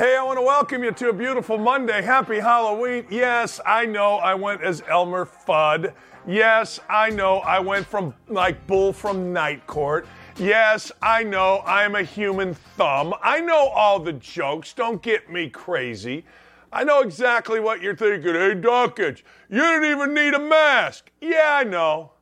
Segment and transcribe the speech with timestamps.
[0.00, 2.00] Hey, I want to welcome you to a beautiful Monday.
[2.00, 3.04] Happy Halloween.
[3.10, 5.92] Yes, I know I went as Elmer Fudd.
[6.26, 10.06] Yes, I know I went from like Bull from Night Court.
[10.38, 13.12] Yes, I know I am a human thumb.
[13.22, 14.72] I know all the jokes.
[14.72, 16.24] Don't get me crazy.
[16.72, 18.32] I know exactly what you're thinking.
[18.32, 21.10] Hey, Dakich, you didn't even need a mask.
[21.20, 22.12] Yeah, I know.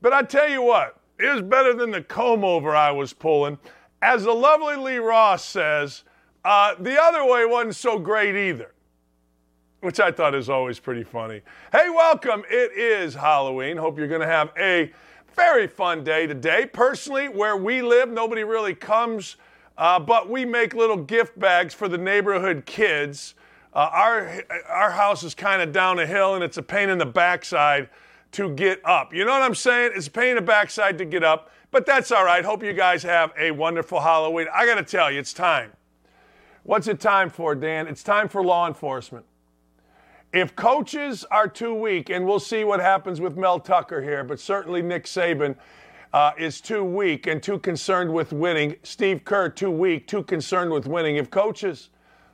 [0.00, 3.58] But I tell you what, it was better than the comb over I was pulling.
[4.00, 6.04] As the lovely Lee Ross says,
[6.48, 8.72] uh, the other way wasn't so great either,
[9.82, 11.42] which I thought is always pretty funny.
[11.72, 12.42] Hey, welcome.
[12.48, 13.76] It is Halloween.
[13.76, 14.90] Hope you're going to have a
[15.36, 16.64] very fun day today.
[16.64, 19.36] Personally, where we live, nobody really comes,
[19.76, 23.34] uh, but we make little gift bags for the neighborhood kids.
[23.74, 26.96] Uh, our, our house is kind of down a hill and it's a pain in
[26.96, 27.90] the backside
[28.32, 29.12] to get up.
[29.12, 29.92] You know what I'm saying?
[29.94, 32.42] It's a pain in the backside to get up, but that's all right.
[32.42, 34.46] Hope you guys have a wonderful Halloween.
[34.54, 35.72] I got to tell you, it's time.
[36.68, 37.86] What's it time for, Dan?
[37.86, 39.24] It's time for law enforcement.
[40.34, 44.38] If coaches are too weak, and we'll see what happens with Mel Tucker here, but
[44.38, 45.56] certainly Nick Saban
[46.12, 48.76] uh, is too weak and too concerned with winning.
[48.82, 51.16] Steve Kerr, too weak, too concerned with winning.
[51.16, 51.88] If coaches,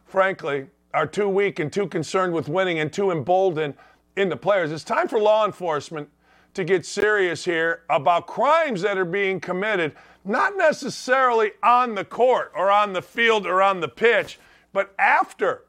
[0.05, 3.75] frankly, are too weak and too concerned with winning and too emboldened
[4.17, 4.73] in the players.
[4.73, 6.09] It's time for law enforcement
[6.55, 12.53] to get serious here about crimes that are being committed, not necessarily on the court
[12.57, 14.39] or on the field or on the pitch,
[14.73, 15.65] but after.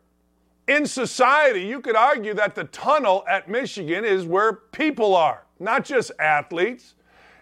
[0.68, 5.86] In society, you could argue that the tunnel at Michigan is where people are, not
[5.86, 6.96] just athletes.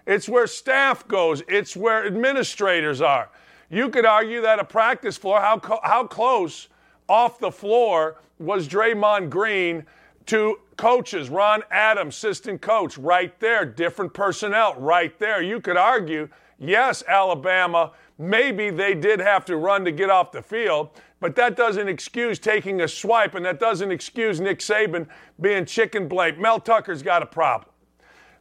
[0.06, 3.30] It's where staff goes, it's where administrators are.
[3.70, 6.68] You could argue that a practice floor, how, co- how close
[7.08, 9.86] off the floor was Draymond Green
[10.26, 15.42] to coaches, Ron Adams, assistant coach, right there, different personnel, right there.
[15.42, 16.28] You could argue,
[16.64, 21.56] yes, Alabama, maybe they did have to run to get off the field, but that
[21.56, 25.08] doesn't excuse taking a swipe, and that doesn't excuse Nick Saban
[25.40, 26.40] being chicken blade.
[26.40, 27.70] Mel Tucker's got a problem.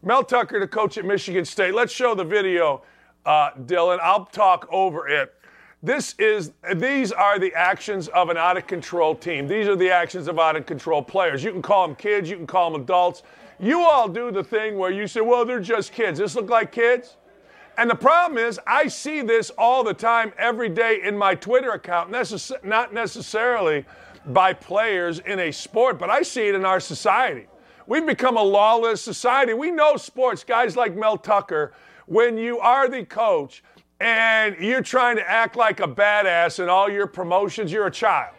[0.02, 1.74] Mel Tucker, the coach at Michigan State.
[1.74, 2.82] Let's show the video,
[3.24, 4.00] uh, Dylan.
[4.00, 5.34] I'll talk over it.
[5.84, 9.48] This is these are the actions of an out of control team.
[9.48, 11.42] These are the actions of out of control players.
[11.42, 13.24] You can call them kids, you can call them adults.
[13.58, 16.70] You all do the thing where you say, "Well, they're just kids." This look like
[16.70, 17.16] kids?
[17.78, 21.72] And the problem is, I see this all the time, every day in my Twitter
[21.72, 22.10] account.
[22.10, 23.84] Necess- not necessarily
[24.26, 27.46] by players in a sport, but I see it in our society.
[27.86, 29.54] We've become a lawless society.
[29.54, 31.72] We know sports, guys like Mel Tucker.
[32.06, 33.62] When you are the coach,
[34.02, 38.34] and you're trying to act like a badass in all your promotions, you're a child.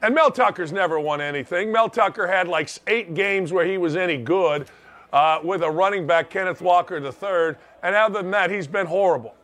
[0.00, 1.70] And Mel Tucker's never won anything.
[1.70, 4.66] Mel Tucker had like eight games where he was any good
[5.12, 7.56] uh, with a running back, Kenneth Walker III.
[7.84, 9.34] And other than that, he's been horrible.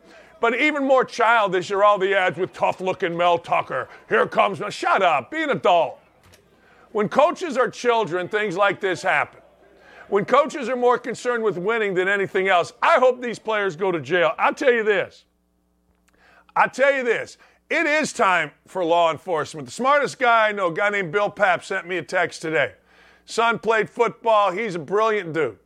[0.41, 3.87] But even more childish are all the ads with tough looking Mel Tucker.
[4.09, 5.99] Here comes, shut up, be an adult.
[6.91, 9.39] When coaches are children, things like this happen.
[10.09, 13.91] When coaches are more concerned with winning than anything else, I hope these players go
[13.91, 14.33] to jail.
[14.39, 15.25] I'll tell you this.
[16.55, 17.37] I'll tell you this.
[17.69, 19.67] It is time for law enforcement.
[19.67, 22.73] The smartest guy I know, a guy named Bill Papp, sent me a text today.
[23.25, 24.51] Son played football.
[24.51, 25.59] He's a brilliant dude.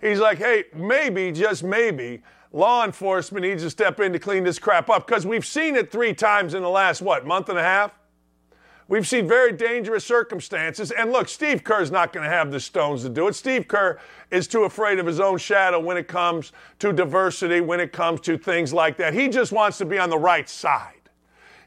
[0.00, 2.22] He's like, hey, maybe, just maybe,
[2.52, 5.90] law enforcement needs to step in to clean this crap up because we've seen it
[5.90, 7.92] three times in the last, what, month and a half?
[8.88, 10.90] We've seen very dangerous circumstances.
[10.92, 13.34] And look, Steve Kerr's not going to have the stones to do it.
[13.34, 13.98] Steve Kerr
[14.30, 18.20] is too afraid of his own shadow when it comes to diversity, when it comes
[18.22, 19.12] to things like that.
[19.12, 20.97] He just wants to be on the right side.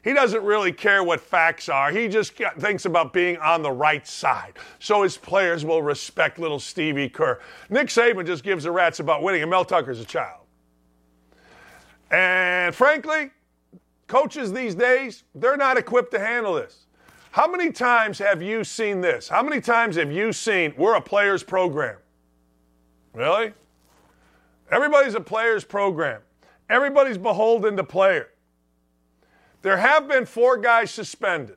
[0.02, 1.92] He doesn't really care what facts are.
[1.92, 4.54] He just thinks about being on the right side.
[4.80, 7.40] So his players will respect little Stevie Kerr.
[7.70, 10.40] Nick Saban just gives a rat's about winning, and Mel Tucker's a child.
[12.10, 13.30] And frankly,
[14.08, 16.86] coaches these days, they're not equipped to handle this.
[17.30, 19.28] How many times have you seen this?
[19.28, 21.96] How many times have you seen we're a players program?
[23.14, 23.52] Really?
[24.70, 26.20] Everybody's a players program.
[26.68, 28.28] Everybody's beholden to player.
[29.62, 31.56] There have been four guys suspended.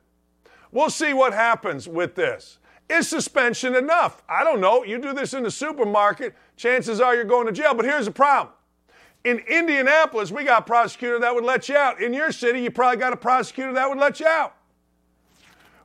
[0.72, 2.58] We'll see what happens with this.
[2.88, 4.22] Is suspension enough?
[4.28, 4.84] I don't know.
[4.84, 7.74] You do this in the supermarket, chances are you're going to jail.
[7.74, 8.54] But here's the problem.
[9.24, 12.00] In Indianapolis, we got a prosecutor that would let you out.
[12.00, 14.54] In your city, you probably got a prosecutor that would let you out.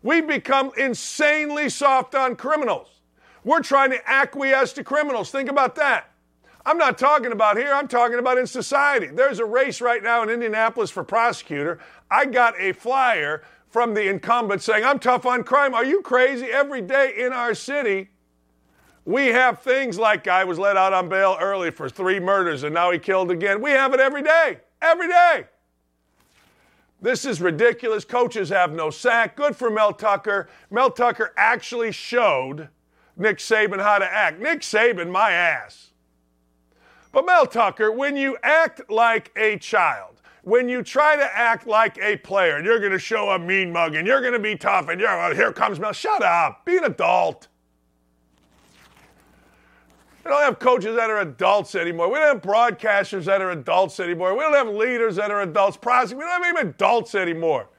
[0.03, 3.01] We've become insanely soft on criminals.
[3.43, 5.31] We're trying to acquiesce to criminals.
[5.31, 6.11] Think about that.
[6.63, 9.07] I'm not talking about here, I'm talking about in society.
[9.07, 11.79] There's a race right now in Indianapolis for prosecutor.
[12.11, 15.73] I got a flyer from the incumbent saying, I'm tough on crime.
[15.73, 16.47] Are you crazy?
[16.47, 18.09] Every day in our city,
[19.05, 22.73] we have things like guy was let out on bail early for three murders and
[22.73, 23.61] now he killed again.
[23.61, 24.59] We have it every day.
[24.81, 25.45] Every day.
[27.01, 28.05] This is ridiculous.
[28.05, 29.35] Coaches have no sack.
[29.35, 30.49] Good for Mel Tucker.
[30.69, 32.67] Mel Tucker actually showed
[33.17, 34.39] Nick Saban how to act.
[34.39, 35.91] Nick Saban, my ass.
[37.11, 41.97] But Mel Tucker, when you act like a child, when you try to act like
[41.99, 44.55] a player, and you're going to show a mean mug, and you're going to be
[44.55, 45.93] tough, and you're, well, here comes Mel.
[45.93, 46.65] Shut up.
[46.65, 47.47] Be an adult.
[50.23, 52.09] We don't have coaches that are adults anymore.
[52.09, 54.35] We don't have broadcasters that are adults anymore.
[54.35, 55.77] We don't have leaders that are adults.
[55.77, 56.17] Prosecutors.
[56.17, 57.69] We don't have even adults anymore.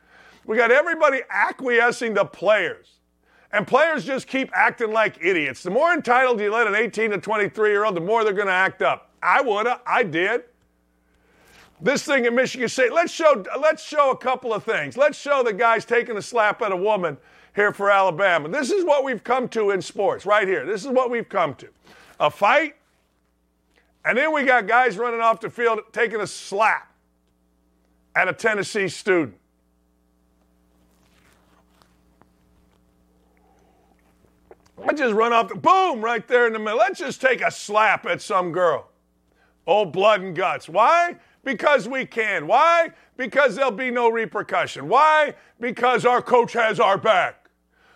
[0.44, 2.98] We got everybody acquiescing to players.
[3.52, 5.62] And players just keep acting like idiots.
[5.62, 8.48] The more entitled you let an 18 to 23 year old, the more they're going
[8.48, 9.10] to act up.
[9.22, 9.82] I would have.
[9.86, 10.44] I did.
[11.82, 12.92] This thing in Michigan State.
[12.92, 13.44] Let's show.
[13.60, 14.96] Let's show a couple of things.
[14.96, 17.18] Let's show the guys taking a slap at a woman
[17.56, 18.48] here for Alabama.
[18.48, 20.64] This is what we've come to in sports, right here.
[20.64, 21.68] This is what we've come to
[22.20, 22.76] a fight,
[24.04, 26.92] and then we got guys running off the field taking a slap
[28.14, 29.36] at a Tennessee student.
[34.78, 36.78] Let's just run off the boom right there in the middle.
[36.78, 38.88] Let's just take a slap at some girl.
[39.66, 40.68] Oh, blood and guts.
[40.68, 41.16] Why?
[41.44, 42.46] Because we can.
[42.46, 42.90] Why?
[43.16, 44.88] Because there'll be no repercussion.
[44.88, 45.34] Why?
[45.60, 47.48] Because our coach has our back.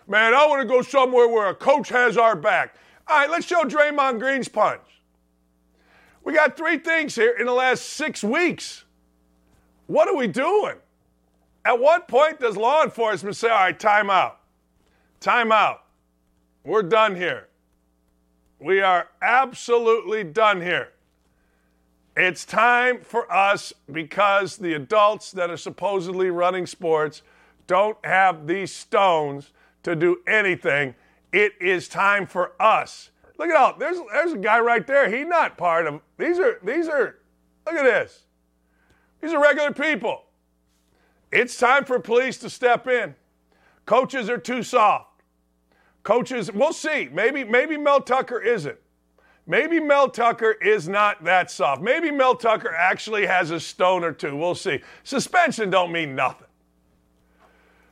[0.07, 2.75] Man, I want to go somewhere where a coach has our back.
[3.07, 4.81] All right, let's show Draymond Green's punch.
[6.23, 8.83] We got three things here in the last six weeks.
[9.85, 10.75] What are we doing?
[11.63, 14.39] At what point does law enforcement say, all right, time out?
[15.19, 15.83] Time out.
[16.63, 17.47] We're done here.
[18.59, 20.89] We are absolutely done here.
[22.19, 27.21] It's time for us because the adults that are supposedly running sports
[27.67, 29.51] don't have these stones
[29.83, 30.95] to do anything
[31.31, 33.11] it is time for us.
[33.37, 33.75] Look at all.
[33.77, 35.15] There's there's a guy right there.
[35.15, 36.01] He's not part of.
[36.17, 37.19] These are these are.
[37.67, 38.23] Look at this.
[39.21, 40.23] These are regular people.
[41.31, 43.13] It's time for police to step in.
[43.85, 45.21] Coaches are too soft.
[46.01, 47.09] Coaches, we'll see.
[47.11, 48.79] Maybe maybe Mel Tucker isn't.
[49.47, 51.81] Maybe Mel Tucker is not that soft.
[51.81, 54.35] Maybe Mel Tucker actually has a stone or two.
[54.35, 54.81] We'll see.
[55.03, 56.47] Suspension don't mean nothing.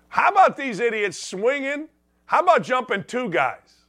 [0.10, 1.88] How about these idiots swinging
[2.26, 3.86] how about jumping two guys?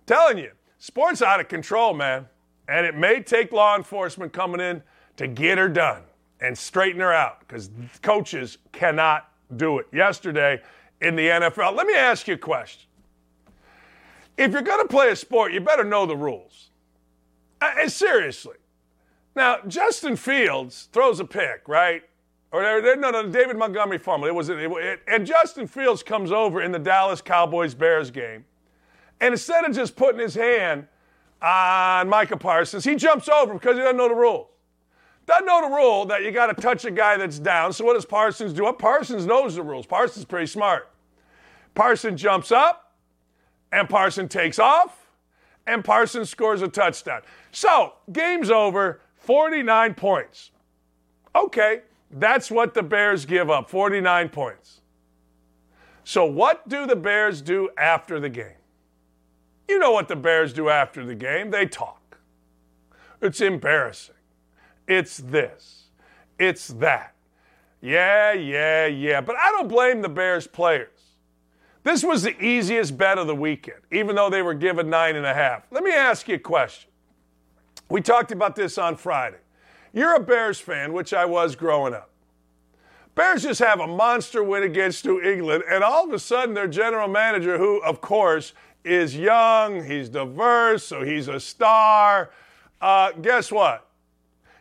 [0.00, 2.26] I'm telling you, sports out of control, man.
[2.66, 4.82] And it may take law enforcement coming in
[5.16, 6.02] to get her done
[6.40, 7.70] and straighten her out because
[8.02, 9.86] coaches cannot do it.
[9.92, 10.60] Yesterday
[11.00, 12.88] in the NFL, let me ask you a question.
[14.36, 16.67] If you're going to play a sport, you better know the rules.
[17.60, 18.56] Uh, seriously.
[19.34, 22.02] Now, Justin Fields throws a pick, right?
[22.50, 24.28] Or no, no, David Montgomery fumbled.
[24.28, 28.44] It was it, it, and Justin Fields comes over in the Dallas Cowboys Bears game,
[29.20, 30.86] and instead of just putting his hand
[31.42, 34.46] on Micah Parsons, he jumps over because he doesn't know the rules.
[35.26, 37.74] Doesn't know the rule that you got to touch a guy that's down.
[37.74, 38.64] So what does Parsons do?
[38.64, 39.84] Well, Parsons knows the rules.
[39.84, 40.90] Parsons pretty smart.
[41.74, 42.94] Parsons jumps up,
[43.70, 44.97] and Parsons takes off,
[45.68, 47.22] and Parsons scores a touchdown.
[47.52, 49.00] So game's over.
[49.18, 50.52] 49 points.
[51.36, 54.80] Okay, that's what the Bears give up 49 points.
[56.04, 58.56] So, what do the Bears do after the game?
[59.68, 61.50] You know what the Bears do after the game.
[61.50, 62.18] They talk.
[63.20, 64.14] It's embarrassing.
[64.86, 65.90] It's this.
[66.38, 67.14] It's that.
[67.82, 69.20] Yeah, yeah, yeah.
[69.20, 70.97] But I don't blame the Bears players.
[71.88, 75.24] This was the easiest bet of the weekend, even though they were given nine and
[75.24, 75.62] a half.
[75.70, 76.90] Let me ask you a question.
[77.88, 79.38] We talked about this on Friday.
[79.94, 82.10] You're a Bears fan, which I was growing up.
[83.14, 86.68] Bears just have a monster win against New England, and all of a sudden, their
[86.68, 88.52] general manager, who, of course,
[88.84, 92.28] is young, he's diverse, so he's a star.
[92.82, 93.88] Uh, guess what?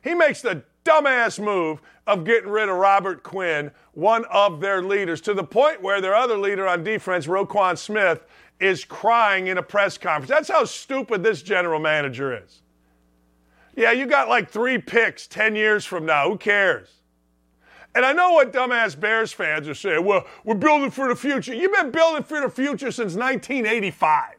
[0.02, 5.22] He makes the dumbass move of getting rid of Robert Quinn, one of their leaders,
[5.22, 8.26] to the point where their other leader on defense, Roquan Smith,
[8.60, 10.30] is crying in a press conference.
[10.30, 12.62] That's how stupid this general manager is.
[13.76, 16.30] Yeah, you got like three picks 10 years from now.
[16.30, 16.90] Who cares?
[17.94, 20.04] And I know what dumbass Bears fans are saying.
[20.04, 21.54] Well, we're building for the future.
[21.54, 24.34] You've been building for the future since 1985.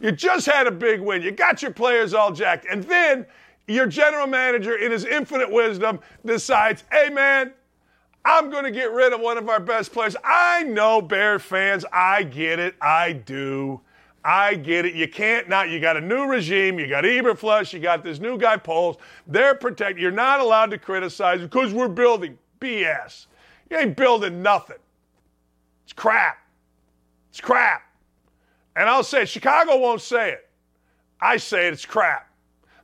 [0.00, 1.22] You just had a big win.
[1.22, 2.66] You got your players all jacked.
[2.68, 3.24] And then
[3.72, 7.52] your general manager, in his infinite wisdom, decides, hey, man,
[8.24, 10.16] I'm going to get rid of one of our best players.
[10.24, 11.84] I know Bear fans.
[11.92, 12.74] I get it.
[12.80, 13.80] I do.
[14.24, 14.94] I get it.
[14.94, 15.70] You can't not.
[15.70, 16.78] You got a new regime.
[16.78, 17.72] You got Eberflus.
[17.72, 18.96] You got this new guy Poles.
[19.26, 20.00] They're protected.
[20.00, 23.26] You're not allowed to criticize because we're building BS.
[23.70, 24.76] You ain't building nothing.
[25.84, 26.38] It's crap.
[27.30, 27.82] It's crap.
[28.76, 29.28] And I'll say it.
[29.28, 30.48] Chicago won't say it.
[31.20, 31.72] I say it.
[31.72, 32.31] It's crap.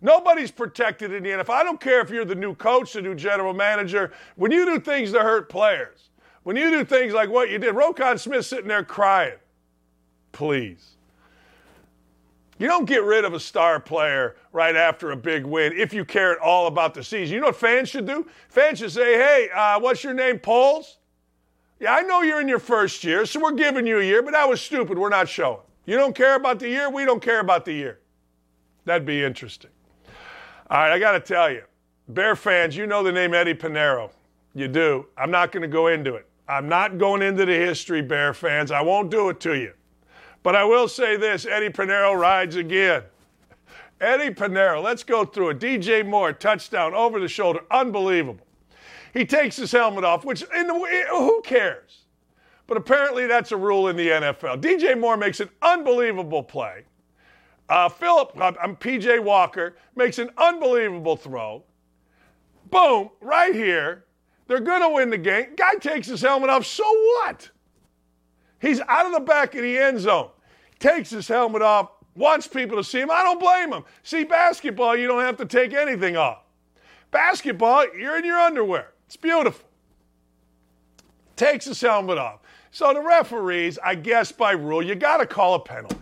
[0.00, 1.50] Nobody's protected in the NFL.
[1.50, 4.12] I don't care if you're the new coach, the new general manager.
[4.36, 6.10] When you do things to hurt players,
[6.44, 9.38] when you do things like what you did, Roquan Smith sitting there crying,
[10.32, 10.94] please.
[12.58, 16.04] You don't get rid of a star player right after a big win if you
[16.04, 17.34] care at all about the season.
[17.34, 18.26] You know what fans should do?
[18.48, 20.98] Fans should say, hey, uh, what's your name, Poles?
[21.78, 24.32] Yeah, I know you're in your first year, so we're giving you a year, but
[24.32, 24.98] that was stupid.
[24.98, 25.60] We're not showing.
[25.86, 28.00] You don't care about the year, we don't care about the year.
[28.84, 29.70] That'd be interesting.
[30.70, 31.62] All right, I got to tell you,
[32.08, 34.10] Bear fans, you know the name Eddie Piñeiro.
[34.54, 35.06] You do.
[35.16, 36.26] I'm not going to go into it.
[36.46, 38.70] I'm not going into the history, Bear fans.
[38.70, 39.72] I won't do it to you.
[40.42, 43.02] But I will say this Eddie Piñeiro rides again.
[44.00, 45.58] Eddie Piñeiro, let's go through it.
[45.58, 48.46] DJ Moore, touchdown, over the shoulder, unbelievable.
[49.14, 52.04] He takes his helmet off, which in the, who cares?
[52.66, 54.60] But apparently that's a rule in the NFL.
[54.60, 56.84] DJ Moore makes an unbelievable play.
[57.68, 61.64] Uh, Philip, I'm PJ Walker, makes an unbelievable throw.
[62.70, 64.04] Boom, right here.
[64.46, 65.54] They're going to win the game.
[65.56, 66.64] Guy takes his helmet off.
[66.64, 67.50] So what?
[68.60, 70.30] He's out of the back of the end zone,
[70.78, 73.10] takes his helmet off, wants people to see him.
[73.10, 73.84] I don't blame him.
[74.02, 76.42] See, basketball, you don't have to take anything off.
[77.10, 78.92] Basketball, you're in your underwear.
[79.06, 79.68] It's beautiful.
[81.36, 82.40] Takes his helmet off.
[82.70, 85.96] So the referees, I guess by rule, you got to call a penalty.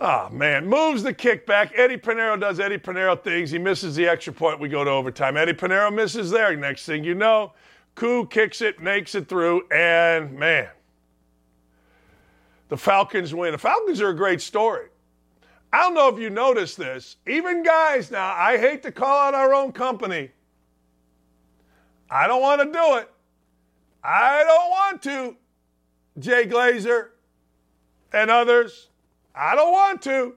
[0.00, 0.66] Ah, oh, man.
[0.66, 1.72] Moves the kickback.
[1.74, 3.50] Eddie Piñeiro does Eddie Piñeiro things.
[3.50, 4.60] He misses the extra point.
[4.60, 5.36] We go to overtime.
[5.36, 6.54] Eddie Piñeiro misses there.
[6.56, 7.52] Next thing you know,
[7.96, 10.68] Koo kicks it, makes it through, and man,
[12.68, 13.50] the Falcons win.
[13.50, 14.86] The Falcons are a great story.
[15.72, 17.16] I don't know if you noticed this.
[17.26, 20.30] Even guys now, I hate to call out our own company.
[22.08, 23.10] I don't want to do it.
[24.04, 25.36] I don't want to.
[26.20, 27.08] Jay Glazer
[28.12, 28.88] and others.
[29.38, 30.34] I don't want to.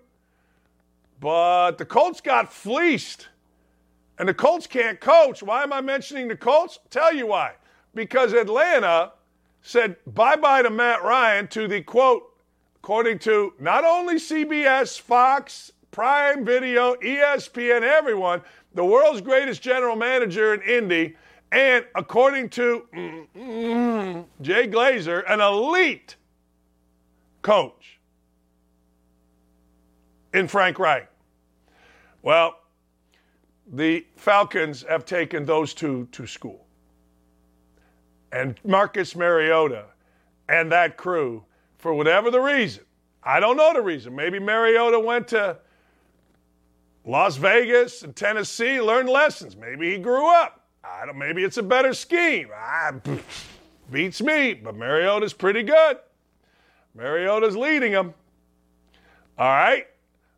[1.19, 3.29] But the Colts got fleeced
[4.19, 5.41] and the Colts can't coach.
[5.41, 6.79] Why am I mentioning the Colts?
[6.91, 7.53] Tell you why.
[7.95, 9.13] Because Atlanta
[9.63, 12.23] said bye bye to Matt Ryan to the quote,
[12.77, 18.41] according to not only CBS, Fox, Prime Video, ESPN, everyone,
[18.73, 21.15] the world's greatest general manager in Indy,
[21.51, 26.15] and according to mm, mm, Jay Glazer, an elite
[27.41, 27.99] coach
[30.33, 31.09] in Frank Reich.
[32.21, 32.57] Well,
[33.71, 36.65] the Falcons have taken those two to school.
[38.31, 39.85] And Marcus Mariota
[40.49, 41.43] and that crew,
[41.77, 42.83] for whatever the reason,
[43.23, 44.15] I don't know the reason.
[44.15, 45.57] Maybe Mariota went to
[47.05, 49.55] Las Vegas and Tennessee, learned lessons.
[49.55, 50.65] Maybe he grew up.
[50.83, 51.17] I don't.
[51.17, 52.49] Maybe it's a better scheme.
[52.55, 52.93] Ah,
[53.91, 55.97] beats me, but Mariota's pretty good.
[56.95, 58.13] Mariota's leading them.
[59.37, 59.87] All right,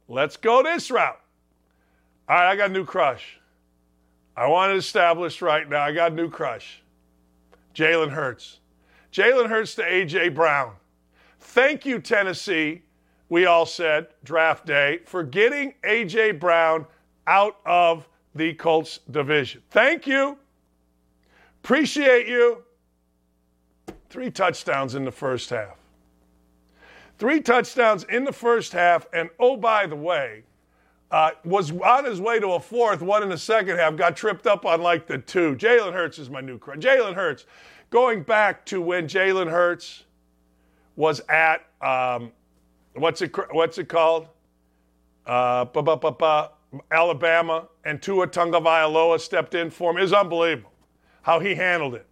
[0.07, 1.19] let's go this route.
[2.29, 3.39] All right, I got a new crush.
[4.36, 5.81] I want it established right now.
[5.81, 6.81] I got a new crush.
[7.75, 8.60] Jalen Hurts.
[9.12, 10.29] Jalen Hurts to A.J.
[10.29, 10.74] Brown.
[11.39, 12.81] Thank you, Tennessee,
[13.29, 16.31] we all said, draft day, for getting A.J.
[16.33, 16.86] Brown
[17.27, 19.62] out of the Colts division.
[19.69, 20.38] Thank you.
[21.63, 22.63] Appreciate you.
[24.10, 25.82] Three touchdowns in the first half.
[27.17, 29.08] Three touchdowns in the first half.
[29.13, 30.43] And oh, by the way,
[31.12, 34.48] uh, was on his way to a fourth, one in the second half, got tripped
[34.48, 35.55] up on like the two.
[35.55, 36.79] Jalen Hurts is my new crush.
[36.79, 37.46] Jalen Hurts,
[37.91, 40.05] going back to when Jalen Hurts
[40.96, 42.32] was at um,
[42.96, 44.27] what's it what's it called?
[45.25, 45.65] Uh,
[46.91, 49.98] Alabama, and Tua Tagovailoa stepped in for him.
[49.98, 50.72] Was unbelievable
[51.22, 52.08] how he handled it.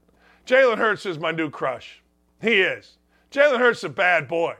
[0.45, 2.01] Jalen Hurts is my new crush.
[2.41, 2.97] He is.
[3.31, 4.55] Jalen Hurts is a bad boy.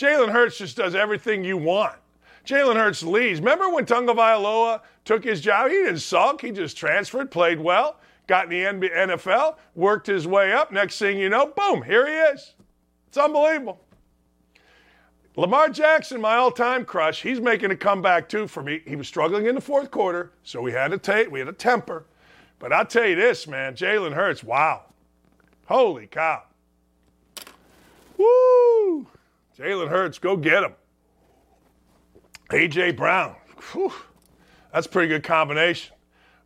[0.00, 1.94] Jalen Hurts just does everything you want.
[2.46, 3.38] Jalen Hurts leads.
[3.38, 5.70] Remember when Tagovailoa took his job?
[5.70, 6.40] He didn't sulk.
[6.40, 10.72] He just transferred, played well, got in the NFL, worked his way up.
[10.72, 12.54] Next thing you know, boom, here he is.
[13.08, 13.78] It's unbelievable.
[15.36, 18.80] Lamar Jackson, my all-time crush, he's making a comeback too for me.
[18.86, 21.52] He was struggling in the fourth quarter, so we had to take, we had a
[21.52, 22.06] temper.
[22.58, 24.84] But I'll tell you this, man, Jalen Hurts, wow.
[25.66, 26.44] Holy cow.
[28.16, 28.69] Woo!
[29.60, 30.72] Jalen Hurts, go get him.
[32.50, 32.92] A.J.
[32.92, 33.36] Brown.
[33.72, 33.92] Whew,
[34.72, 35.94] that's a pretty good combination.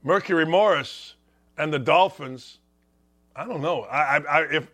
[0.02, 1.14] Mercury Morris
[1.56, 2.58] and the Dolphins.
[3.36, 3.82] I don't know.
[3.82, 4.68] I, I, if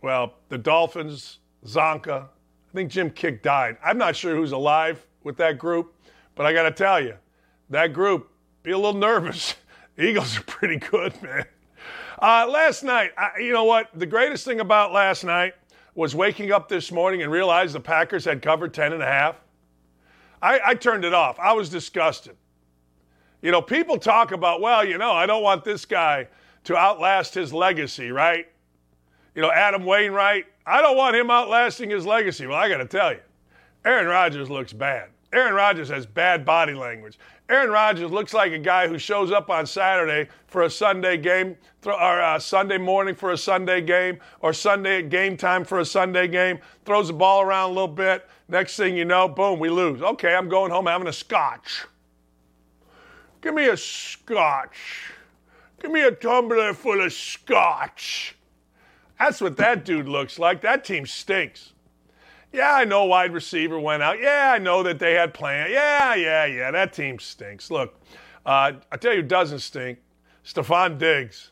[0.00, 2.22] well, the Dolphins, Csonka.
[2.22, 3.76] I think Jim Kiick died.
[3.84, 5.92] I'm not sure who's alive with that group,
[6.36, 7.16] but I got to tell you,
[7.70, 8.30] that group
[8.62, 9.56] be a little nervous.
[9.98, 11.46] Eagles are pretty good, man.
[12.20, 13.90] Uh, last night, I, you know what?
[13.94, 15.54] The greatest thing about last night
[15.94, 19.36] was waking up this morning and realized the Packers had covered 10 and a half.
[20.40, 21.38] I, I turned it off.
[21.38, 22.36] I was disgusted.
[23.42, 26.28] You know, people talk about, well, you know, I don't want this guy
[26.64, 28.46] to outlast his legacy, right?
[29.34, 32.46] You know, Adam Wainwright, I don't want him outlasting his legacy.
[32.46, 33.20] Well, I got to tell you,
[33.84, 35.08] Aaron Rodgers looks bad.
[35.32, 37.18] Aaron Rodgers has bad body language.
[37.52, 41.54] Aaron Rodgers looks like a guy who shows up on Saturday for a Sunday game,
[41.84, 45.84] or uh, Sunday morning for a Sunday game, or Sunday at game time for a
[45.84, 48.26] Sunday game, throws the ball around a little bit.
[48.48, 50.00] Next thing you know, boom, we lose.
[50.00, 51.84] Okay, I'm going home having a scotch.
[53.42, 55.10] Give me a scotch.
[55.78, 58.34] Give me a tumbler full of scotch.
[59.18, 60.62] That's what that dude looks like.
[60.62, 61.71] That team stinks.
[62.52, 64.20] Yeah, I know wide receiver went out.
[64.20, 65.70] Yeah, I know that they had plans.
[65.70, 66.70] Yeah, yeah, yeah.
[66.70, 67.70] That team stinks.
[67.70, 67.94] Look,
[68.44, 69.98] uh, I tell you, doesn't stink.
[70.44, 71.50] Stefon Diggs.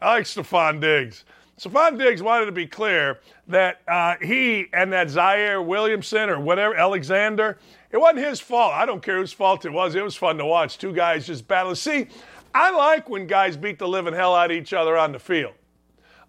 [0.00, 1.24] I like Stefon Diggs.
[1.58, 3.18] Stefon Diggs wanted to be clear
[3.48, 7.58] that uh, he and that Zaire Williamson or whatever, Alexander,
[7.90, 8.74] it wasn't his fault.
[8.74, 9.96] I don't care whose fault it was.
[9.96, 10.78] It was fun to watch.
[10.78, 11.74] Two guys just battle.
[11.74, 12.06] See,
[12.54, 15.54] I like when guys beat the living hell out of each other on the field.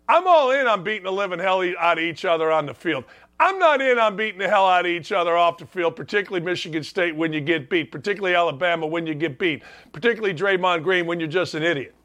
[0.08, 3.04] I'm all in on beating the living hell out of each other on the field.
[3.42, 6.46] I'm not in on beating the hell out of each other off the field, particularly
[6.46, 11.06] Michigan State when you get beat, particularly Alabama when you get beat, particularly Draymond Green
[11.06, 11.96] when you're just an idiot.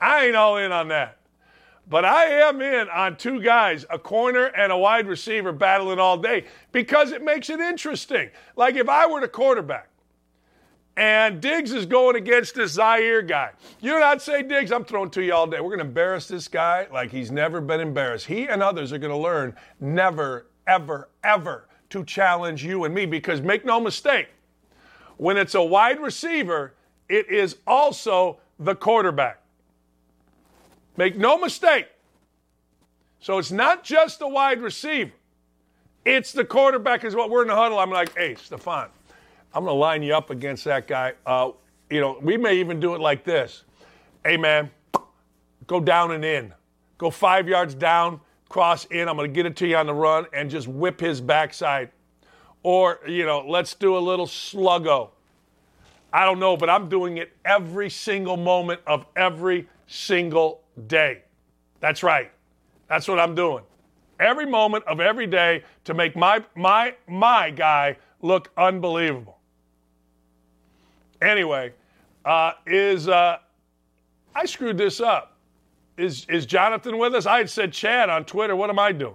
[0.00, 1.18] I ain't all in on that.
[1.88, 6.18] But I am in on two guys, a corner and a wide receiver battling all
[6.18, 8.30] day because it makes it interesting.
[8.54, 9.88] Like if I were the quarterback
[10.96, 13.52] and Diggs is going against this Zaire guy.
[13.80, 15.58] You not say, Diggs, I'm throwing to you all day.
[15.60, 18.26] We're going to embarrass this guy like he's never been embarrassed.
[18.26, 23.06] He and others are going to learn never, ever, ever to challenge you and me
[23.06, 24.28] because make no mistake,
[25.16, 26.74] when it's a wide receiver,
[27.08, 29.40] it is also the quarterback.
[30.96, 31.86] Make no mistake.
[33.20, 35.12] So it's not just the wide receiver,
[36.04, 37.78] it's the quarterback, is what we're in the huddle.
[37.78, 38.88] I'm like, hey, Stefon
[39.54, 41.12] I'm going to line you up against that guy.
[41.26, 41.50] Uh,
[41.90, 43.64] you know, we may even do it like this.
[44.24, 44.70] Hey, man,
[45.66, 46.54] go down and in.
[46.96, 49.08] Go five yards down, cross in.
[49.08, 51.90] I'm going to get it to you on the run and just whip his backside.
[52.62, 55.10] Or, you know, let's do a little sluggo.
[56.12, 61.22] I don't know, but I'm doing it every single moment of every single day.
[61.80, 62.30] That's right.
[62.88, 63.64] That's what I'm doing.
[64.20, 69.38] Every moment of every day to make my my my guy look unbelievable.
[71.22, 71.72] Anyway,
[72.24, 73.38] uh, is uh,
[74.34, 75.36] I screwed this up?
[75.96, 77.26] Is is Jonathan with us?
[77.26, 78.56] I had said Chad on Twitter.
[78.56, 79.14] What am I doing?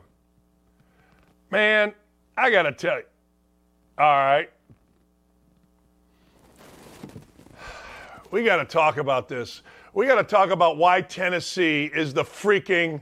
[1.51, 1.93] Man,
[2.37, 3.05] I gotta tell you.
[3.97, 4.49] All right.
[8.29, 9.61] We got to talk about this.
[9.93, 13.01] We got to talk about why Tennessee is the freaking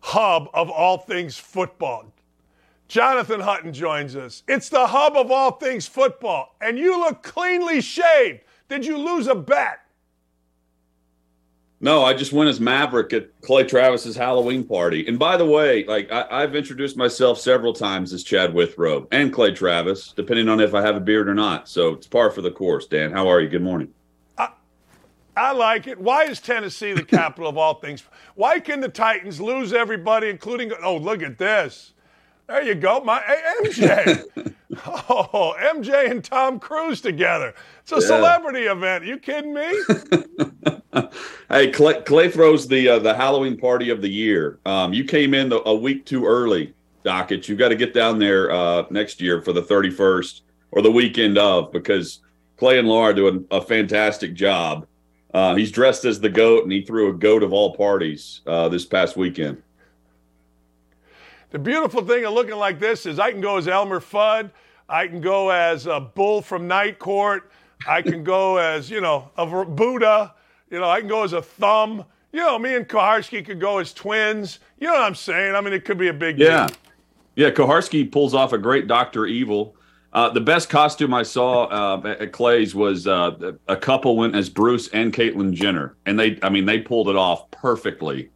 [0.00, 2.06] hub of all things football.
[2.88, 4.42] Jonathan Hutton joins us.
[4.46, 8.40] It's the hub of all things football, and you look cleanly shaved.
[8.68, 9.80] Did you lose a bet?
[11.80, 15.06] No, I just went as Maverick at Clay Travis's Halloween party.
[15.06, 19.30] And by the way, like I, have introduced myself several times as Chad Withrow and
[19.30, 21.68] Clay Travis, depending on if I have a beard or not.
[21.68, 22.86] So it's par for the course.
[22.86, 23.50] Dan, how are you?
[23.50, 23.92] Good morning.
[24.38, 24.48] I,
[25.36, 26.00] I like it.
[26.00, 28.02] Why is Tennessee the capital of all things?
[28.34, 30.72] Why can the Titans lose everybody, including?
[30.82, 31.92] Oh, look at this.
[32.46, 33.20] There you go, my
[33.62, 34.24] MJ.
[34.86, 37.54] oh, MJ and Tom Cruise together.
[37.82, 38.00] It's a yeah.
[38.00, 39.04] celebrity event.
[39.04, 39.72] Are you kidding me?
[41.48, 44.58] hey, Clay, Clay, throws the uh, the Halloween party of the year.
[44.66, 47.48] Um, you came in the, a week too early, Dakich.
[47.48, 51.38] You got to get down there uh, next year for the 31st or the weekend
[51.38, 52.20] of because
[52.58, 54.86] Clay and Laura are doing a fantastic job.
[55.32, 58.68] Uh, he's dressed as the goat, and he threw a goat of all parties uh,
[58.68, 59.60] this past weekend.
[61.54, 64.50] The beautiful thing of looking like this is I can go as Elmer Fudd.
[64.88, 67.48] I can go as a bull from Night Court.
[67.86, 70.34] I can go as, you know, a Buddha.
[70.68, 72.04] You know, I can go as a thumb.
[72.32, 74.58] You know, me and Kuharsky could go as twins.
[74.80, 75.54] You know what I'm saying?
[75.54, 76.66] I mean, it could be a big yeah.
[76.66, 76.76] Deal.
[77.36, 79.24] Yeah, Kuharsky pulls off a great Dr.
[79.26, 79.76] Evil.
[80.12, 84.48] Uh, the best costume I saw uh, at Clay's was uh, a couple went as
[84.48, 88.30] Bruce and Caitlyn Jenner, and they, I mean, they pulled it off perfectly.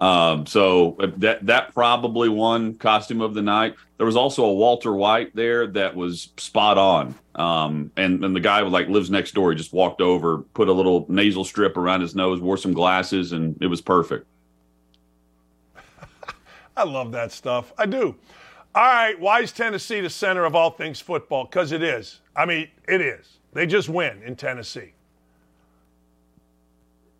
[0.00, 3.76] Um, so that that probably won costume of the night.
[3.96, 7.14] There was also a Walter White there that was spot on.
[7.34, 9.52] Um, and and the guy like lives next door.
[9.52, 13.32] He just walked over, put a little nasal strip around his nose, wore some glasses,
[13.32, 14.26] and it was perfect.
[16.76, 17.72] I love that stuff.
[17.78, 18.16] I do.
[18.74, 21.46] All right, why is Tennessee the center of all things football?
[21.46, 22.20] Because it is.
[22.34, 23.38] I mean, it is.
[23.54, 24.92] They just win in Tennessee.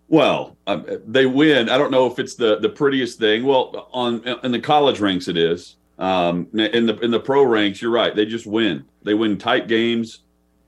[0.09, 1.69] Well, um, they win.
[1.69, 3.45] I don't know if it's the the prettiest thing.
[3.45, 5.77] Well, on in the college ranks, it is.
[5.99, 8.15] Um, in the in the pro ranks, you're right.
[8.15, 8.85] They just win.
[9.03, 10.21] They win tight games.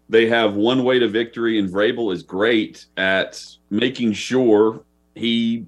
[0.09, 4.83] They have one way to victory, and Vrabel is great at making sure
[5.15, 5.67] he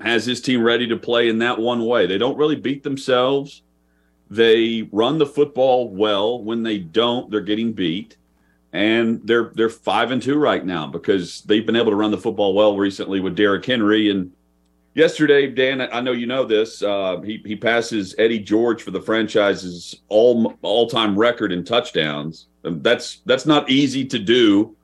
[0.00, 2.06] has his team ready to play in that one way.
[2.06, 3.62] They don't really beat themselves.
[4.30, 6.42] They run the football well.
[6.42, 8.16] When they don't, they're getting beat.
[8.72, 12.18] And they're they're five and two right now because they've been able to run the
[12.18, 14.10] football well recently with Derrick Henry.
[14.10, 14.32] And
[14.94, 16.82] yesterday, Dan, I know you know this.
[16.82, 22.46] Uh, he he passes Eddie George for the franchise's all all time record in touchdowns.
[22.62, 24.74] That's that's not easy to do.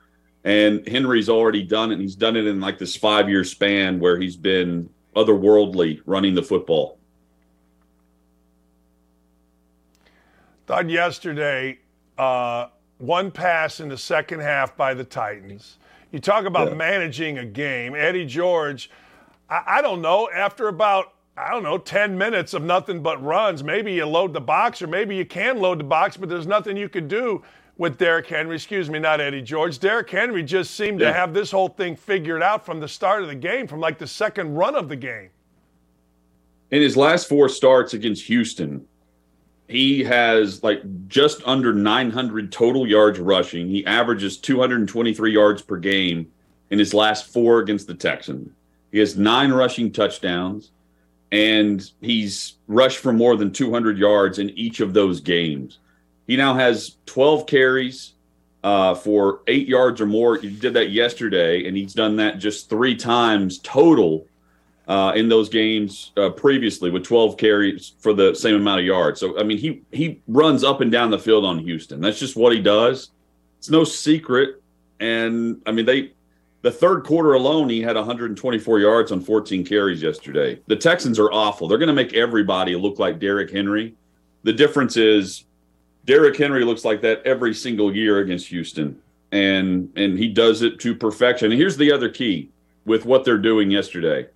[0.44, 1.94] And Henry's already done it.
[1.94, 6.34] And He's done it in like this five year span where he's been otherworldly running
[6.34, 6.98] the football.
[10.66, 11.78] Thought yesterday,
[12.18, 12.66] uh,
[12.98, 15.78] one pass in the second half by the Titans.
[16.12, 16.74] You talk about yeah.
[16.74, 17.94] managing a game.
[17.94, 18.90] Eddie George,
[19.48, 23.62] I, I don't know, after about I don't know, 10 minutes of nothing but runs.
[23.62, 26.76] Maybe you load the box, or maybe you can load the box, but there's nothing
[26.76, 27.44] you could do
[27.76, 28.56] with Derrick Henry.
[28.56, 29.78] Excuse me, not Eddie George.
[29.78, 31.08] Derrick Henry just seemed yeah.
[31.08, 33.98] to have this whole thing figured out from the start of the game, from like
[33.98, 35.30] the second run of the game.
[36.72, 38.84] In his last four starts against Houston,
[39.68, 43.68] he has like just under 900 total yards rushing.
[43.68, 46.32] He averages 223 yards per game
[46.70, 48.50] in his last four against the Texans.
[48.90, 50.70] He has nine rushing touchdowns,
[51.30, 55.78] and he's rushed for more than 200 yards in each of those games.
[56.26, 58.14] He now has 12 carries
[58.64, 60.38] uh, for eight yards or more.
[60.38, 64.26] He did that yesterday, and he's done that just three times total
[64.88, 69.20] uh, in those games uh, previously with 12 carries for the same amount of yards.
[69.20, 72.00] So I mean, he he runs up and down the field on Houston.
[72.00, 73.10] That's just what he does.
[73.58, 74.62] It's no secret.
[74.98, 76.12] And I mean, they
[76.62, 80.58] the third quarter alone, he had 124 yards on 14 carries yesterday.
[80.66, 81.68] The Texans are awful.
[81.68, 83.94] They're going to make everybody look like Derrick Henry.
[84.42, 85.44] The difference is
[86.04, 89.00] Derrick Henry looks like that every single year against Houston,
[89.32, 91.52] and and he does it to perfection.
[91.52, 92.48] And here's the other key
[92.86, 94.28] with what they're doing yesterday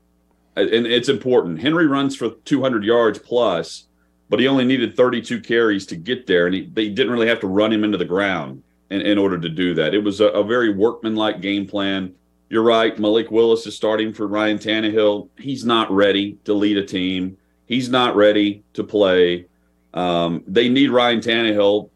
[0.57, 1.61] and it's important.
[1.61, 3.87] Henry runs for 200 yards plus,
[4.29, 7.41] but he only needed 32 carries to get there, and he, they didn't really have
[7.41, 9.95] to run him into the ground in, in order to do that.
[9.95, 12.15] It was a, a very workmanlike game plan.
[12.49, 12.99] You're right.
[12.99, 15.29] Malik Willis is starting for Ryan Tannehill.
[15.39, 17.39] He's not ready to lead a team.
[17.67, 19.47] He's not ready to play.
[19.95, 21.89] Um, they need Ryan Tannehill,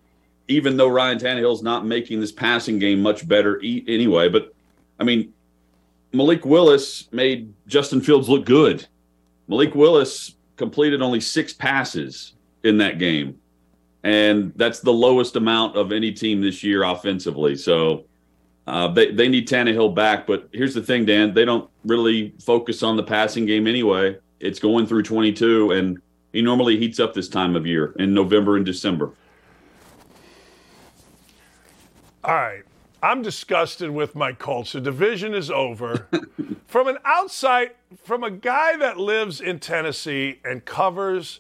[0.49, 4.31] even though Ryan Tannehill's not making this passing game much better e- anyway.
[4.31, 4.55] But
[4.99, 5.35] I mean,
[6.17, 8.87] Malik Willis made Justin Fields look good.
[9.49, 13.39] Malik Willis completed only six passes in that game.
[14.03, 17.57] And that's the lowest amount of any team this year offensively.
[17.57, 18.05] So
[18.67, 20.27] uh, they, they need Tannehill back.
[20.27, 24.17] But here's the thing, Dan, they don't really focus on the passing game anyway.
[24.41, 26.01] It's going through 22, and
[26.33, 29.13] he normally heats up this time of year in November and December.
[32.25, 32.63] All right.
[33.07, 34.73] I'm disgusted with my Colts.
[34.73, 36.09] The division is over.
[36.67, 37.71] from an outside,
[38.03, 41.39] from a guy that lives in Tennessee and covers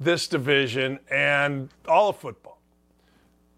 [0.00, 2.58] this division and all of football.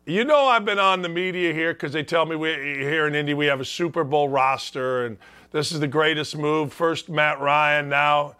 [0.05, 3.15] You know, I've been on the media here because they tell me we here in
[3.15, 5.17] Indy we have a Super Bowl roster and
[5.51, 6.71] this is the greatest move.
[6.71, 8.37] First Matt Ryan, now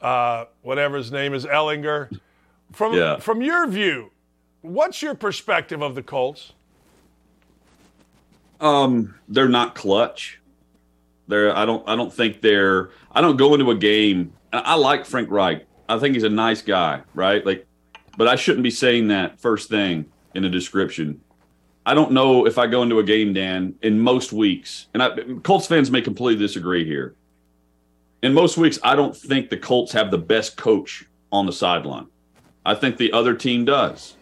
[0.00, 2.18] uh, whatever his name is, Ehlinger.
[2.72, 3.18] From yeah.
[3.18, 4.12] from your view,
[4.62, 6.54] what's your perspective of the Colts?
[8.60, 10.40] Um, they're not clutch.
[11.28, 14.32] They're I don't I don't think they're I don't go into a game.
[14.52, 15.66] I like Frank Reich.
[15.88, 17.44] I think he's a nice guy, right?
[17.44, 17.66] Like,
[18.16, 21.20] but I shouldn't be saying that first thing in a description.
[21.84, 25.16] I don't know if I go into a game, Dan, in most weeks, and I,
[25.42, 27.14] Colts fans may completely disagree here.
[28.22, 32.06] In most weeks, I don't think the Colts have the best coach on the sideline.
[32.64, 34.16] I think the other team does.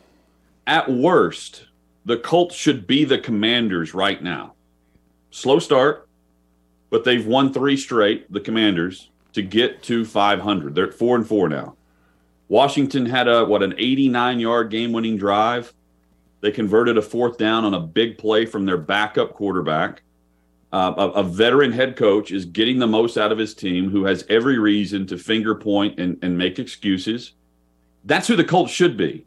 [0.67, 1.65] At worst,
[2.05, 4.55] the Colts should be the commanders right now.
[5.31, 6.09] Slow start,
[6.91, 10.75] but they've won three straight, the commanders, to get to 500.
[10.75, 11.77] They're at four and four now.
[12.49, 15.73] Washington had a, what, an 89 yard game winning drive.
[16.41, 20.03] They converted a fourth down on a big play from their backup quarterback.
[20.73, 24.05] Uh, a, a, veteran head coach is getting the most out of his team, who
[24.05, 27.33] has every reason to finger point and, and make excuses.
[28.05, 29.25] That's who the Colts should be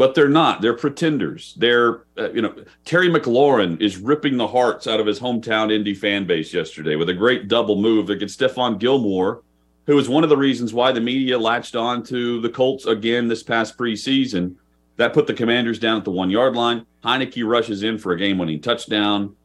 [0.00, 0.62] but they're not.
[0.62, 1.52] They're pretenders.
[1.58, 2.54] They're, uh, you know,
[2.86, 7.10] Terry McLaurin is ripping the hearts out of his hometown Indy fan base yesterday with
[7.10, 9.42] a great double move against Stephon Gilmore,
[9.86, 13.28] who was one of the reasons why the media latched on to the Colts again
[13.28, 14.54] this past preseason.
[14.96, 16.86] That put the Commanders down at the one yard line.
[17.04, 19.36] Heinicke rushes in for a game winning touchdown.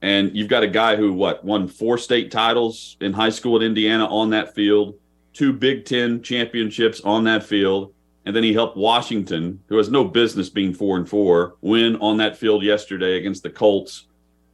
[0.00, 3.64] And you've got a guy who, what, won four state titles in high school at
[3.64, 4.94] Indiana on that field,
[5.32, 7.92] two Big Ten championships on that field
[8.26, 12.16] and then he helped Washington, who has no business being four and four, win on
[12.18, 14.06] that field yesterday against the Colts,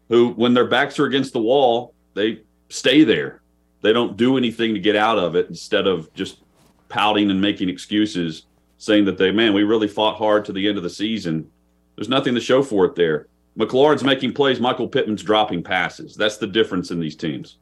[0.09, 3.43] who, when their backs are against the wall, they stay there.
[3.83, 6.41] They don't do anything to get out of it instead of just
[6.89, 8.47] pouting and making excuses,
[8.79, 11.49] saying that they, man, we really fought hard to the end of the season.
[11.97, 13.29] There's nothing to show for it there.
[13.57, 16.17] McLaurin's making plays, Michael Pittman's dropping passes.
[16.17, 17.59] That's the difference in these teams.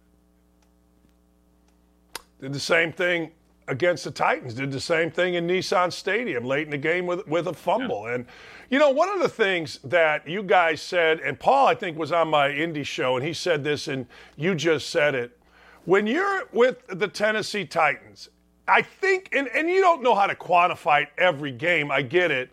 [2.41, 3.33] Did the same thing
[3.69, 4.55] against the Titans.
[4.55, 8.05] Did the same thing in Nissan Stadium late in the game with with a fumble.
[8.07, 8.15] Yeah.
[8.15, 8.27] And
[8.71, 12.13] you know, one of the things that you guys said, and Paul I think was
[12.13, 15.39] on my Indy show, and he said this, and you just said it.
[15.85, 18.29] When you're with the Tennessee Titans,
[18.67, 22.51] I think, and, and you don't know how to quantify every game, I get it.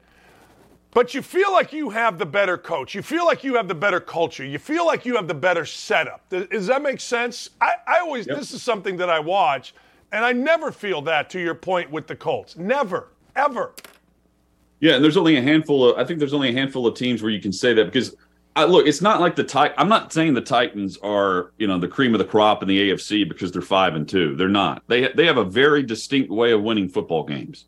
[0.91, 2.95] But you feel like you have the better coach.
[2.95, 4.45] You feel like you have the better culture.
[4.45, 6.29] You feel like you have the better setup.
[6.29, 7.49] Does, that make sense?
[7.59, 8.37] I, I always, yep.
[8.37, 9.73] this is something that I watch
[10.15, 12.55] and I never feel that to your point with the Colts.
[12.55, 13.73] Never, ever.
[14.79, 17.21] Yeah, and there's only a handful of I think there's only a handful of teams
[17.21, 18.15] where you can say that because
[18.55, 21.77] I, look, it's not like the Tit- I'm not saying the Titans are, you know,
[21.77, 24.37] the cream of the crop in the AFC because they're 5 and 2.
[24.37, 24.83] They're not.
[24.87, 27.65] They they have a very distinct way of winning football games.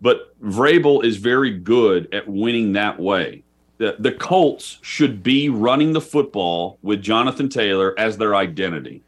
[0.00, 3.44] But Vrabel is very good at winning that way.
[3.78, 9.04] The, the Colts should be running the football with Jonathan Taylor as their identity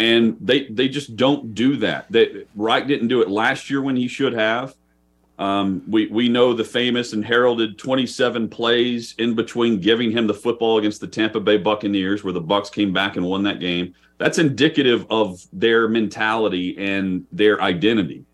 [0.00, 2.10] and they they just don't do that.
[2.10, 4.74] That Reich didn't do it last year when he should have.
[5.38, 10.34] Um, we we know the famous and heralded 27 plays in between giving him the
[10.34, 13.94] football against the Tampa Bay Buccaneers, where the Bucks came back and won that game.
[14.16, 18.24] That's indicative of their mentality and their identity,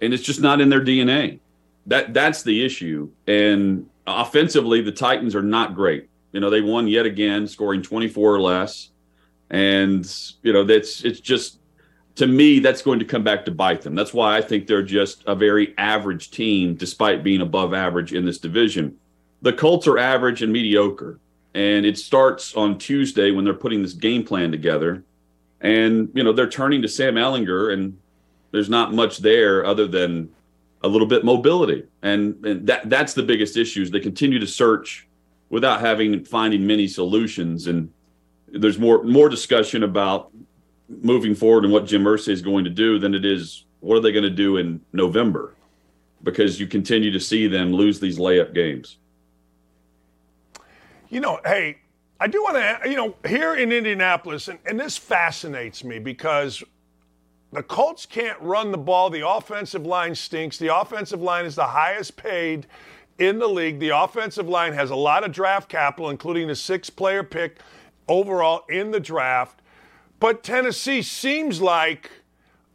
[0.00, 1.38] and it's just not in their DNA.
[1.86, 3.10] That that's the issue.
[3.26, 6.08] And offensively, the Titans are not great.
[6.32, 8.88] You know, they won yet again, scoring 24 or less
[9.50, 10.10] and
[10.42, 11.58] you know that's it's just
[12.16, 13.94] to me that's going to come back to bite them.
[13.94, 18.24] That's why I think they're just a very average team, despite being above average in
[18.24, 18.96] this division.
[19.42, 21.18] The Colts are average and mediocre,
[21.54, 25.02] and it starts on Tuesday when they're putting this game plan together.
[25.60, 27.98] And you know they're turning to Sam Ehlinger, and
[28.52, 30.30] there's not much there other than
[30.82, 33.82] a little bit mobility, and, and that that's the biggest issue.
[33.82, 35.06] Is they continue to search
[35.48, 37.90] without having finding many solutions and
[38.54, 40.30] there's more more discussion about
[40.88, 44.00] moving forward and what Jim Irsay is going to do than it is what are
[44.00, 45.54] they going to do in November
[46.22, 48.96] because you continue to see them lose these layup games.
[51.10, 51.78] You know, hey,
[52.18, 56.64] I do want to, you know, here in Indianapolis, and, and this fascinates me because
[57.52, 59.10] the Colts can't run the ball.
[59.10, 60.56] The offensive line stinks.
[60.56, 62.66] The offensive line is the highest paid
[63.18, 63.78] in the league.
[63.78, 67.58] The offensive line has a lot of draft capital, including the six player pick
[68.08, 69.60] overall in the draft.
[70.20, 72.10] But Tennessee seems like,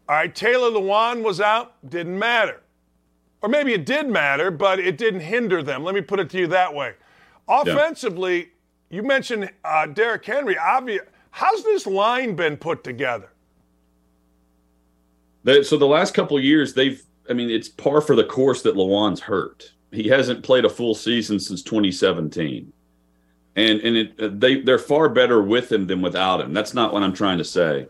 [0.08, 2.62] all right, Taylor Lewan was out, didn't matter.
[3.42, 5.84] Or maybe it did matter, but it didn't hinder them.
[5.84, 6.94] Let me put it to you that way.
[7.48, 8.46] Offensively, yeah.
[8.90, 10.58] you mentioned uh, Derrick Henry.
[10.58, 11.04] Obvious.
[11.32, 13.30] How's this line been put together?
[15.64, 17.02] so the last couple years, they've.
[17.30, 19.72] I mean, it's par for the course that Lewan's hurt.
[19.92, 22.74] He hasn't played a full season since 2017
[23.60, 26.54] and and it, they they're far better with him than without him.
[26.54, 27.88] That's not what I'm trying to say,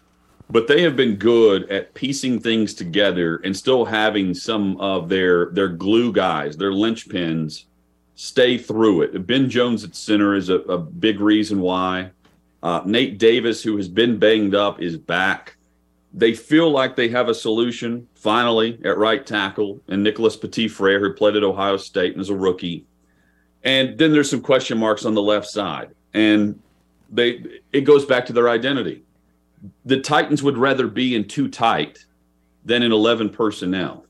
[0.50, 5.52] but they have been good at piecing things together and still having some of their
[5.52, 7.66] their glue guys, their linchpins,
[8.16, 9.28] stay through it.
[9.28, 12.12] Ben Jones at center is a, a big reason why.
[12.62, 15.56] Uh, Nate Davis, who has been banged up, is back.
[16.14, 21.00] They feel like they have a solution finally at right tackle, and Nicholas Petit Frere,
[21.00, 22.86] who played at Ohio State and is a rookie
[23.64, 25.90] and then there's some question marks on the left side.
[26.14, 26.60] And
[27.12, 29.04] they it goes back to their identity.
[29.86, 32.06] The Titans would rather be in two tight
[32.64, 34.06] than in 11 personnel.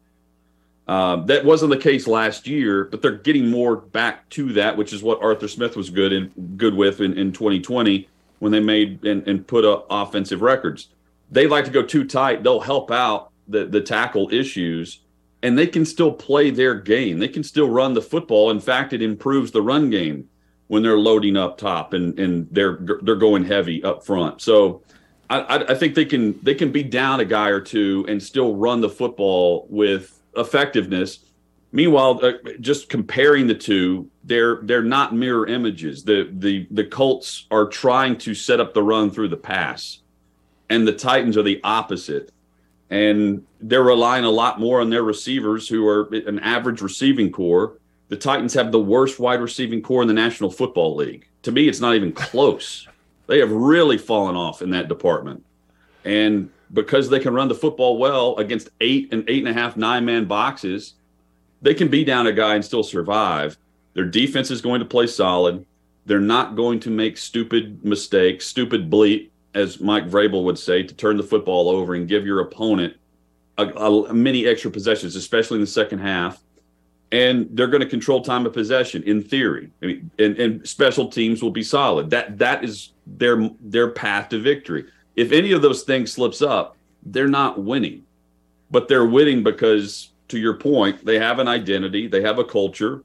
[0.88, 4.92] Uh, that wasn't the case last year, but they're getting more back to that, which
[4.92, 8.08] is what Arthur Smith was good in good with in, in 2020
[8.40, 10.90] when they made and, and put up offensive records.
[11.32, 12.44] They like to go two tight.
[12.44, 15.00] They'll help out the the tackle issues
[15.41, 17.19] and they can still play their game.
[17.19, 18.52] They can still run the football.
[18.52, 20.28] In fact, it improves the run game
[20.67, 24.41] when they're loading up top and and they're they're going heavy up front.
[24.41, 24.84] So
[25.30, 28.56] I, I think they can they can be down a guy or two and still
[28.56, 31.19] run the football with effectiveness.
[31.71, 36.04] Meanwhile, uh, just comparing the two, they're they're not mirror images.
[36.04, 39.99] The the the Colts are trying to set up the run through the pass,
[40.69, 42.32] and the Titans are the opposite
[42.89, 47.78] and they're relying a lot more on their receivers who are an average receiving corps.
[48.08, 51.28] The Titans have the worst wide receiving corps in the National Football League.
[51.43, 52.88] To me, it's not even close.
[53.28, 55.45] They have really fallen off in that department.
[56.04, 59.78] And because they can run the football well against eight and eight and a half,
[59.78, 60.95] nine man boxes,
[61.62, 63.56] they can be down a guy and still survive.
[63.93, 65.63] Their defense is going to play solid.
[66.08, 70.94] They're not going to make stupid mistakes, stupid bleep, as Mike Vrabel would say, to
[70.94, 72.96] turn the football over and give your opponent
[73.58, 76.42] a, a, many extra possessions, especially in the second half.
[77.12, 79.72] And they're going to control time of possession in theory.
[79.82, 82.12] I mean, and, and special teams will be solid.
[82.12, 84.86] That that is their their path to victory.
[85.16, 88.06] If any of those things slips up, they're not winning.
[88.70, 93.04] But they're winning because, to your point, they have an identity, they have a culture,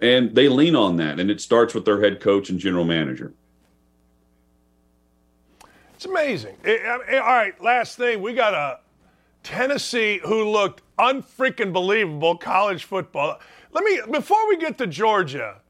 [0.00, 1.18] and they lean on that.
[1.18, 3.34] And it starts with their head coach and general manager.
[6.02, 6.56] It's amazing.
[6.64, 8.22] It, I all right, last thing.
[8.22, 8.80] We got a
[9.44, 13.38] Tennessee who looked unfreaking believable college football.
[13.70, 15.60] Let me before we get to Georgia.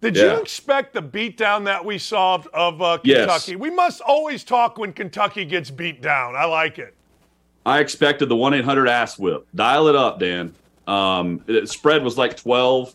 [0.00, 0.34] Did yeah.
[0.34, 3.52] you expect the beatdown that we saw of uh, Kentucky?
[3.52, 3.58] Yes.
[3.58, 6.36] We must always talk when Kentucky gets beat down.
[6.36, 6.94] I like it.
[7.66, 9.44] I expected the one eight hundred ass whip.
[9.56, 10.54] Dial it up, Dan.
[10.86, 12.94] Um, the spread was like twelve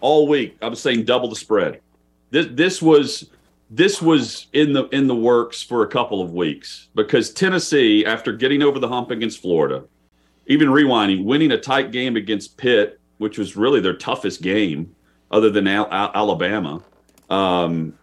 [0.00, 0.56] all week.
[0.62, 1.82] I was saying double the spread.
[2.30, 3.28] This this was
[3.74, 8.32] this was in the in the works for a couple of weeks because Tennessee, after
[8.32, 9.82] getting over the hump against Florida,
[10.46, 14.94] even rewinding, winning a tight game against Pitt, which was really their toughest game
[15.32, 16.82] other than Al- Al- Alabama.
[17.30, 17.98] Um,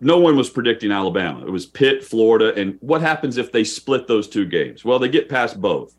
[0.00, 1.46] no one was predicting Alabama.
[1.46, 4.84] It was Pitt, Florida, and what happens if they split those two games?
[4.84, 5.94] Well, they get past both.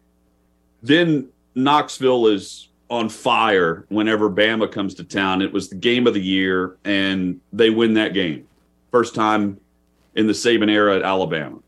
[0.84, 5.42] Then Knoxville is on fire whenever Bama comes to town.
[5.42, 8.46] It was the game of the year, and they win that game.
[8.92, 9.60] First time
[10.16, 11.60] in the Saban era at Alabama.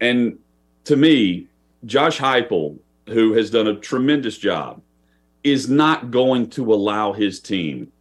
[0.00, 0.38] And
[0.84, 1.46] to me,
[1.84, 4.80] Josh Heupel, who has done a tremendous job,
[5.42, 7.92] is not going to allow his team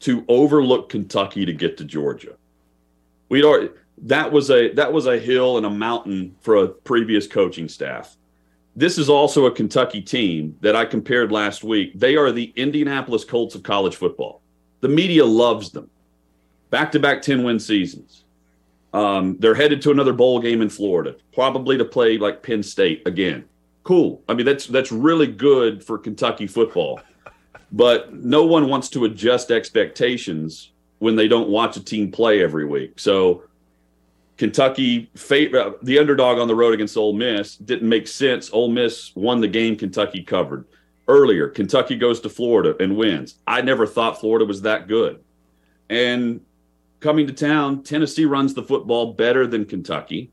[0.00, 2.34] to overlook Kentucky to get to Georgia.
[3.28, 3.70] We'd already
[4.02, 8.16] that was a that was a hill and a mountain for a previous coaching staff.
[8.76, 11.98] This is also a Kentucky team that I compared last week.
[11.98, 14.40] They are the Indianapolis Colts of college football.
[14.80, 15.90] The media loves them.
[16.70, 18.24] Back to back 10 win seasons.
[18.92, 23.06] Um, they're headed to another bowl game in Florida, probably to play like Penn State
[23.06, 23.44] again.
[23.84, 24.22] Cool.
[24.28, 27.00] I mean, that's that's really good for Kentucky football.
[27.70, 32.64] But no one wants to adjust expectations when they don't watch a team play every
[32.64, 32.98] week.
[32.98, 33.44] So
[34.38, 38.50] Kentucky, uh, the underdog on the road against Ole Miss, didn't make sense.
[38.52, 40.64] Ole Miss won the game Kentucky covered.
[41.08, 43.36] Earlier, Kentucky goes to Florida and wins.
[43.46, 45.20] I never thought Florida was that good.
[45.88, 46.40] And
[47.00, 50.30] coming to town, Tennessee runs the football better than Kentucky.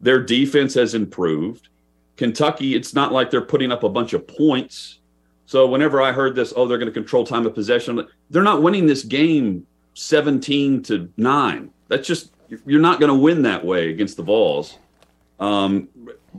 [0.00, 1.68] Their defense has improved.
[2.16, 4.98] Kentucky, it's not like they're putting up a bunch of points.
[5.46, 8.62] So whenever I heard this, oh, they're going to control time of possession, they're not
[8.62, 11.70] winning this game 17 to 9.
[11.88, 12.32] That's just
[12.66, 14.78] you're not going to win that way against the Vols.
[15.40, 15.88] Um,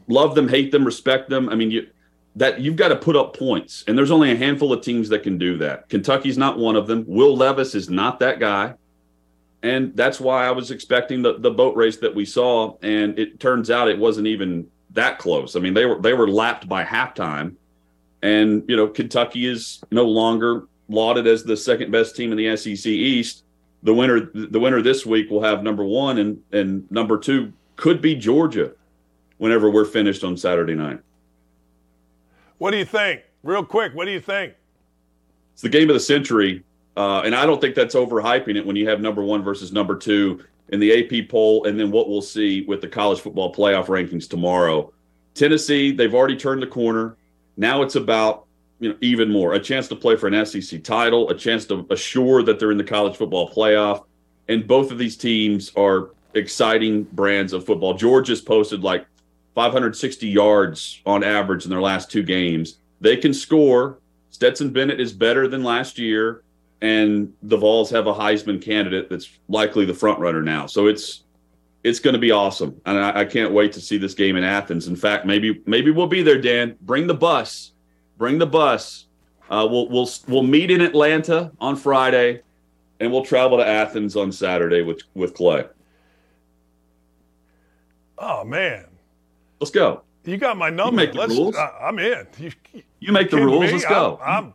[0.08, 1.50] love them, hate them, respect them.
[1.50, 1.88] I mean, you
[2.36, 5.24] that you've got to put up points, and there's only a handful of teams that
[5.24, 5.90] can do that.
[5.90, 7.04] Kentucky's not one of them.
[7.08, 8.76] Will Levis is not that guy,
[9.63, 13.39] and that's why I was expecting the the boat race that we saw, and it
[13.39, 15.56] turns out it wasn't even that close.
[15.56, 17.56] I mean, they were they were lapped by halftime,
[18.22, 22.56] and you know Kentucky is no longer lauded as the second best team in the
[22.56, 23.43] SEC East.
[23.84, 28.02] The winner the winner this week will have number one, and and number two could
[28.02, 28.72] be Georgia,
[29.38, 31.00] whenever we're finished on Saturday night.
[32.60, 33.22] What do you think?
[33.41, 34.54] Real quick, what do you think?
[35.54, 36.63] It's the game of the century,
[37.00, 39.96] uh, and I don't think that's overhyping it when you have number one versus number
[39.96, 43.86] two in the AP poll, and then what we'll see with the college football playoff
[43.86, 44.92] rankings tomorrow.
[45.34, 47.16] Tennessee, they've already turned the corner.
[47.56, 48.48] Now it's about
[48.82, 51.88] you know even more a chance to play for an SEC title, a chance to
[51.90, 54.04] assure that they're in the college football playoff,
[54.50, 57.94] and both of these teams are exciting brands of football.
[57.94, 59.06] Georgia's posted like
[59.56, 62.80] 560 yards on average in their last two games.
[63.00, 64.00] They can score.
[64.32, 66.44] Stetson Bennett is better than last year
[66.82, 70.65] and the Vols have a Heisman candidate that's likely the front runner now.
[70.65, 71.24] So it's
[71.84, 74.44] it's going to be awesome, and I, I, can't wait to see this game in
[74.44, 74.88] Athens.
[74.88, 76.39] In fact, maybe maybe we'll be there.
[76.39, 77.72] Dan, bring the bus,
[78.18, 79.06] bring the bus.
[79.50, 82.42] Uh, we'll we'll we'll meet in Atlanta on Friday,
[83.00, 85.65] and we'll travel to Athens on Saturday with with Clay.
[88.17, 88.86] Oh man,
[89.60, 90.04] let's go.
[90.25, 91.02] You got my number.
[91.02, 91.56] You make the let's, rules.
[91.56, 92.27] Uh, I'm in.
[92.38, 92.52] You,
[93.00, 93.62] you make the rules.
[93.62, 93.71] Me?
[93.71, 94.19] Let's go.
[94.21, 94.54] I'm, I'm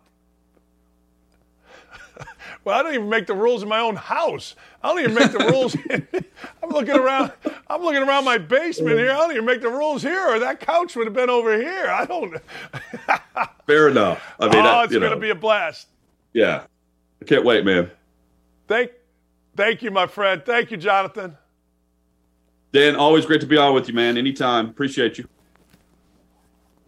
[2.64, 4.56] well, I don't even make the rules in my own house.
[4.82, 5.76] I don't even make the rules.
[6.62, 7.32] I'm looking around.
[7.68, 9.10] I'm looking around my basement here.
[9.10, 10.34] I don't even make the rules here.
[10.34, 11.88] Or that couch would have been over here.
[11.88, 12.36] I don't.
[13.66, 14.22] Fair enough.
[14.40, 15.88] I mean, oh, I, it's going to be a blast.
[16.32, 16.64] Yeah,
[17.20, 17.90] I can't wait, man.
[18.66, 18.92] Thank,
[19.56, 20.42] thank you, my friend.
[20.44, 21.36] Thank you, Jonathan.
[22.72, 24.16] Dan, always great to be on with you, man.
[24.16, 24.68] Anytime.
[24.68, 25.28] Appreciate you.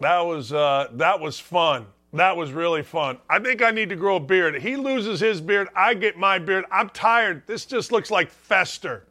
[0.01, 1.87] That was uh, that was fun.
[2.17, 3.19] That was really fun.
[3.29, 4.61] I think I need to grow a beard.
[4.63, 6.65] He loses his beard, I get my beard.
[6.71, 7.43] I'm tired.
[7.47, 9.05] This just looks like fester.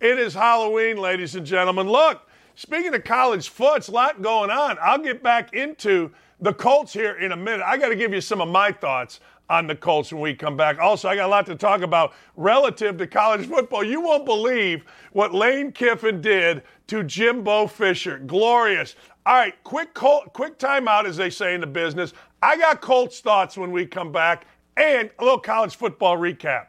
[0.00, 1.88] It is Halloween, ladies and gentlemen.
[1.88, 2.22] Look,
[2.56, 4.76] speaking of college foot's a lot going on.
[4.82, 7.62] I'll get back into the Colts here in a minute.
[7.64, 10.56] I got to give you some of my thoughts on the Colts when we come
[10.56, 10.78] back.
[10.78, 13.82] Also, I got a lot to talk about relative to college football.
[13.82, 18.18] You won't believe what Lane Kiffin did to Jimbo Fisher.
[18.18, 18.94] Glorious.
[19.26, 22.12] All right, quick Col- quick timeout, as they say in the business.
[22.42, 26.66] I got Colts thoughts when we come back, and a little college football recap.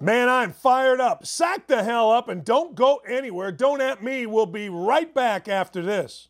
[0.00, 1.26] Man, I'm fired up.
[1.26, 3.52] Sack the hell up and don't go anywhere.
[3.52, 4.24] Don't at me.
[4.24, 6.28] We'll be right back after this.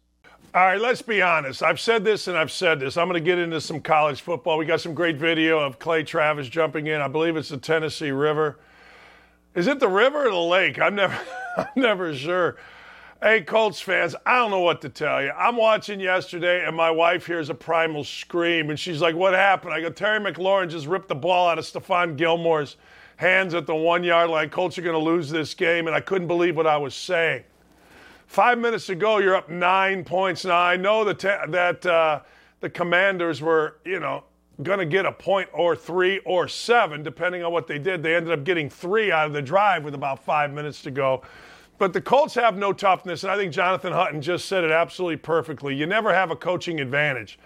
[0.53, 1.63] All right, let's be honest.
[1.63, 2.97] I've said this and I've said this.
[2.97, 4.59] I'm going to get into some college football.
[4.59, 7.01] We got some great video of Clay Travis jumping in.
[7.01, 8.59] I believe it's the Tennessee River.
[9.55, 10.81] Is it the river or the lake?
[10.81, 11.17] I'm never,
[11.57, 12.57] I'm never sure.
[13.23, 15.31] Hey, Colts fans, I don't know what to tell you.
[15.33, 19.75] I'm watching yesterday, and my wife hears a primal scream, and she's like, What happened?
[19.75, 22.79] I go, Terry McLaurin just ripped the ball out of Stephon Gilmore's
[23.17, 24.49] hands at the one yard line.
[24.49, 27.45] Colts are going to lose this game, and I couldn't believe what I was saying.
[28.27, 30.47] Five minutes ago, you're up nine points.
[30.47, 31.19] Now, I know that,
[31.51, 32.21] that uh,
[32.61, 34.25] the commanders were, you know,
[34.63, 38.03] going to get a point or three or seven, depending on what they did.
[38.03, 41.23] They ended up getting three out of the drive with about five minutes to go.
[41.81, 45.17] But the Colts have no toughness, and I think Jonathan Hutton just said it absolutely
[45.17, 45.75] perfectly.
[45.75, 47.39] You never have a coaching advantage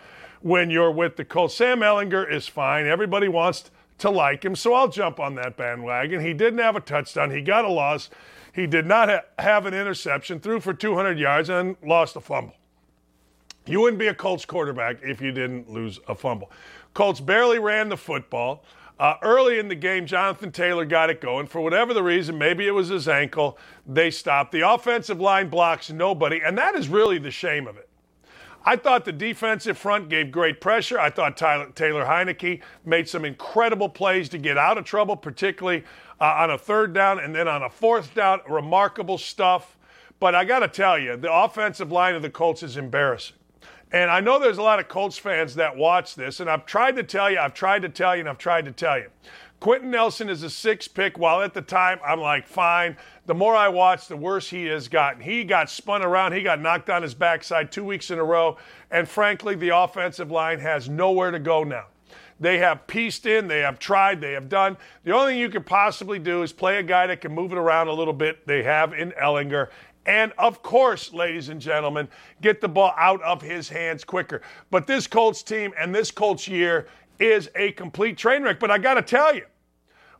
[0.42, 1.54] when you're with the Colts.
[1.54, 2.84] Sam Ehlinger is fine.
[2.84, 6.20] Everybody wants to like him, so I'll jump on that bandwagon.
[6.20, 8.10] He didn't have a touchdown, he got a loss.
[8.52, 12.56] He did not ha- have an interception, threw for 200 yards, and lost a fumble.
[13.66, 16.50] You wouldn't be a Colts quarterback if you didn't lose a fumble.
[16.92, 18.64] Colts barely ran the football.
[18.98, 21.46] Uh, early in the game, Jonathan Taylor got it going.
[21.46, 24.52] For whatever the reason, maybe it was his ankle, they stopped.
[24.52, 27.88] The offensive line blocks nobody, and that is really the shame of it.
[28.66, 30.98] I thought the defensive front gave great pressure.
[30.98, 35.84] I thought Tyler, Taylor Heinicke made some incredible plays to get out of trouble, particularly
[36.20, 38.40] uh, on a third down and then on a fourth down.
[38.48, 39.76] Remarkable stuff.
[40.18, 43.36] But I got to tell you, the offensive line of the Colts is embarrassing.
[43.92, 46.96] And I know there's a lot of Colts fans that watch this, and I've tried
[46.96, 49.08] to tell you, I've tried to tell you, and I've tried to tell you.
[49.60, 52.96] Quenton Nelson is a six pick, while at the time I'm like, fine.
[53.26, 55.22] The more I watch, the worse he has gotten.
[55.22, 58.58] He got spun around, he got knocked on his backside two weeks in a row,
[58.90, 61.86] and frankly, the offensive line has nowhere to go now.
[62.40, 64.76] They have pieced in, they have tried, they have done.
[65.04, 67.58] The only thing you could possibly do is play a guy that can move it
[67.58, 68.46] around a little bit.
[68.46, 69.68] They have in Ehlinger.
[70.06, 72.08] And of course, ladies and gentlemen,
[72.42, 74.42] get the ball out of his hands quicker.
[74.70, 76.86] But this Colts team and this Colts year
[77.18, 78.60] is a complete train wreck.
[78.60, 79.46] But I got to tell you,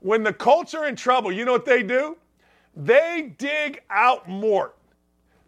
[0.00, 2.16] when the Colts are in trouble, you know what they do?
[2.76, 4.76] They dig out Mort.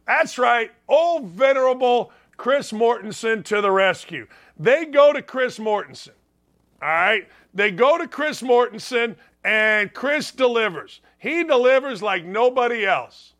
[0.06, 4.26] That's right, old venerable Chris Mortensen to the rescue.
[4.58, 6.10] They go to Chris Mortensen.
[6.80, 7.28] All right?
[7.54, 11.00] They go to Chris Mortensen, and Chris delivers.
[11.18, 13.32] He delivers like nobody else.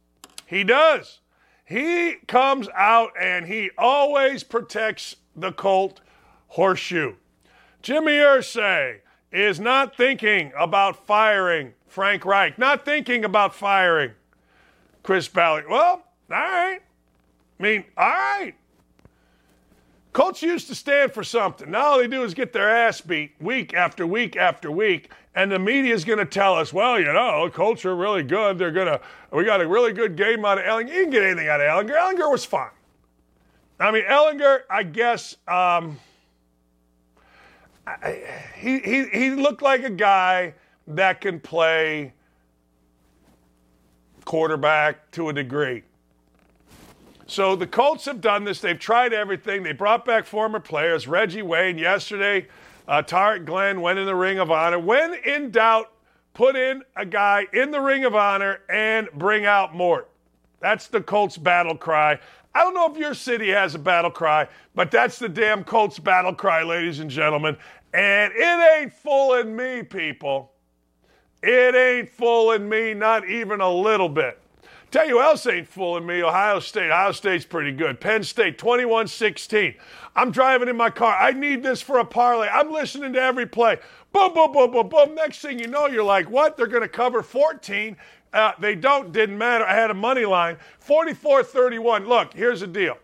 [0.47, 1.21] He does.
[1.65, 6.01] He comes out and he always protects the Colt
[6.49, 7.17] horseshoe.
[7.83, 9.01] Jimmy Irsay
[9.33, 14.13] is not thinking about firing Frank Reich, not thinking about firing
[15.03, 15.67] Chris Ballard.
[15.69, 16.81] Well, all right.
[17.59, 18.55] I mean, all right.
[20.17, 21.71] Colts used to stand for something.
[21.71, 25.53] Now all they do is get their ass beat week after week after week, and
[25.53, 28.57] the media is going to tell us, well, you know, Colts are really good.
[28.57, 28.99] They're going to,
[29.31, 30.89] we got a really good game out of Ehlinger.
[30.89, 31.95] You can get anything out of Ehlinger.
[31.95, 32.71] Ellinger was fine.
[33.79, 36.01] I mean, Ehlinger, I guess, um,
[37.87, 38.23] I,
[38.57, 40.55] he, he, he looked like a guy
[40.87, 42.15] that can play
[44.25, 45.83] quarterback to a degree.
[47.27, 48.61] So the Colts have done this.
[48.61, 49.65] They've tried everything.
[49.65, 51.09] They brought back former players.
[51.09, 52.47] Reggie Wayne yesterday,
[52.87, 54.79] uh, Tarik Glenn went in the Ring of Honor.
[54.79, 55.93] When in doubt,
[56.35, 60.09] put in a guy in the Ring of Honor and bring out Mort.
[60.61, 62.21] That's the Colts battle cry.
[62.55, 65.99] I don't know if your city has a battle cry, but that's the damn Colts
[65.99, 67.57] battle cry, ladies and gentlemen.
[67.93, 70.53] And it ain't fooling me, people.
[71.43, 74.41] It ain't fooling me, not even a little bit.
[74.97, 76.91] Tell you who else ain't fooling me Ohio State.
[76.91, 78.01] Ohio State's pretty good.
[78.01, 79.75] Penn State, 21 16.
[80.15, 81.15] I'm driving in my car.
[81.15, 82.49] I need this for a parlay.
[82.49, 83.79] I'm listening to every play.
[84.15, 85.15] Boom, boom, boom, boom, boom.
[85.15, 86.57] Next thing you know, you're like, what?
[86.57, 87.95] They're going to cover 14.
[88.33, 89.67] Uh, they don't, didn't matter.
[89.67, 90.57] I had a money line.
[90.79, 92.07] 44 31.
[92.07, 92.97] Look, here's the deal.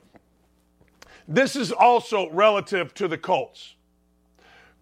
[1.28, 3.74] This is also relative to the Colts.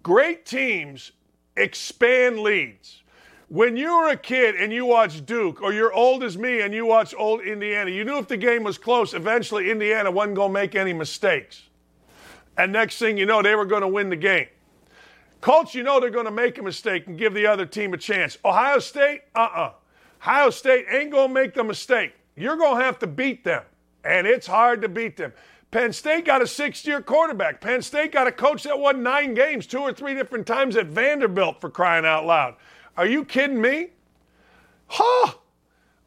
[0.05, 1.11] Great teams
[1.57, 3.00] expand leads.
[3.51, 6.73] When you were a kid and you watched Duke, or you're old as me and
[6.73, 10.51] you watched old Indiana, you knew if the game was close, eventually Indiana wasn't going
[10.51, 11.65] to make any mistakes.
[12.57, 14.47] And next thing you know, they were going to win the game.
[15.41, 17.97] Colts, you know they're going to make a mistake and give the other team a
[17.97, 18.39] chance.
[18.45, 19.61] Ohio State, uh uh-uh.
[19.61, 19.73] uh.
[20.23, 22.13] Ohio State ain't going to make the mistake.
[22.37, 23.65] You're going to have to beat them.
[24.05, 25.33] And it's hard to beat them.
[25.73, 27.61] Penn State got a six year quarterback.
[27.61, 30.87] Penn State got a coach that won nine games two or three different times at
[30.87, 32.55] Vanderbilt for crying out loud.
[33.01, 33.89] Are you kidding me?
[34.87, 35.33] Huh?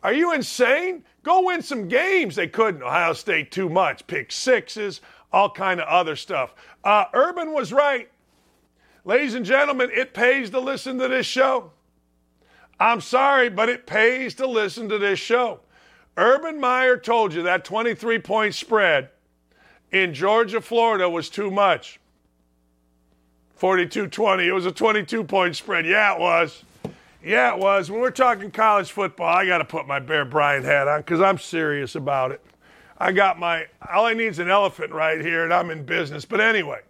[0.03, 1.03] Are you insane?
[1.23, 2.35] Go win some games.
[2.35, 2.83] They couldn't.
[2.83, 4.05] Ohio State too much.
[4.05, 6.53] Pick sixes, all kind of other stuff.
[6.83, 8.11] Uh, Urban was right.
[9.05, 11.71] Ladies and gentlemen, it pays to listen to this show.
[12.79, 15.61] I'm sorry, but it pays to listen to this show.
[16.15, 19.09] Urban Meyer told you that 23 point spread
[19.91, 21.99] in Georgia, Florida was too much.
[23.55, 24.47] 42 20.
[24.47, 25.87] It was a 22 point spread.
[25.87, 26.63] Yeah, it was.
[27.24, 27.89] Yeah, it was.
[27.89, 31.21] When we're talking college football, I got to put my Bear Bryant hat on because
[31.21, 32.43] I'm serious about it.
[32.97, 36.26] I got my, all I need is an elephant right here, and I'm in business.
[36.26, 36.82] But anyway,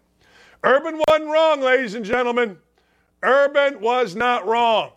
[0.64, 2.58] Urban wasn't wrong, ladies and gentlemen.
[3.22, 4.92] Urban was not wrong.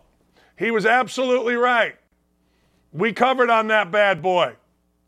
[0.57, 1.95] He was absolutely right.
[2.91, 4.55] We covered on that bad boy.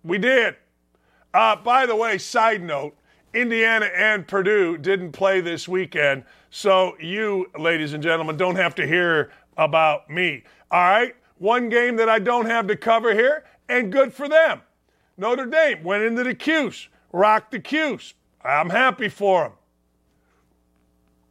[0.03, 0.55] We did.
[1.33, 2.95] Uh, by the way, side note
[3.33, 8.87] Indiana and Purdue didn't play this weekend, so you, ladies and gentlemen, don't have to
[8.87, 10.43] hear about me.
[10.71, 11.15] All right?
[11.37, 14.61] One game that I don't have to cover here, and good for them.
[15.17, 18.13] Notre Dame went into the Cuse, rocked the Cuse.
[18.43, 19.51] I'm happy for them.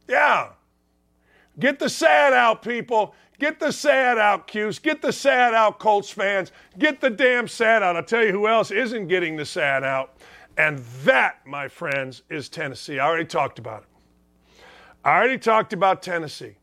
[0.07, 0.49] Yeah.
[1.59, 3.15] Get the sad out, people.
[3.39, 4.79] Get the sad out, Cuse.
[4.79, 6.51] Get the sad out, Colts fans.
[6.77, 7.95] Get the damn sad out.
[7.95, 10.17] I'll tell you who else isn't getting the sad out.
[10.57, 12.99] And that, my friends, is Tennessee.
[12.99, 14.59] I already talked about it.
[15.03, 16.55] I already talked about Tennessee.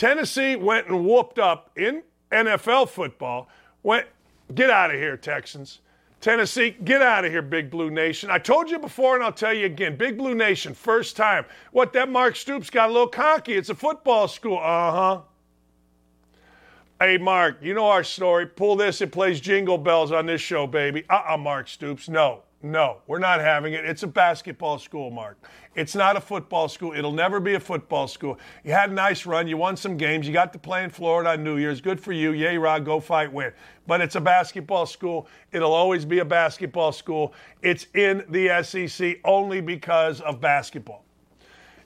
[0.00, 3.50] Tennessee went and whooped up in NFL football.
[3.82, 4.06] Went,
[4.54, 5.80] get out of here, Texans.
[6.22, 8.30] Tennessee, get out of here, Big Blue Nation.
[8.30, 9.98] I told you before and I'll tell you again.
[9.98, 11.44] Big Blue Nation, first time.
[11.72, 13.52] What, that Mark Stoops got a little cocky.
[13.52, 14.56] It's a football school.
[14.56, 15.20] Uh huh.
[16.98, 18.46] Hey, Mark, you know our story.
[18.46, 21.04] Pull this, it plays jingle bells on this show, baby.
[21.10, 22.08] Uh uh-uh, uh Mark Stoops.
[22.08, 22.40] No.
[22.62, 23.86] No, we're not having it.
[23.86, 25.38] It's a basketball school, Mark.
[25.76, 26.92] It's not a football school.
[26.94, 28.40] It'll never be a football school.
[28.64, 29.46] You had a nice run.
[29.46, 30.26] You won some games.
[30.26, 31.80] You got to play in Florida on New Year's.
[31.80, 32.32] Good for you.
[32.32, 32.84] Yay, Rod.
[32.84, 33.52] Go fight, win.
[33.86, 35.28] But it's a basketball school.
[35.52, 37.34] It'll always be a basketball school.
[37.62, 41.04] It's in the SEC only because of basketball.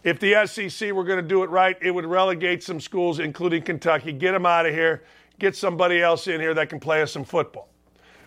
[0.03, 3.63] If the SEC were going to do it right, it would relegate some schools, including
[3.63, 5.05] Kentucky, get them out of here,
[5.39, 7.69] get somebody else in here that can play us some football.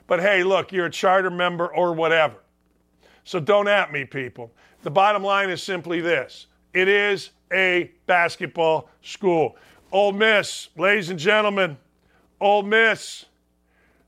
[0.08, 2.38] But hey, look, you're a charter member or whatever.
[3.24, 4.52] So don't at me, people.
[4.88, 9.58] The bottom line is simply this it is a basketball school.
[9.92, 11.76] Ole Miss, ladies and gentlemen,
[12.40, 13.26] Ole Miss,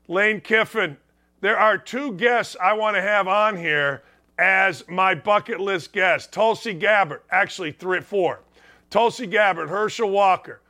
[0.08, 0.96] Lane Kiffin.
[1.42, 4.04] There are two guests I want to have on here
[4.38, 8.40] as my bucket list guests Tulsi Gabbard, actually, three, four.
[8.88, 10.62] Tulsi Gabbard, Herschel Walker,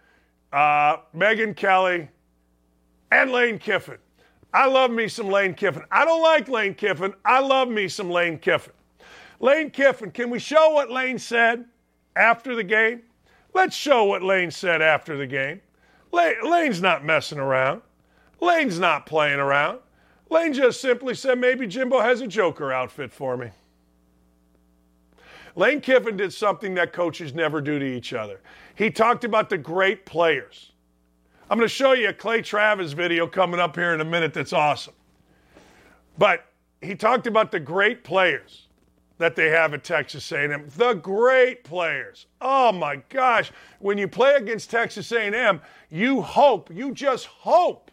[0.53, 2.09] uh, Megyn Kelly,
[3.13, 3.99] and Lane Kiffin.
[4.53, 5.85] I love me some Lane Kiffin.
[5.89, 7.15] I don't like Lane Kiffin.
[7.25, 8.73] I love me some Lane Kiffin.
[9.41, 11.65] Lane Kiffin, can we show what Lane said
[12.15, 13.03] after the game?
[13.55, 15.63] Let's show what Lane said after the game.
[16.13, 17.83] Lane's not messing around.
[18.41, 19.81] Lane's not playing around.
[20.29, 23.51] Lane just simply said, maybe Jimbo has a Joker outfit for me.
[25.57, 28.41] Lane Kiffin did something that coaches never do to each other.
[28.77, 30.73] He talked about the great players.
[31.51, 34.33] I'm going to show you a Clay Travis video coming up here in a minute
[34.33, 34.95] that's awesome.
[36.17, 36.45] But
[36.81, 38.69] he talked about the great players
[39.21, 40.67] that they have at Texas A&M.
[40.79, 42.27] The great players.
[42.41, 45.61] Oh my gosh, when you play against Texas A&M,
[45.91, 47.91] you hope, you just hope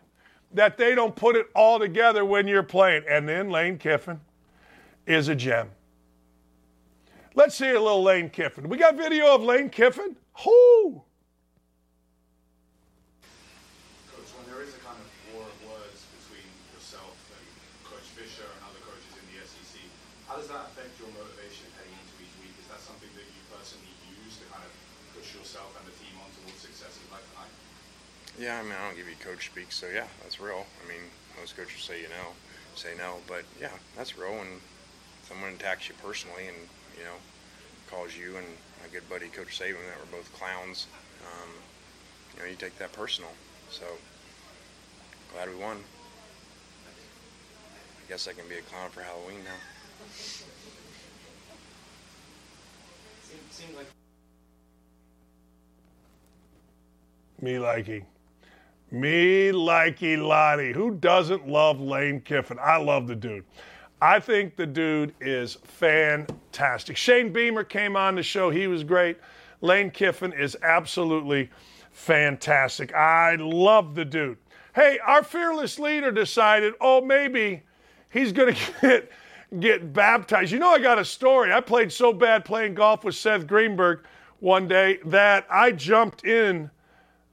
[0.54, 3.04] that they don't put it all together when you're playing.
[3.10, 4.22] And then Lane Kiffin
[5.06, 5.70] is a gem.
[7.36, 8.70] Let's see a little Lane Kiffin.
[8.70, 10.16] We got video of Lane Kiffin?
[10.46, 11.04] Whoo!
[28.38, 30.68] Yeah, I mean, I don't give you coach speak, so yeah, that's real.
[30.84, 32.36] I mean, most coaches say you know,
[32.76, 34.38] say no, but yeah, that's real.
[34.38, 34.62] When
[35.24, 37.18] someone attacks you personally and you know
[37.88, 38.48] calls you and
[38.82, 40.88] my good buddy Coach Saban that were both clowns,
[41.24, 41.50] um,
[42.36, 43.32] you know, you take that personal.
[43.70, 43.86] So
[45.30, 45.86] glad we won.
[48.00, 49.60] I guess I can be a clown for Halloween now.
[53.50, 53.88] Seems like
[57.42, 58.06] me likey.
[58.92, 60.72] Me likey Lottie.
[60.72, 62.58] Who doesn't love Lane Kiffin?
[62.62, 63.44] I love the dude.
[64.02, 66.96] I think the dude is fantastic.
[66.96, 68.50] Shane Beamer came on the show.
[68.50, 69.18] He was great.
[69.62, 71.50] Lane Kiffin is absolutely
[71.92, 72.94] fantastic.
[72.94, 74.38] I love the dude.
[74.76, 77.64] Hey, our fearless leader decided, oh, maybe
[78.10, 79.12] he's going to get
[79.60, 80.52] get baptized.
[80.52, 81.54] You know, I got a story.
[81.54, 84.02] I played so bad playing golf with Seth Greenberg
[84.40, 86.70] one day that I jumped in,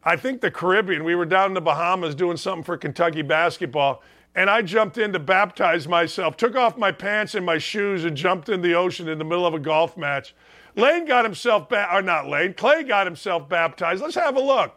[0.05, 1.05] I think the Caribbean.
[1.05, 4.02] We were down in the Bahamas doing something for Kentucky basketball,
[4.34, 8.16] and I jumped in to baptize myself, took off my pants and my shoes, and
[8.16, 10.34] jumped in the ocean in the middle of a golf match.
[10.76, 14.02] Lane got himself, ba- or not Lane, Clay got himself baptized.
[14.02, 14.74] Let's have a look.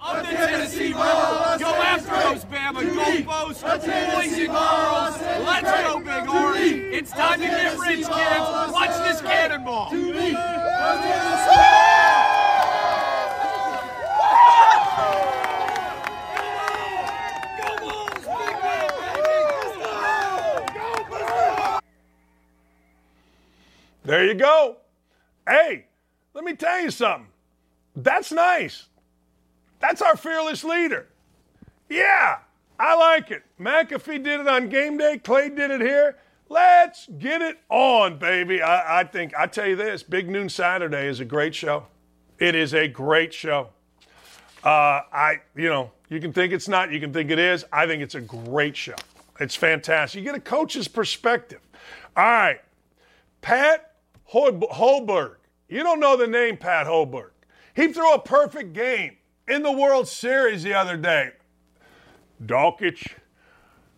[0.00, 1.56] Up the Tennessee River.
[1.58, 5.20] Go after those Bama Gold Coast boys and girls.
[5.46, 6.94] Let's go, Big Orange.
[6.94, 8.10] It's time to get rich, kids.
[8.10, 9.90] Watch this cannonball.
[24.04, 24.76] There you go.
[25.48, 25.86] Hey,
[26.34, 27.26] let me tell you something.
[27.96, 28.86] That's nice.
[29.80, 31.06] That's our fearless leader.
[31.88, 32.38] Yeah,
[32.78, 33.42] I like it.
[33.58, 35.18] McAfee did it on game day.
[35.18, 36.18] Clay did it here.
[36.48, 38.60] Let's get it on, baby.
[38.60, 41.86] I, I think, I tell you this Big Noon Saturday is a great show.
[42.38, 43.70] It is a great show.
[44.64, 47.66] Uh, I, you know, you can think it's not, you can think it is.
[47.70, 48.94] I think it's a great show.
[49.38, 50.18] It's fantastic.
[50.18, 51.60] You get a coach's perspective.
[52.16, 52.60] All right.
[53.42, 53.92] Pat
[54.32, 55.36] Hoberg.
[55.68, 57.30] You don't know the name Pat Hoberg.
[57.74, 59.16] He threw a perfect game
[59.48, 61.32] in the World Series the other day.
[62.46, 63.02] Dawkins,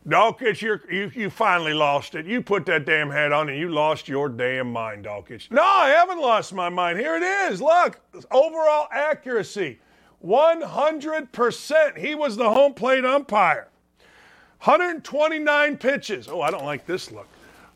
[0.08, 2.26] Dawkins, you you finally lost it.
[2.26, 5.48] You put that damn hat on and you lost your damn mind, Dawkins.
[5.50, 6.98] No, I haven't lost my mind.
[6.98, 7.60] Here it is.
[7.60, 8.00] Look,
[8.30, 9.78] overall accuracy
[10.24, 11.98] 100%.
[11.98, 13.68] He was the home plate umpire.
[14.64, 16.28] 129 pitches.
[16.28, 17.28] Oh, I don't like this look.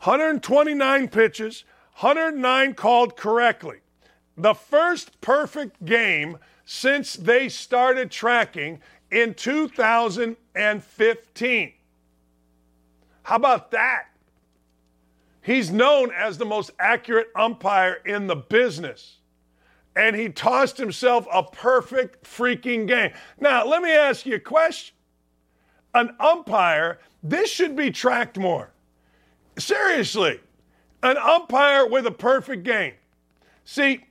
[0.03, 1.65] 129 pitches,
[1.99, 3.81] 109 called correctly.
[4.37, 8.81] The first perfect game since they started tracking
[9.11, 11.73] in 2015.
[13.23, 14.07] How about that?
[15.43, 19.19] He's known as the most accurate umpire in the business.
[19.97, 23.13] And he tossed himself a perfect freaking game.
[23.41, 24.95] Now, let me ask you a question.
[25.95, 28.71] An umpire, this should be tracked more.
[29.59, 30.41] Seriously,
[31.03, 32.95] an umpire with a perfect game.
[33.65, 34.05] See,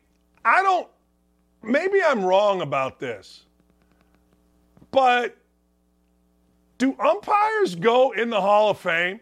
[0.44, 0.88] I don't,
[1.64, 3.46] maybe I'm wrong about this,
[4.92, 5.38] but
[6.78, 9.20] do umpires go in the Hall of Fame?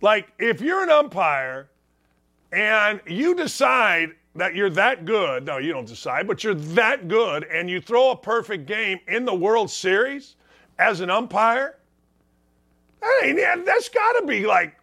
[0.00, 1.70] Like, if you're an umpire
[2.52, 7.44] and you decide that you're that good, no, you don't decide, but you're that good
[7.44, 10.36] and you throw a perfect game in the World Series
[10.78, 11.76] as an umpire,
[13.02, 14.76] I mean, that's got to be like,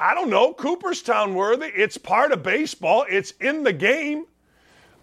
[0.00, 1.66] I don't know, Cooperstown worthy.
[1.66, 4.26] It's part of baseball, it's in the game.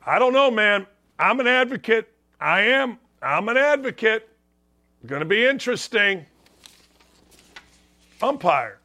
[0.05, 0.87] I don't know, man.
[1.19, 2.11] I'm an advocate.
[2.39, 2.99] I am.
[3.21, 4.29] I'm an advocate.
[5.05, 6.25] Going to be interesting.
[8.21, 8.79] Umpire.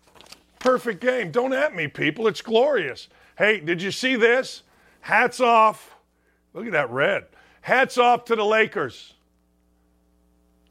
[0.59, 1.31] Perfect game.
[1.31, 2.27] Don't at me, people.
[2.27, 3.09] It's glorious.
[3.39, 4.63] Hey, did you see this?
[5.01, 5.97] Hats off.
[6.55, 7.27] Look at that red.
[7.61, 9.15] Hats off to the Lakers.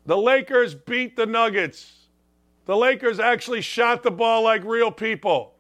[0.06, 1.94] The Lakers beat the Nuggets.
[2.66, 5.56] The Lakers actually shot the ball like real people.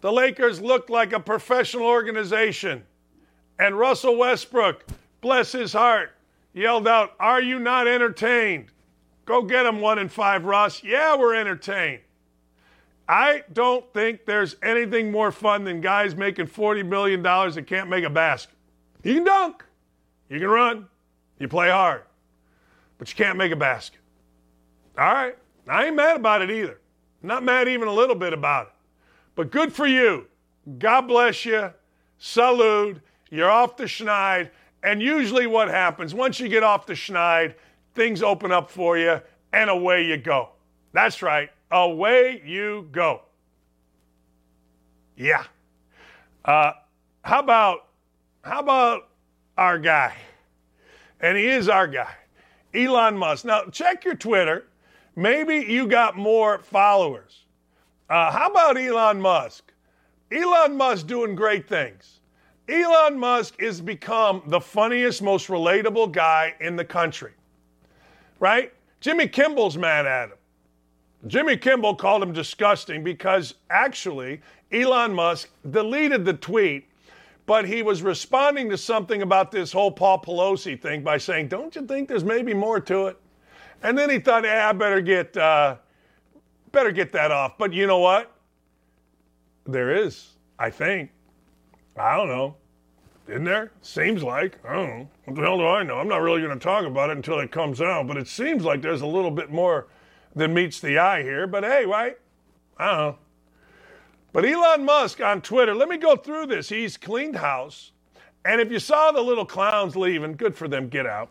[0.00, 2.84] The Lakers looked like a professional organization.
[3.58, 4.86] And Russell Westbrook,
[5.20, 6.12] bless his heart,
[6.54, 8.66] yelled out, Are you not entertained?
[9.26, 10.82] Go get him one and five, Russ.
[10.82, 12.00] Yeah, we're entertained.
[13.10, 18.04] I don't think there's anything more fun than guys making $40 million that can't make
[18.04, 18.54] a basket.
[19.02, 19.64] You can dunk,
[20.28, 20.86] you can run,
[21.40, 22.02] you play hard,
[22.98, 23.98] but you can't make a basket.
[24.96, 25.36] All right.
[25.66, 26.78] I ain't mad about it either.
[27.20, 28.72] Not mad even a little bit about it.
[29.34, 30.28] But good for you.
[30.78, 31.72] God bless you.
[32.18, 33.00] Salute.
[33.28, 34.50] You're off the schneid.
[34.84, 37.54] And usually what happens, once you get off the schneid,
[37.96, 39.20] things open up for you
[39.52, 40.50] and away you go.
[40.92, 41.50] That's right.
[41.70, 43.22] Away you go.
[45.16, 45.44] Yeah.
[46.44, 46.72] Uh,
[47.22, 47.88] how about
[48.42, 49.08] how about
[49.56, 50.14] our guy?
[51.20, 52.12] And he is our guy,
[52.74, 53.44] Elon Musk.
[53.44, 54.66] Now check your Twitter.
[55.14, 57.44] Maybe you got more followers.
[58.08, 59.72] Uh, how about Elon Musk?
[60.32, 62.20] Elon Musk doing great things.
[62.68, 67.32] Elon Musk has become the funniest, most relatable guy in the country.
[68.38, 68.72] Right?
[69.00, 70.38] Jimmy Kimmel's mad at him.
[71.26, 74.40] Jimmy Kimmel called him disgusting because actually
[74.72, 76.88] Elon Musk deleted the tweet,
[77.46, 81.74] but he was responding to something about this whole Paul Pelosi thing by saying, Don't
[81.74, 83.18] you think there's maybe more to it?
[83.82, 85.76] And then he thought, yeah, I better get uh,
[86.72, 87.58] Better get that off.
[87.58, 88.32] But you know what?
[89.66, 91.10] There is, I think.
[91.96, 92.56] I don't know.
[93.28, 93.70] Isn't there?
[93.82, 94.58] Seems like.
[94.64, 95.08] I don't know.
[95.24, 95.98] What the hell do I know?
[95.98, 98.64] I'm not really going to talk about it until it comes out, but it seems
[98.64, 99.88] like there's a little bit more
[100.34, 101.46] than meets the eye here.
[101.46, 102.16] But hey, right?
[102.78, 103.18] I don't know.
[104.32, 106.68] But Elon Musk on Twitter, let me go through this.
[106.68, 107.92] He's cleaned house.
[108.44, 111.30] And if you saw the little clowns leaving, good for them, get out.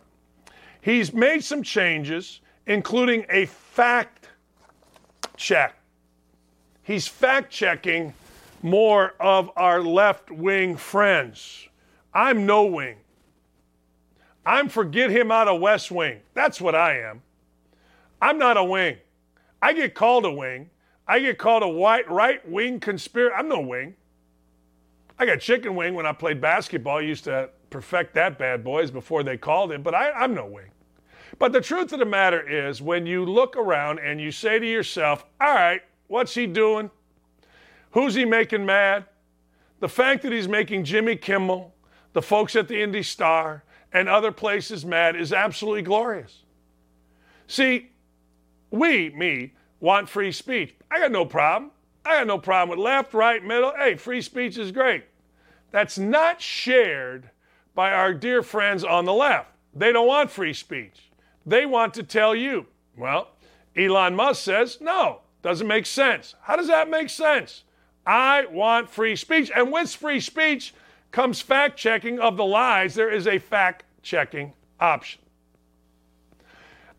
[0.80, 4.28] He's made some changes, including a fact
[5.36, 5.76] check.
[6.82, 8.14] He's fact checking
[8.62, 11.68] more of our left wing friends.
[12.12, 12.96] I'm no wing.
[14.44, 16.20] I'm forget him out of West Wing.
[16.34, 17.22] That's what I am.
[18.20, 18.96] I'm not a wing.
[19.62, 20.70] I get called a wing.
[21.06, 23.34] I get called a white right wing conspiracy.
[23.36, 23.94] I'm no wing.
[25.18, 26.98] I got chicken wing when I played basketball.
[26.98, 30.46] I used to perfect that bad boys before they called it, but I, I'm no
[30.46, 30.70] wing.
[31.38, 34.66] But the truth of the matter is, when you look around and you say to
[34.66, 36.90] yourself, all right, what's he doing?
[37.92, 39.06] Who's he making mad?
[39.80, 41.74] The fact that he's making Jimmy Kimmel,
[42.12, 46.44] the folks at the Indy Star, and other places mad is absolutely glorious.
[47.46, 47.89] See,
[48.70, 50.74] we, me, want free speech.
[50.90, 51.70] I got no problem.
[52.04, 53.72] I got no problem with left, right, middle.
[53.76, 55.04] Hey, free speech is great.
[55.70, 57.30] That's not shared
[57.74, 59.50] by our dear friends on the left.
[59.74, 61.10] They don't want free speech.
[61.46, 62.66] They want to tell you,
[62.96, 63.28] well,
[63.76, 66.34] Elon Musk says, no, doesn't make sense.
[66.42, 67.64] How does that make sense?
[68.06, 69.50] I want free speech.
[69.54, 70.74] And with free speech
[71.12, 72.94] comes fact checking of the lies.
[72.94, 75.20] There is a fact checking option.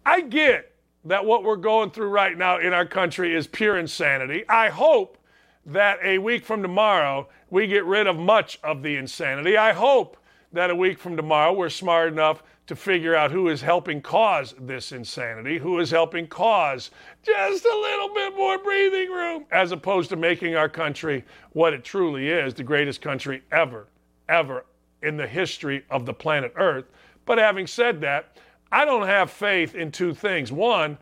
[0.06, 0.71] I get
[1.06, 4.44] that what we're going through right now in our country is pure insanity.
[4.48, 5.18] I hope
[5.66, 9.58] that a week from tomorrow we get rid of much of the insanity.
[9.58, 10.18] I hope
[10.54, 14.54] that a week from tomorrow we're smart enough to figure out who is helping cause
[14.60, 16.92] this insanity, who is helping cause
[17.24, 21.84] just a little bit more breathing room, as opposed to making our country what it
[21.84, 23.88] truly is the greatest country ever,
[24.30, 24.66] ever
[25.02, 26.86] in the history of the planet Earth.
[27.26, 28.38] But having said that,
[28.72, 30.52] I don't have faith in two things.
[30.52, 30.98] One,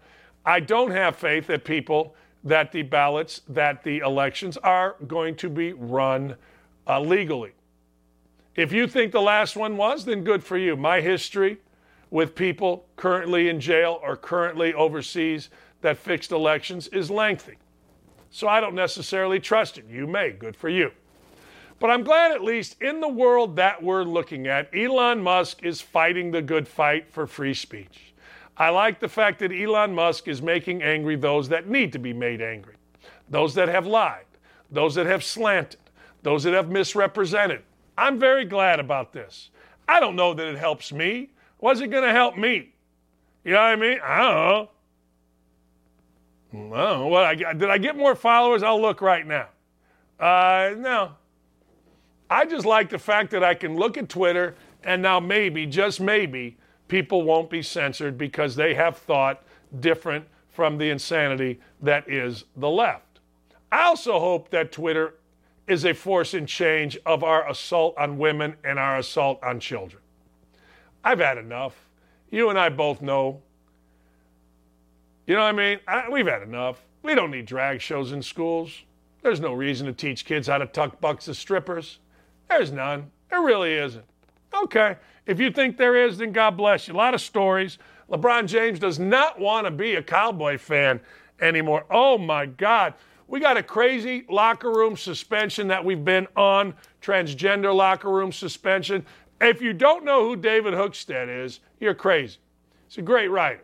[0.45, 5.49] I don't have faith that people, that the ballots, that the elections are going to
[5.49, 6.35] be run
[6.87, 7.51] uh, legally.
[8.55, 10.75] If you think the last one was, then good for you.
[10.75, 11.59] My history
[12.09, 15.49] with people currently in jail or currently overseas
[15.81, 17.55] that fixed elections is lengthy.
[18.31, 19.85] So I don't necessarily trust it.
[19.89, 20.91] You may, good for you.
[21.79, 25.79] But I'm glad, at least in the world that we're looking at, Elon Musk is
[25.79, 28.13] fighting the good fight for free speech.
[28.57, 32.11] I like the fact that Elon Musk is making angry those that need to be
[32.11, 32.75] made angry,
[33.29, 34.25] those that have lied,
[34.69, 35.79] those that have slanted,
[36.23, 37.63] those that have misrepresented.
[37.97, 39.49] I'm very glad about this.
[39.87, 41.29] I don't know that it helps me.
[41.59, 42.73] What's it going to help me?
[43.45, 43.99] You know what I mean?
[44.03, 44.69] I don't know.
[46.51, 47.07] I don't know.
[47.07, 48.63] What I, did I get more followers?
[48.63, 49.47] I'll look right now.
[50.19, 51.11] Uh, no,
[52.29, 55.99] I just like the fact that I can look at Twitter and now maybe, just
[55.99, 56.57] maybe,
[56.87, 59.43] people won't be censored because they have thought
[59.79, 63.19] different from the insanity that is the left.
[63.71, 65.15] I also hope that Twitter
[65.67, 70.01] is a force in change of our assault on women and our assault on children.
[71.03, 71.87] I've had enough.
[72.31, 73.41] You and I both know.
[75.27, 75.79] You know what I mean?
[75.87, 76.81] I, we've had enough.
[77.03, 78.83] We don't need drag shows in schools.
[79.21, 81.99] There's no reason to teach kids how to tuck bucks as strippers.
[82.49, 83.11] There's none.
[83.29, 84.05] There really isn't.
[84.63, 84.97] Okay.
[85.25, 86.95] If you think there is, then God bless you.
[86.95, 87.77] A lot of stories.
[88.09, 90.99] LeBron James does not want to be a Cowboy fan
[91.39, 91.85] anymore.
[91.91, 92.95] Oh my God.
[93.27, 99.05] We got a crazy locker room suspension that we've been on, transgender locker room suspension.
[99.39, 102.39] If you don't know who David Hookstead is, you're crazy.
[102.87, 103.63] He's a great writer,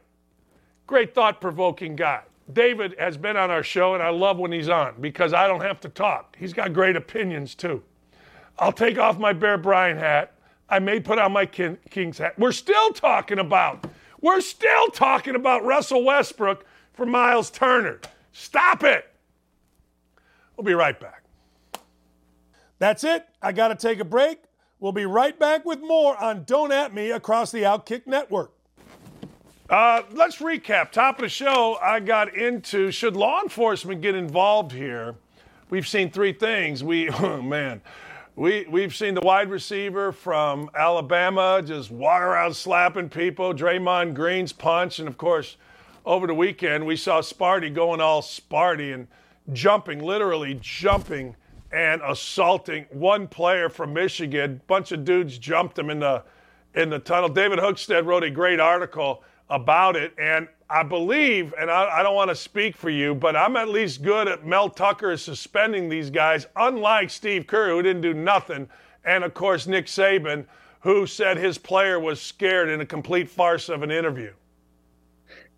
[0.85, 2.21] great thought provoking guy.
[2.53, 5.61] David has been on our show, and I love when he's on because I don't
[5.61, 6.35] have to talk.
[6.39, 7.81] He's got great opinions too.
[8.57, 10.33] I'll take off my Bear Bryant hat.
[10.69, 12.37] I may put on my King, King's hat.
[12.39, 13.87] We're still talking about,
[14.21, 17.99] we're still talking about Russell Westbrook for Miles Turner.
[18.31, 19.09] Stop it.
[20.57, 21.23] We'll be right back.
[22.79, 23.25] That's it.
[23.41, 24.39] I got to take a break.
[24.79, 28.51] We'll be right back with more on Don't At Me across the Outkick Network.
[29.69, 30.91] Uh, let's recap.
[30.91, 35.15] Top of the show, I got into should law enforcement get involved here?
[35.69, 36.83] We've seen three things.
[36.83, 37.81] We, oh man,
[38.35, 44.51] we, we've seen the wide receiver from Alabama just walk around slapping people, Draymond Green's
[44.51, 45.55] punch, and of course,
[46.05, 49.07] over the weekend, we saw Sparty going all Sparty and
[49.53, 51.35] jumping, literally jumping
[51.71, 54.61] and assaulting one player from Michigan.
[54.67, 56.23] Bunch of dudes jumped him in the
[56.75, 57.29] in the tunnel.
[57.29, 62.15] David Hookstead wrote a great article about it, and I believe, and I, I don't
[62.15, 66.09] want to speak for you, but I'm at least good at Mel Tucker suspending these
[66.09, 68.67] guys, unlike Steve Kerr, who didn't do nothing,
[69.03, 70.45] and of course Nick Saban,
[70.79, 74.33] who said his player was scared in a complete farce of an interview.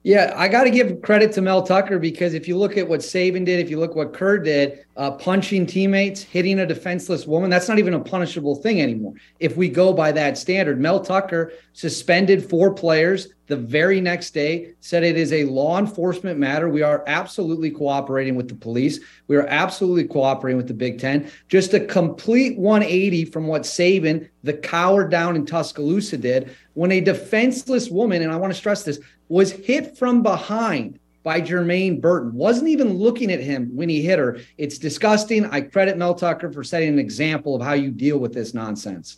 [0.04, 3.02] Yeah, I got to give credit to Mel Tucker because if you look at what
[3.02, 7.50] Saban did, if you look what Kerr did, uh, punching teammates, hitting a defenseless woman,
[7.50, 9.16] that's not even a punishable thing anymore.
[9.40, 14.74] If we go by that standard, Mel Tucker suspended four players the very next day,
[14.82, 16.70] said it is a law enforcement matter.
[16.70, 19.00] We are absolutely cooperating with the police.
[19.28, 21.32] We are absolutely cooperating with the Big Ten.
[21.48, 27.02] Just a complete 180 from what Saban, the coward down in Tuscaloosa, did when a
[27.02, 32.34] defenseless woman, and I want to stress this, was hit from behind by Jermaine Burton.
[32.34, 34.40] Wasn't even looking at him when he hit her.
[34.58, 35.46] It's disgusting.
[35.46, 39.18] I credit Mel Tucker for setting an example of how you deal with this nonsense.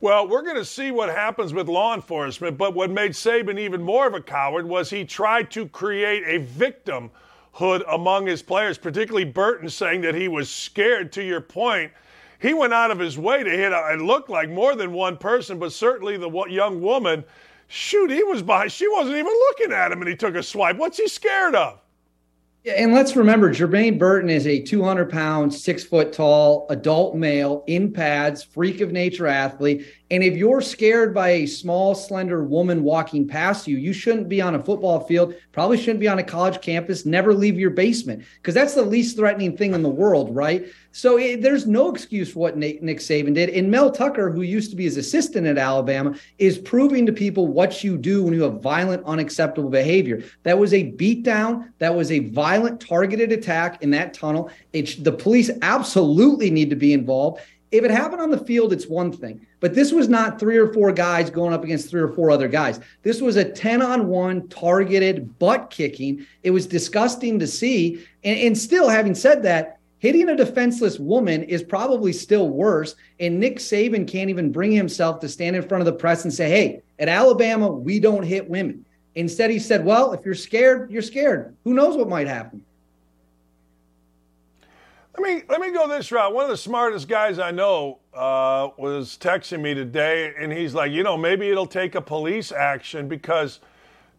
[0.00, 3.82] Well, we're going to see what happens with law enforcement, but what made Saban even
[3.82, 9.26] more of a coward was he tried to create a victimhood among his players, particularly
[9.26, 11.92] Burton saying that he was scared to your point.
[12.40, 15.58] He went out of his way to hit, it looked like more than one person,
[15.58, 17.24] but certainly the young woman
[17.72, 18.72] Shoot, he was behind.
[18.72, 20.76] She wasn't even looking at him, and he took a swipe.
[20.76, 21.78] What's he scared of?
[22.66, 27.90] And let's remember, Jermaine Burton is a 200 pound, six foot tall adult male in
[27.90, 29.86] pads, freak of nature athlete.
[30.10, 34.42] And if you're scared by a small, slender woman walking past you, you shouldn't be
[34.42, 38.24] on a football field, probably shouldn't be on a college campus, never leave your basement,
[38.36, 40.66] because that's the least threatening thing in the world, right?
[40.92, 43.50] So it, there's no excuse for what Nick, Nick Saban did.
[43.50, 47.46] And Mel Tucker, who used to be his assistant at Alabama, is proving to people
[47.46, 50.22] what you do when you have violent, unacceptable behavior.
[50.42, 51.72] That was a beatdown.
[51.78, 54.50] That was a violent, targeted attack in that tunnel.
[54.72, 57.40] It, the police absolutely need to be involved.
[57.70, 59.46] If it happened on the field, it's one thing.
[59.60, 62.48] But this was not three or four guys going up against three or four other
[62.48, 62.80] guys.
[63.02, 66.26] This was a 10 on one targeted butt kicking.
[66.42, 68.04] It was disgusting to see.
[68.24, 72.96] And, and, still, having said that, hitting a defenseless woman is probably still worse.
[73.20, 76.34] And Nick Saban can't even bring himself to stand in front of the press and
[76.34, 78.84] say, hey, at Alabama, we don't hit women.
[79.14, 81.54] Instead, he said, well, if you're scared, you're scared.
[81.64, 82.64] Who knows what might happen?
[85.18, 86.32] Let me let me go this route.
[86.32, 90.92] One of the smartest guys I know uh, was texting me today, and he's like,
[90.92, 93.60] you know, maybe it'll take a police action because,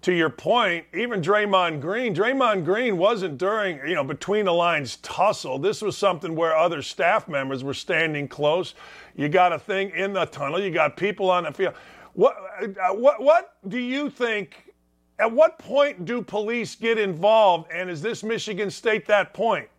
[0.01, 4.97] to your point, even Draymond Green, Draymond Green wasn't during you know between the lines
[4.97, 5.59] tussle.
[5.59, 8.73] This was something where other staff members were standing close.
[9.15, 10.59] You got a thing in the tunnel.
[10.59, 11.75] You got people on the field.
[12.13, 14.73] What uh, what what do you think?
[15.19, 17.69] At what point do police get involved?
[17.71, 19.69] And is this Michigan State that point?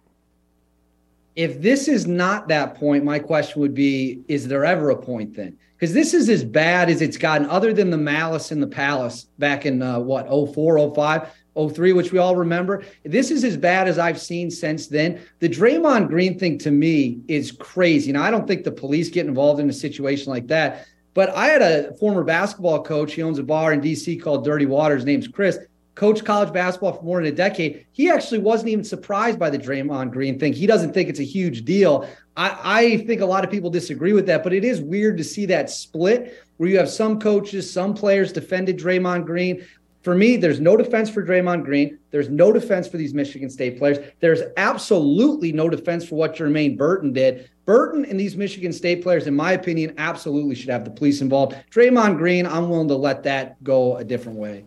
[1.36, 5.34] if this is not that point, my question would be is there ever a point
[5.34, 5.56] then?
[5.82, 9.26] Because this is as bad as it's gotten, other than the malice in the palace
[9.40, 11.28] back in uh, what, 04, 05,
[11.74, 12.84] 03, which we all remember.
[13.04, 15.20] This is as bad as I've seen since then.
[15.40, 18.12] The Draymond Green thing to me is crazy.
[18.12, 20.86] Now, I don't think the police get involved in a situation like that.
[21.14, 23.14] But I had a former basketball coach.
[23.14, 25.00] He owns a bar in DC called Dirty Waters.
[25.00, 25.58] His name's Chris
[25.94, 27.86] coached college basketball for more than a decade.
[27.92, 30.52] He actually wasn't even surprised by the Draymond Green thing.
[30.52, 32.08] He doesn't think it's a huge deal.
[32.36, 35.24] I, I think a lot of people disagree with that, but it is weird to
[35.24, 39.66] see that split where you have some coaches, some players defended Draymond Green.
[40.02, 41.98] For me, there's no defense for Draymond Green.
[42.10, 43.98] There's no defense for these Michigan State players.
[44.20, 47.50] There's absolutely no defense for what Jermaine Burton did.
[47.66, 51.54] Burton and these Michigan State players, in my opinion, absolutely should have the police involved.
[51.70, 54.64] Draymond Green, I'm willing to let that go a different way.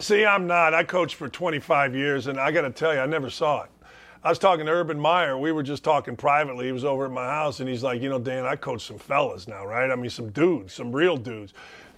[0.00, 0.74] See, I'm not.
[0.74, 3.70] I coached for 25 years, and I got to tell you, I never saw it.
[4.22, 5.36] I was talking to Urban Meyer.
[5.36, 6.66] We were just talking privately.
[6.66, 8.98] He was over at my house, and he's like, you know, Dan, I coach some
[8.98, 9.90] fellas now, right?
[9.90, 11.52] I mean, some dudes, some real dudes.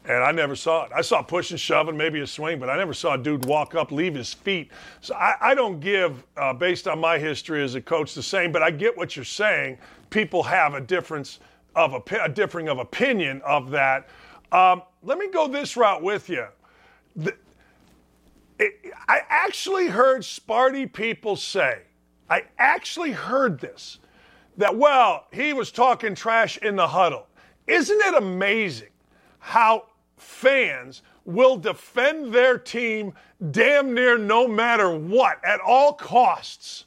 [0.07, 0.93] And I never saw it.
[0.95, 3.75] I saw push and shoving, maybe a swing, but I never saw a dude walk
[3.75, 4.71] up, leave his feet.
[5.03, 8.51] So I, I don't give, uh, based on my history as a coach, the same.
[8.51, 9.77] But I get what you're saying.
[10.09, 11.41] People have a difference
[11.77, 14.09] of a, a differing of opinion of that.
[14.53, 16.47] Um, let me go this route with you.
[17.17, 17.35] The,
[19.09, 21.83] I actually heard Sparty people say,
[22.29, 23.99] I actually heard this,
[24.57, 27.27] that, well, he was talking trash in the huddle.
[27.67, 28.91] Isn't it amazing
[29.39, 29.87] how
[30.17, 33.15] fans will defend their team
[33.51, 36.85] damn near no matter what, at all costs?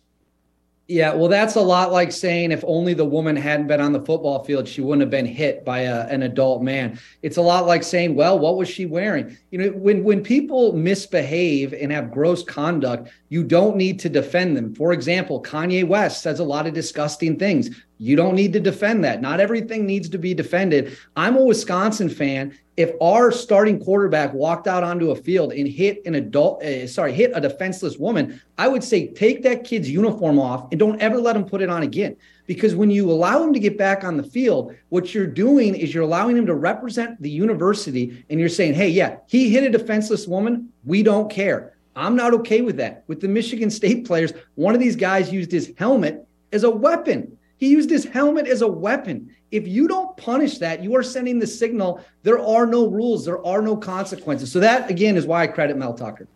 [0.93, 3.99] Yeah, well, that's a lot like saying if only the woman hadn't been on the
[3.99, 6.99] football field, she wouldn't have been hit by a, an adult man.
[7.23, 9.35] It's a lot like saying, well, what was she wearing?
[9.49, 14.55] You know, when when people misbehave and have gross conduct, you don't need to defend
[14.55, 14.75] them.
[14.75, 17.71] For example, Kanye West says a lot of disgusting things.
[17.97, 19.19] You don't need to defend that.
[19.19, 20.95] Not everything needs to be defended.
[21.15, 22.55] I'm a Wisconsin fan.
[22.75, 27.13] If our starting quarterback walked out onto a field and hit an adult, uh, sorry,
[27.13, 31.19] hit a defenseless woman, I would say take that kid's uniform off and don't ever
[31.19, 32.15] let him put it on again.
[32.47, 35.93] Because when you allow him to get back on the field, what you're doing is
[35.93, 39.69] you're allowing him to represent the university and you're saying, hey, yeah, he hit a
[39.69, 40.69] defenseless woman.
[40.83, 41.73] We don't care.
[41.95, 43.03] I'm not okay with that.
[43.05, 47.37] With the Michigan State players, one of these guys used his helmet as a weapon.
[47.57, 49.33] He used his helmet as a weapon.
[49.53, 53.45] If you don't punish that, you are sending the signal there are no rules, there
[53.45, 54.51] are no consequences.
[54.51, 56.27] So, that again is why I credit Mel Tucker.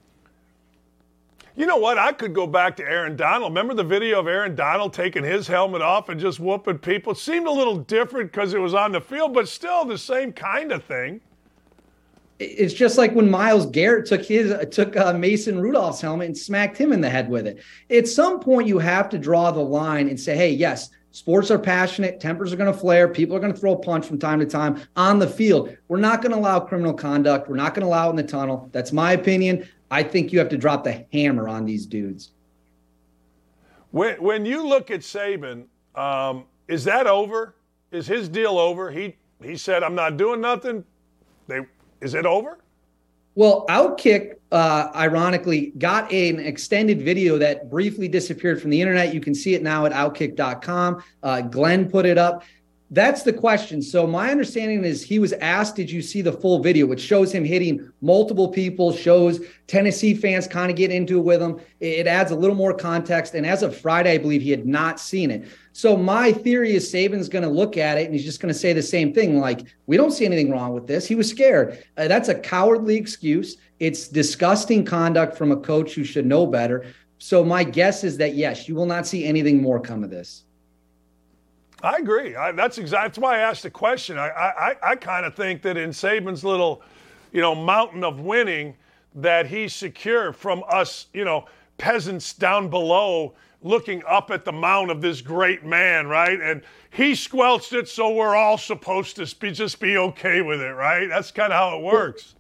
[1.56, 1.98] You know what?
[1.98, 3.50] I could go back to Aaron Donald.
[3.50, 7.14] Remember the video of Aaron Donald taking his helmet off and just whooping people?
[7.14, 10.32] It seemed a little different because it was on the field, but still the same
[10.32, 11.20] kind of thing.
[12.38, 16.78] It's just like when Myles Garrett took his took uh, Mason Rudolph's helmet and smacked
[16.78, 17.64] him in the head with it.
[17.90, 21.58] At some point, you have to draw the line and say, "Hey, yes, Sports are
[21.58, 24.38] passionate, tempers are going to flare, people are going to throw a punch from time
[24.38, 25.76] to time on the field.
[25.88, 27.50] We're not going to allow criminal conduct.
[27.50, 28.70] We're not going to allow it in the tunnel.
[28.72, 29.68] That's my opinion.
[29.90, 32.34] I think you have to drop the hammer on these dudes.
[33.90, 35.66] When, when you look at Saban,
[35.96, 37.56] um, is that over?
[37.90, 38.92] Is his deal over?
[38.92, 40.84] He he said, "I'm not doing nothing."
[41.48, 41.62] They
[42.00, 42.60] is it over?
[43.38, 49.14] Well, Outkick, uh, ironically, got an extended video that briefly disappeared from the internet.
[49.14, 51.04] You can see it now at outkick.com.
[51.22, 52.42] Uh, Glenn put it up.
[52.90, 53.82] That's the question.
[53.82, 57.34] So my understanding is he was asked, "Did you see the full video?" Which shows
[57.34, 61.60] him hitting multiple people, shows Tennessee fans kind of get into it with him.
[61.82, 63.34] It adds a little more context.
[63.34, 65.48] And as of Friday, I believe he had not seen it.
[65.74, 68.60] So my theory is Saban's going to look at it and he's just going to
[68.60, 71.84] say the same thing, like, "We don't see anything wrong with this." He was scared.
[71.98, 73.58] Uh, that's a cowardly excuse.
[73.82, 76.86] It's disgusting conduct from a coach who should know better.
[77.20, 80.46] So my guess is that yes, you will not see anything more come of this.
[81.84, 82.36] I agree.
[82.36, 84.18] I, that's exactly that's why I asked the question.
[84.18, 86.82] I I, I kind of think that in Saban's little,
[87.32, 88.76] you know, mountain of winning,
[89.16, 91.46] that he's secure from us, you know,
[91.78, 96.40] peasants down below looking up at the mount of this great man, right?
[96.40, 96.62] And
[96.92, 101.08] he squelched it, so we're all supposed to be, just be okay with it, right?
[101.10, 102.36] That's kind of how it works.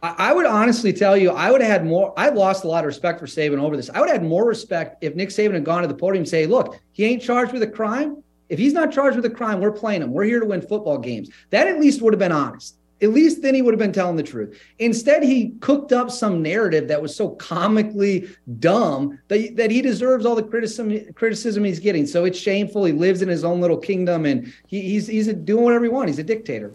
[0.00, 2.14] I would honestly tell you, I would have had more.
[2.16, 3.90] I've lost a lot of respect for Saban over this.
[3.90, 6.28] I would have had more respect if Nick Saban had gone to the podium and
[6.28, 8.22] say, "Look, he ain't charged with a crime.
[8.48, 10.12] If he's not charged with a crime, we're playing him.
[10.12, 11.30] We're here to win football games.
[11.50, 12.76] That at least would have been honest.
[13.00, 14.58] At least then he would have been telling the truth.
[14.80, 18.28] Instead, he cooked up some narrative that was so comically
[18.58, 22.06] dumb that, that he deserves all the criticism criticism he's getting.
[22.06, 22.84] So it's shameful.
[22.84, 26.10] He lives in his own little kingdom and he, he's he's doing whatever he wants.
[26.10, 26.74] He's a dictator.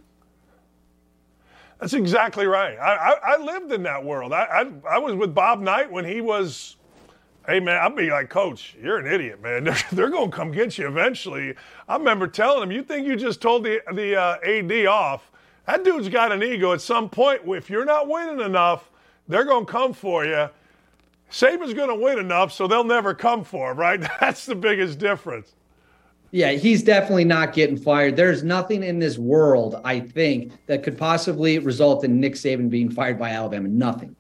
[1.82, 2.78] That's exactly right.
[2.80, 4.32] I, I, I lived in that world.
[4.32, 6.78] I, I, I was with Bob Knight when he was
[7.46, 9.64] Hey man, I'd be like, Coach, you're an idiot, man.
[9.66, 11.56] They're, they're going to come get you eventually.
[11.90, 15.30] I remember telling him, you think you just told the the uh, AD off?
[15.68, 16.74] That dude's got an ego.
[16.74, 18.90] At some point, if you're not winning enough,
[19.28, 20.50] they're going to come for you.
[21.32, 24.00] Saban's going to win enough, so they'll never come for him, right?
[24.20, 25.54] That's the biggest difference.
[26.32, 28.16] Yeah, he's definitely not getting fired.
[28.16, 32.90] There's nothing in this world, I think, that could possibly result in Nick Saban being
[32.90, 33.68] fired by Alabama.
[33.68, 34.16] Nothing.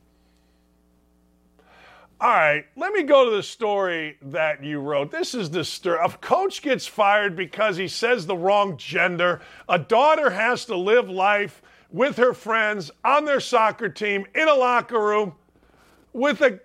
[2.23, 5.11] All right, let me go to the story that you wrote.
[5.11, 5.99] This is the story.
[6.01, 9.41] A coach gets fired because he says the wrong gender.
[9.67, 11.61] A daughter has to live life
[11.91, 15.33] with her friends on their soccer team in a locker room
[16.13, 16.61] with a,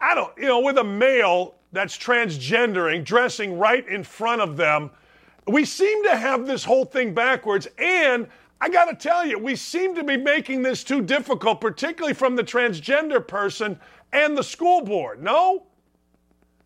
[0.00, 4.90] I don't, you know, with a male that's transgendering dressing right in front of them.
[5.48, 7.68] We seem to have this whole thing backwards.
[7.76, 8.26] And
[8.58, 12.36] I got to tell you, we seem to be making this too difficult, particularly from
[12.36, 13.78] the transgender person
[14.12, 15.22] and the school board.
[15.22, 15.66] No?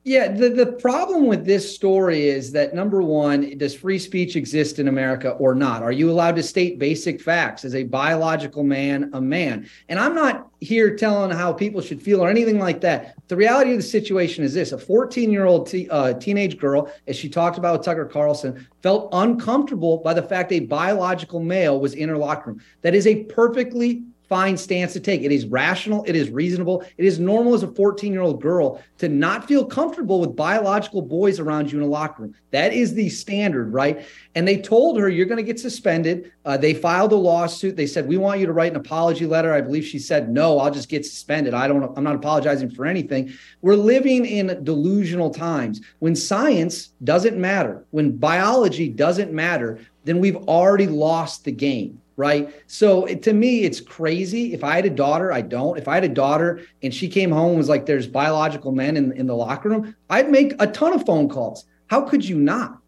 [0.06, 4.78] Yeah, the, the problem with this story is that number one, does free speech exist
[4.78, 5.82] in America or not?
[5.82, 9.68] Are you allowed to state basic facts as a biological man, a man?
[9.88, 13.16] And I'm not here telling how people should feel or anything like that.
[13.26, 17.16] The reality of the situation is this a 14 year old uh, teenage girl, as
[17.16, 21.94] she talked about with Tucker Carlson, felt uncomfortable by the fact a biological male was
[21.94, 22.60] in her locker room.
[22.82, 25.22] That is a perfectly fine stance to take.
[25.22, 28.82] It is rational, it is reasonable, it is normal as a 14 year old girl
[28.98, 32.34] to not feel comfortable with biological boys around you in a locker room.
[32.50, 34.06] That is the standard, right?
[34.34, 36.32] And they told her, you're going to get suspended.
[36.44, 37.76] Uh, they filed a lawsuit.
[37.76, 39.52] They said, we want you to write an apology letter.
[39.52, 41.54] I believe she said, no, I'll just get suspended.
[41.54, 43.32] I don't, I'm not apologizing for anything.
[43.62, 50.36] We're living in delusional times when science doesn't matter, when biology doesn't matter, then we've
[50.36, 52.54] already lost the game right?
[52.66, 54.54] So it, to me, it's crazy.
[54.54, 55.78] If I had a daughter, I don't.
[55.78, 58.96] If I had a daughter and she came home and was like, there's biological men
[58.96, 61.66] in, in the locker room, I'd make a ton of phone calls.
[61.88, 62.80] How could you not?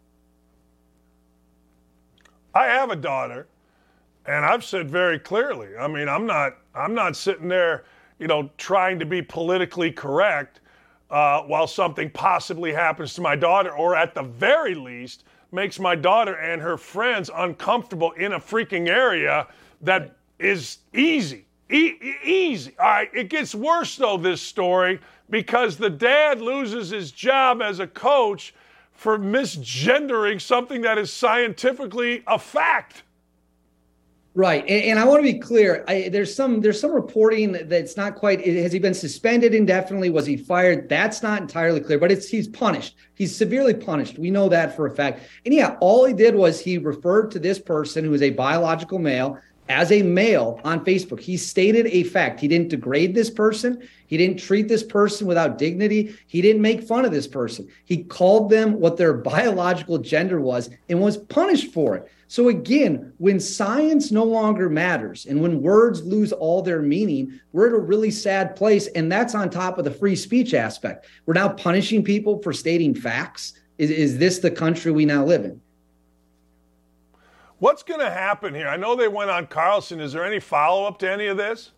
[2.54, 3.46] I have a daughter,
[4.26, 5.76] and I've said very clearly.
[5.78, 7.84] I mean, I'm not I'm not sitting there,
[8.18, 10.60] you know, trying to be politically correct
[11.10, 15.94] uh, while something possibly happens to my daughter, or at the very least makes my
[15.94, 19.46] daughter and her friends uncomfortable in a freaking area
[19.80, 21.46] that is easy.
[21.70, 22.74] E- easy.
[22.78, 23.10] All right.
[23.14, 24.16] It gets worse though.
[24.16, 28.54] This story because the dad loses his job as a coach
[28.92, 33.02] for misgendering something that is scientifically a fact.
[34.38, 35.84] Right, and, and I want to be clear.
[35.88, 38.46] I, there's some there's some reporting that's not quite.
[38.46, 40.10] Has he been suspended indefinitely?
[40.10, 40.88] Was he fired?
[40.88, 42.94] That's not entirely clear, but it's he's punished.
[43.16, 44.16] He's severely punished.
[44.16, 45.22] We know that for a fact.
[45.44, 49.00] And yeah, all he did was he referred to this person who is a biological
[49.00, 51.18] male as a male on Facebook.
[51.18, 52.38] He stated a fact.
[52.38, 53.82] He didn't degrade this person.
[54.06, 56.16] He didn't treat this person without dignity.
[56.28, 57.66] He didn't make fun of this person.
[57.86, 62.08] He called them what their biological gender was and was punished for it.
[62.30, 67.68] So, again, when science no longer matters and when words lose all their meaning, we're
[67.68, 68.86] at a really sad place.
[68.88, 71.06] And that's on top of the free speech aspect.
[71.24, 73.54] We're now punishing people for stating facts.
[73.78, 75.58] Is, is this the country we now live in?
[77.60, 78.68] What's going to happen here?
[78.68, 79.98] I know they went on Carlson.
[79.98, 81.72] Is there any follow up to any of this?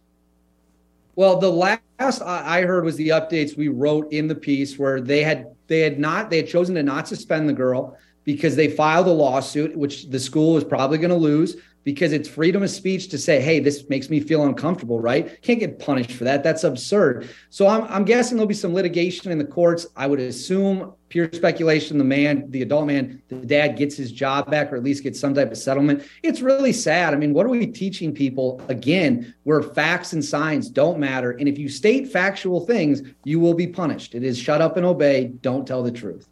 [1.15, 5.23] Well, the last I heard was the updates we wrote in the piece where they
[5.23, 7.97] had they had not they had chosen to not suspend the girl
[8.33, 12.29] because they filed a lawsuit, which the school is probably going to lose because it's
[12.29, 15.41] freedom of speech to say, hey, this makes me feel uncomfortable, right?
[15.43, 16.45] Can't get punished for that.
[16.45, 17.31] That's absurd.
[17.49, 19.87] So I'm, I'm guessing there'll be some litigation in the courts.
[19.97, 24.51] I would assume pure speculation, the man, the adult man, the dad gets his job
[24.51, 26.07] back or at least gets some type of settlement.
[26.23, 27.15] It's really sad.
[27.15, 31.33] I mean, what are we teaching people again where facts and science don't matter?
[31.33, 34.15] And if you state factual things, you will be punished.
[34.15, 35.33] It is shut up and obey.
[35.41, 36.30] Don't tell the truth.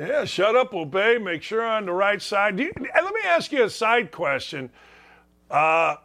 [0.00, 2.58] Yeah, shut up, obey, make sure on the right side.
[2.58, 4.70] You, let me ask you a side question.
[5.50, 5.96] Uh,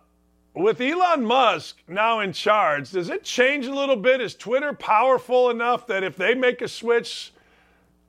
[0.54, 4.20] with Elon Musk now in charge, does it change a little bit?
[4.20, 7.34] Is Twitter powerful enough that if they make a switch,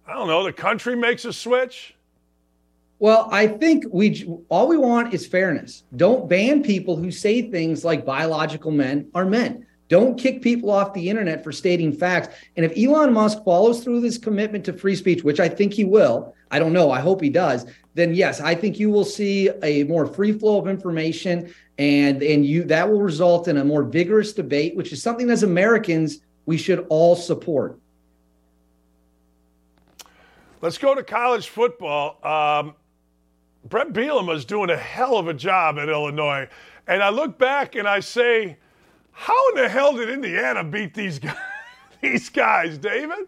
[0.09, 1.95] I don't know, the country makes a switch?
[2.99, 5.85] Well, I think we all we want is fairness.
[5.95, 9.66] Don't ban people who say things like biological men are men.
[9.89, 12.35] Don't kick people off the internet for stating facts.
[12.57, 15.85] And if Elon Musk follows through this commitment to free speech, which I think he
[15.85, 19.49] will, I don't know, I hope he does, then yes, I think you will see
[19.63, 23.83] a more free flow of information and and you that will result in a more
[23.85, 27.79] vigorous debate, which is something as Americans we should all support.
[30.63, 32.19] Let's go to college football.
[32.25, 32.75] Um,
[33.65, 36.49] Bret Bielema is doing a hell of a job at Illinois.
[36.87, 38.57] And I look back and I say,
[39.19, 41.37] how in the hell did Indiana beat these guys,
[42.03, 43.27] these guys, David?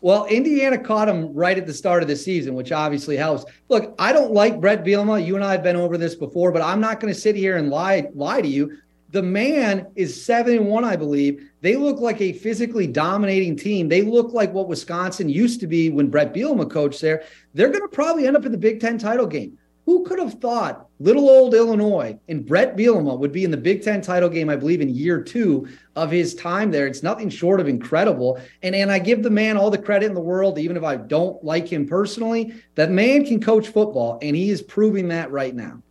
[0.00, 3.44] Well, Indiana caught him right at the start of the season, which obviously helps.
[3.68, 5.24] Look, I don't like Bret Bielema.
[5.24, 7.58] You and I have been over this before, but I'm not going to sit here
[7.58, 8.78] and lie lie to you.
[9.10, 11.50] The man is seven and one, I believe.
[11.60, 13.90] They look like a physically dominating team.
[13.90, 17.24] They look like what Wisconsin used to be when Bret Bielema coached there.
[17.52, 19.58] They're going to probably end up in the Big Ten title game.
[19.90, 23.82] Who could have thought little old Illinois and Bret Bielema would be in the Big
[23.82, 25.66] Ten title game, I believe, in year two
[25.96, 26.86] of his time there?
[26.86, 28.40] It's nothing short of incredible.
[28.62, 30.94] And, and I give the man all the credit in the world, even if I
[30.94, 32.54] don't like him personally.
[32.76, 35.82] That man can coach football, and he is proving that right now.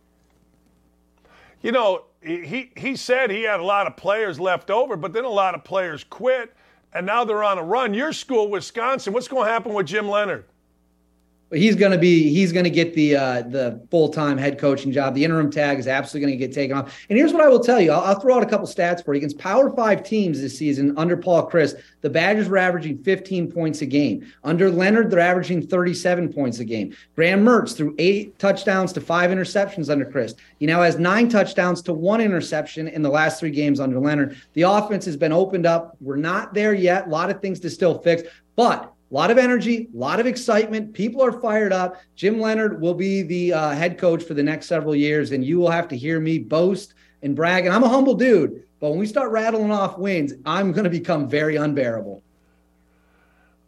[1.60, 5.26] You know, he, he said he had a lot of players left over, but then
[5.26, 6.56] a lot of players quit,
[6.94, 7.92] and now they're on a run.
[7.92, 10.46] Your school, Wisconsin, what's going to happen with Jim Leonhard?
[11.52, 14.92] He's going to be he's going to get the uh, the full time head coaching
[14.92, 15.14] job.
[15.14, 16.96] The interim tag is absolutely going to get taken off.
[17.08, 19.14] And here's what I will tell you: I'll, I'll, throw out a couple stats for
[19.14, 19.18] you.
[19.18, 23.82] Against Power Five teams this season under Paul Chryst, the Badgers were averaging 15 points
[23.82, 24.32] a game.
[24.44, 26.94] Under Leonhard, they're averaging 37 points a game.
[27.16, 30.36] Graham Mertz threw eight touchdowns to five interceptions under Chryst.
[30.60, 34.40] He now has nine touchdowns to one interception in the last three games under Leonhard.
[34.52, 35.96] The offense has been opened up.
[36.00, 37.08] We're not there yet.
[37.08, 38.22] A lot of things to still fix,
[38.54, 40.92] but a lot of energy, a lot of excitement.
[40.92, 42.00] People are fired up.
[42.14, 45.58] Jim Leonhard will be the uh, head coach for the next several years, and you
[45.58, 47.66] will have to hear me boast and brag.
[47.66, 50.90] And I'm a humble dude, but when we start rattling off wins, I'm going to
[50.90, 52.22] become very unbearable.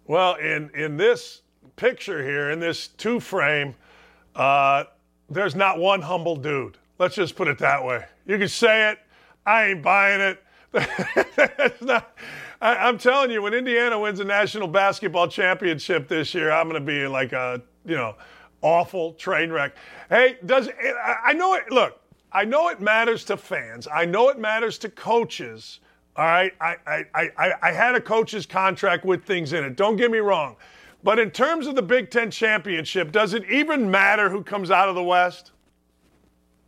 [0.06, 1.42] Well, in in this
[1.76, 3.74] picture here, in this two frame,
[4.36, 4.84] uh,
[5.28, 6.78] there's not one humble dude.
[6.98, 8.04] Let's just put it that way.
[8.26, 8.98] You can say it.
[9.44, 10.42] I ain't buying it.
[11.36, 12.16] That's not.
[12.62, 16.80] I, am telling you, when Indiana wins a national basketball championship this year, I'm going
[16.80, 18.14] to be like a you know
[18.62, 19.74] awful train wreck.
[20.08, 20.68] Hey, does
[21.24, 21.70] I know it?
[21.72, 23.88] Look, I know it matters to fans.
[23.92, 25.80] I know it matters to coaches.
[26.14, 29.76] All right, I I I, I had a coach's contract with things in it.
[29.76, 30.54] Don't get me wrong.
[31.02, 34.88] But in terms of the Big Ten championship, does it even matter who comes out
[34.88, 35.50] of the West?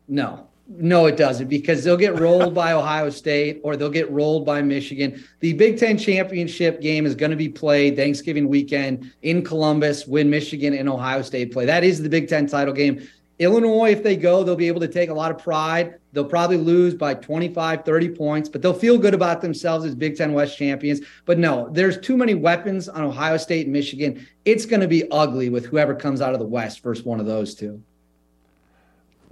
[0.09, 4.47] No, no, it doesn't because they'll get rolled by Ohio State or they'll get rolled
[4.47, 5.23] by Michigan.
[5.41, 10.31] The Big Ten championship game is going to be played Thanksgiving weekend in Columbus when
[10.31, 11.67] Michigan and Ohio State play.
[11.67, 13.07] That is the Big Ten title game.
[13.41, 15.99] Illinois, if they go, they'll be able to take a lot of pride.
[16.13, 20.17] They'll probably lose by 25, 30 points, but they'll feel good about themselves as Big
[20.17, 21.01] Ten West champions.
[21.27, 24.27] But no, there's too many weapons on Ohio State and Michigan.
[24.45, 27.27] It's going to be ugly with whoever comes out of the West, first one of
[27.27, 27.83] those two.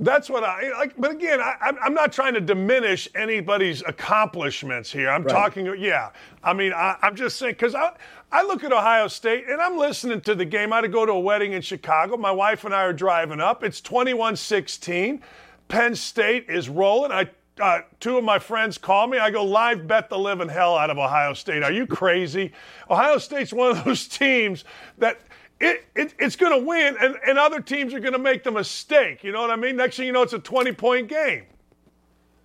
[0.03, 0.95] That's what I like.
[0.99, 5.09] But again, I, am not trying to diminish anybody's accomplishments here.
[5.09, 5.33] I'm right.
[5.33, 6.11] talking, yeah.
[6.43, 7.93] I mean, I, am just saying, because I,
[8.33, 10.73] I look at Ohio State and I'm listening to the game.
[10.73, 12.17] I had to go to a wedding in Chicago.
[12.17, 13.63] My wife and I are driving up.
[13.63, 15.23] It's 21 16.
[15.69, 17.13] Penn State is rolling.
[17.13, 17.31] I
[17.61, 19.19] uh, two of my friends call me.
[19.19, 21.63] I go live bet the living hell out of Ohio State.
[21.63, 22.51] Are you crazy?
[22.91, 24.65] Ohio State's one of those teams
[24.99, 25.21] that
[25.63, 28.51] it, it, it's going to win, and, and other teams are going to make the
[28.51, 29.23] mistake.
[29.23, 29.77] You know what I mean?
[29.77, 31.45] Next thing you know, it's a 20 point game.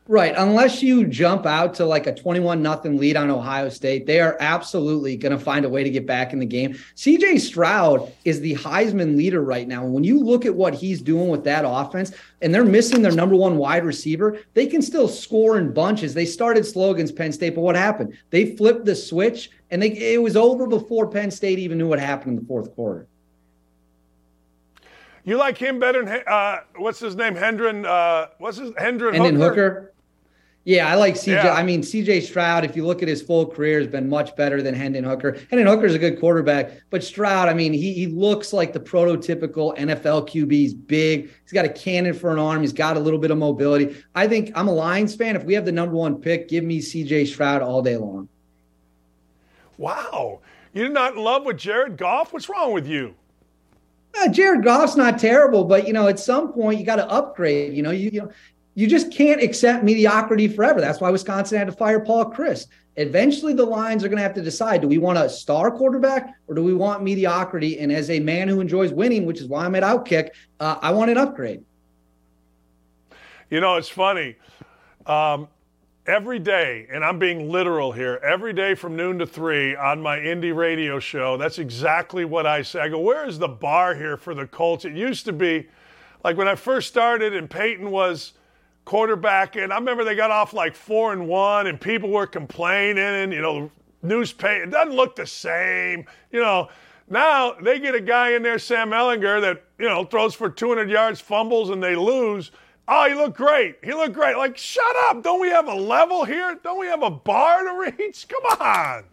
[0.10, 0.34] Right.
[0.38, 4.38] Unless you jump out to like a 21 nothing lead on Ohio State, they are
[4.40, 6.78] absolutely going to find a way to get back in the game.
[6.96, 9.84] CJ Stroud is the Heisman leader right now.
[9.84, 13.12] And when you look at what he's doing with that offense, and they're missing their
[13.12, 16.14] number one wide receiver, they can still score in bunches.
[16.14, 18.18] They started slow against Penn State, but what happened?
[18.30, 22.00] They flipped the switch and they, it was over before Penn State even knew what
[22.00, 23.08] happened in the fourth quarter.
[25.26, 27.36] You like him better than uh, what's his name?
[27.36, 27.86] Hendon.
[27.86, 29.70] Uh, what's his Hendon, Hendon Hooker?
[29.70, 29.94] Hooker?
[30.68, 31.46] Yeah, I like CJ.
[31.46, 31.54] Yeah.
[31.54, 34.62] I mean, CJ Stroud, if you look at his full career, has been much better
[34.62, 35.38] than Hendon Hooker.
[35.50, 39.78] Hendon Hooker's a good quarterback, but Stroud, I mean, he, he looks like the prototypical
[39.78, 40.52] NFL QB.
[40.52, 41.32] He's big.
[41.44, 42.60] He's got a cannon for an arm.
[42.60, 43.96] He's got a little bit of mobility.
[44.14, 45.38] I think I'm a Lions fan.
[45.38, 48.28] If we have the number one pick, give me CJ Stroud all day long.
[49.78, 50.42] Wow.
[50.74, 52.34] You're not in love with Jared Goff?
[52.34, 53.16] What's wrong with you?
[54.20, 57.74] Uh, Jared Goff's not terrible, but you know, at some point you got to upgrade.
[57.74, 58.32] You know, you, you know,
[58.78, 60.80] you just can't accept mediocrity forever.
[60.80, 62.68] That's why Wisconsin had to fire Paul Chryst.
[62.98, 66.36] Eventually, the Lions are going to have to decide do we want a star quarterback
[66.46, 67.80] or do we want mediocrity?
[67.80, 70.30] And as a man who enjoys winning, which is why I'm at Outkick,
[70.60, 71.66] uh, I want an upgrade.
[73.50, 74.36] You know, it's funny.
[75.08, 75.48] Um,
[76.06, 80.20] every day, and I'm being literal here, every day from noon to three on my
[80.20, 82.82] indie radio show, that's exactly what I say.
[82.82, 84.86] I go, where is the bar here for the Colts?
[84.86, 85.68] It used to be
[86.24, 88.34] like when I first started and Peyton was
[88.88, 93.04] quarterback and I remember they got off like four and one and people were complaining
[93.04, 93.70] and you know
[94.02, 96.70] newspaper it doesn't look the same you know.
[97.10, 100.90] Now they get a guy in there Sam Ehlinger, that you know throws for 200
[100.90, 102.52] yards fumbles and they lose.
[102.88, 103.76] Oh he looked great.
[103.84, 104.38] He looked great.
[104.38, 105.22] Like shut up.
[105.22, 106.58] Don't we have a level here?
[106.64, 108.26] Don't we have a bar to reach?
[108.30, 109.04] Come on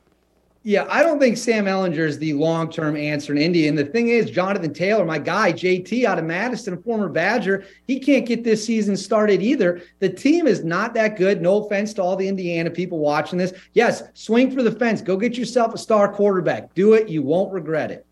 [0.67, 3.69] yeah, I don't think Sam Ehlinger is the long term answer in Indy.
[3.69, 7.67] And the thing is, Jonathan Taylor, my guy, JT out of Madison, a former Badger,
[7.87, 9.83] he can't get this season started either.
[9.99, 11.43] The team is not that good.
[11.43, 13.53] No offense to all the Indiana people watching this.
[13.75, 15.03] Yes, swing for the fence.
[15.03, 16.73] Go get yourself a star quarterback.
[16.73, 17.11] Do it.
[17.11, 18.07] You won't regret it.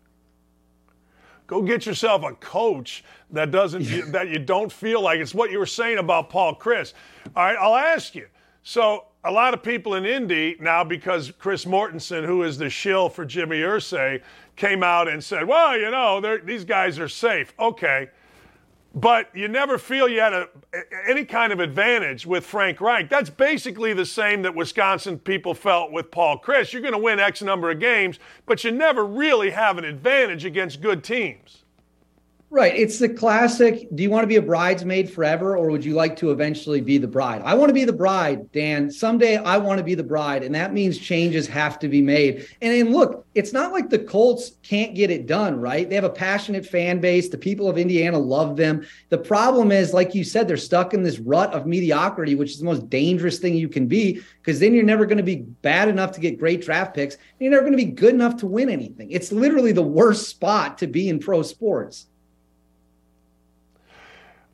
[1.47, 5.57] Go get yourself a coach that doesn't that you don't feel like it's what you
[5.57, 6.93] were saying about Paul Chryst.
[7.35, 8.27] All right, I'll ask you.
[8.63, 13.09] So a lot of people in Indy now, because Chris Mortensen, who is the shill
[13.09, 14.21] for Jimmy Irsay,
[14.55, 17.53] came out and said, well, you know, these guys are safe.
[17.59, 18.09] Okay.
[18.95, 20.47] But you never feel you had a,
[21.09, 23.09] any kind of advantage with Frank Reich.
[23.09, 26.73] That's basically the same that Wisconsin people felt with Paul Chryst.
[26.73, 30.45] You're going to win X number of games, but you never really have an advantage
[30.45, 31.62] against good teams.
[32.53, 32.75] Right.
[32.75, 33.87] It's the classic.
[33.95, 36.99] Do you want to be a bridesmaid forever or would you like to eventually be
[36.99, 37.41] the bride?
[37.43, 38.91] I want to be the bride, Dan.
[38.91, 40.43] Someday I want to be the bride.
[40.43, 42.47] And that means changes have to be made.
[42.61, 45.89] And, and look, it's not like the Colts can't get it done, right?
[45.89, 47.27] They have a passionate fan base.
[47.27, 48.85] The people of Indiana love them.
[49.09, 52.59] The problem is, like you said, they're stuck in this rut of mediocrity, which is
[52.59, 55.87] the most dangerous thing you can be because then you're never going to be bad
[55.87, 57.15] enough to get great draft picks.
[57.15, 59.09] And you're never going to be good enough to win anything.
[59.09, 62.05] It's literally the worst spot to be in pro sports.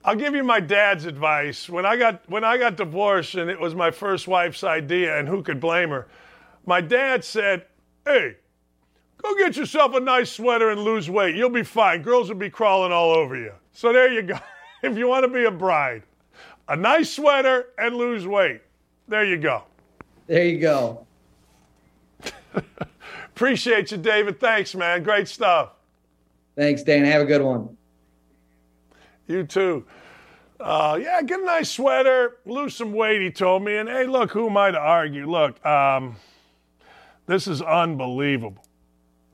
[0.09, 1.69] I'll give you my dad's advice.
[1.69, 5.27] When I got when I got divorced and it was my first wife's idea and
[5.27, 6.07] who could blame her?
[6.65, 7.67] My dad said,
[8.05, 8.37] "Hey,
[9.17, 11.35] go get yourself a nice sweater and lose weight.
[11.35, 12.01] You'll be fine.
[12.01, 14.39] Girls will be crawling all over you." So there you go.
[14.81, 16.01] if you want to be a bride,
[16.67, 18.61] a nice sweater and lose weight.
[19.07, 19.61] There you go.
[20.25, 21.05] There you go.
[23.25, 24.39] Appreciate you, David.
[24.39, 25.03] Thanks, man.
[25.03, 25.73] Great stuff.
[26.55, 27.05] Thanks, Dan.
[27.05, 27.77] Have a good one.
[29.27, 29.85] You too.
[30.59, 33.77] Uh, yeah, get a nice sweater, lose some weight, he told me.
[33.77, 35.29] And hey, look, who am I to argue?
[35.29, 36.17] Look, um,
[37.27, 38.65] this is unbelievable.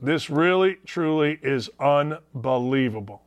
[0.00, 3.22] This really, truly is unbelievable.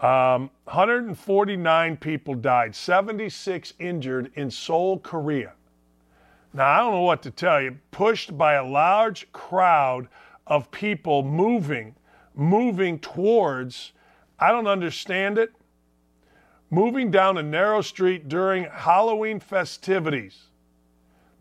[0.00, 5.52] Um, 149 people died, 76 injured in Seoul, Korea.
[6.54, 7.76] Now, I don't know what to tell you.
[7.90, 10.08] Pushed by a large crowd
[10.46, 11.94] of people moving,
[12.34, 13.92] moving towards,
[14.38, 15.52] I don't understand it,
[16.70, 20.44] moving down a narrow street during Halloween festivities.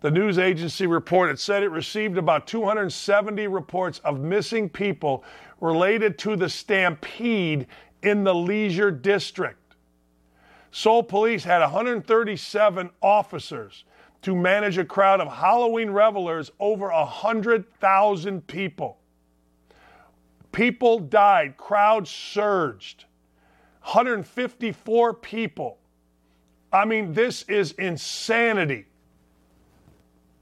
[0.02, 5.23] The news agency reported said it received about 270 reports of missing people
[5.60, 7.68] related to the stampede
[8.03, 9.76] in the leisure district.
[10.72, 13.85] Seoul police had 137 officers
[14.22, 18.99] to manage a crowd of Halloween revelers over 100,000 people.
[20.52, 23.06] People died, crowds surged.
[23.85, 25.77] 154 people.
[26.73, 28.87] I mean, this is insanity.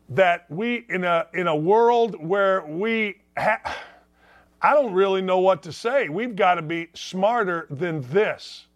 [0.10, 3.76] That we in a in a world where we ha-
[4.62, 6.08] I don't really know what to say.
[6.08, 8.68] We've got to be smarter than this.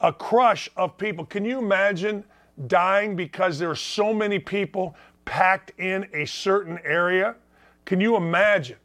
[0.00, 1.24] A crush of people.
[1.26, 2.22] Can you imagine
[2.68, 4.94] dying because there are so many people
[5.24, 7.34] packed in a certain area?
[7.84, 8.76] Can you imagine?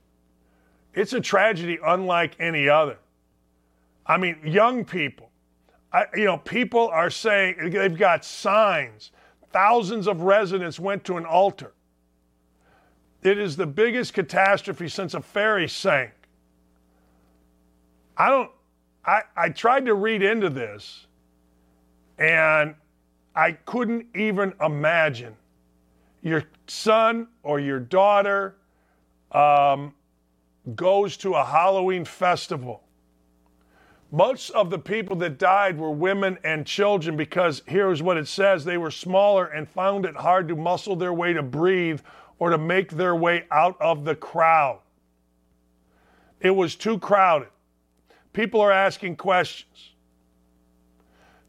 [0.95, 2.97] It's a tragedy unlike any other.
[4.05, 5.29] I mean, young people.
[5.91, 9.11] I, you know, people are saying they've got signs.
[9.51, 11.73] Thousands of residents went to an altar.
[13.21, 16.11] It is the biggest catastrophe since a ferry sank.
[18.17, 18.51] I don't,
[19.05, 21.07] I, I tried to read into this
[22.17, 22.75] and
[23.35, 25.35] I couldn't even imagine
[26.21, 28.55] your son or your daughter
[29.31, 29.93] um,
[30.75, 32.82] goes to a Halloween festival.
[34.13, 38.63] Most of the people that died were women and children because here's what it says
[38.63, 41.99] they were smaller and found it hard to muscle their way to breathe
[42.37, 44.77] or to make their way out of the crowd.
[46.39, 47.47] It was too crowded.
[48.33, 49.93] People are asking questions.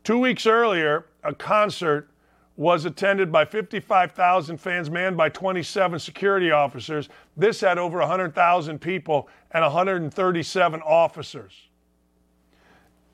[0.02, 2.08] Two weeks earlier, a concert
[2.56, 7.10] was attended by 55,000 fans manned by 27 security officers.
[7.36, 11.68] This had over 100,000 people and 137 officers.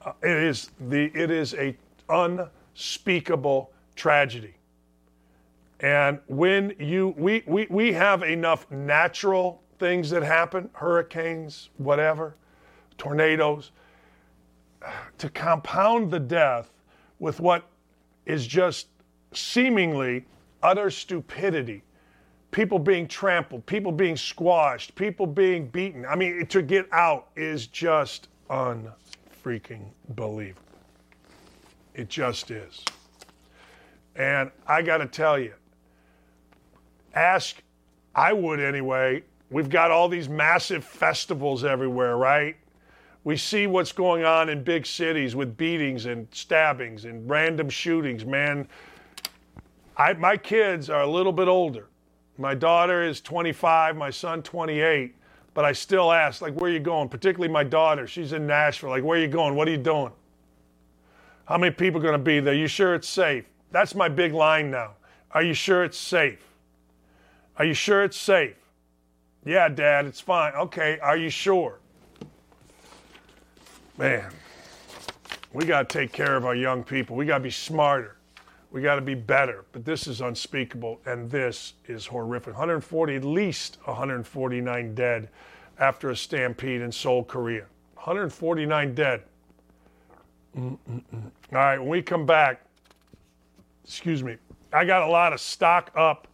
[0.02, 1.76] Uh, it is the it is a
[2.08, 4.54] unspeakable tragedy.
[5.80, 12.34] And when you we, we we have enough natural things that happen, hurricanes, whatever,
[12.98, 13.72] tornadoes,
[15.18, 16.70] to compound the death
[17.18, 17.64] with what
[18.26, 18.88] is just
[19.32, 20.24] seemingly
[20.62, 21.82] utter stupidity.
[22.50, 26.04] People being trampled, people being squashed, people being beaten.
[26.04, 28.28] I mean, to get out is just
[29.40, 30.62] unfreaking believable.
[31.94, 32.84] It just is.
[34.16, 35.54] And I got to tell you,
[37.14, 37.62] ask,
[38.14, 39.22] I would anyway.
[39.50, 42.56] We've got all these massive festivals everywhere, right?
[43.24, 48.24] We see what's going on in big cities with beatings and stabbings and random shootings.
[48.24, 48.68] Man,
[49.96, 51.88] I, my kids are a little bit older.
[52.38, 55.14] My daughter is 25, my son 28,
[55.54, 57.08] but I still ask, like, where are you going?
[57.08, 58.06] Particularly my daughter.
[58.06, 58.90] She's in Nashville.
[58.90, 59.54] Like, where are you going?
[59.54, 60.12] What are you doing?
[61.46, 62.54] How many people are going to be there?
[62.54, 63.44] You sure it's safe?
[63.72, 64.92] That's my big line now.
[65.32, 66.44] Are you sure it's safe?
[67.56, 68.56] Are you sure it's safe?
[69.44, 70.52] Yeah, Dad, it's fine.
[70.54, 71.80] Okay, are you sure?
[73.98, 74.32] Man,
[75.52, 77.16] we got to take care of our young people.
[77.16, 78.16] We got to be smarter.
[78.70, 79.64] We got to be better.
[79.72, 82.54] But this is unspeakable, and this is horrific.
[82.54, 85.28] 140, at least 149 dead
[85.78, 87.66] after a stampede in Seoul, Korea.
[87.94, 89.22] 149 dead.
[90.56, 91.02] Mm-mm-mm.
[91.12, 92.62] All right, when we come back,
[93.84, 94.36] excuse me,
[94.72, 96.28] I got a lot of stock up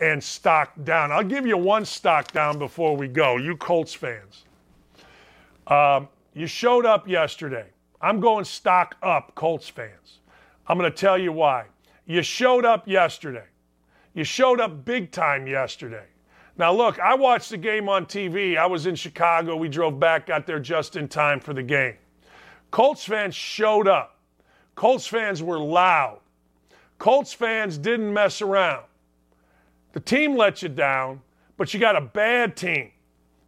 [0.00, 1.10] and stock down.
[1.10, 4.44] I'll give you one stock down before we go, you Colts fans.
[5.66, 7.66] Um, you showed up yesterday.
[8.00, 10.20] I'm going stock up, Colts fans.
[10.68, 11.64] I'm going to tell you why.
[12.06, 13.46] You showed up yesterday.
[14.14, 16.04] You showed up big time yesterday.
[16.58, 18.58] Now, look, I watched the game on TV.
[18.58, 19.56] I was in Chicago.
[19.56, 21.94] We drove back, got there just in time for the game.
[22.70, 24.18] Colts fans showed up.
[24.74, 26.20] Colts fans were loud.
[26.98, 28.84] Colts fans didn't mess around.
[29.92, 31.20] The team let you down,
[31.56, 32.90] but you got a bad team.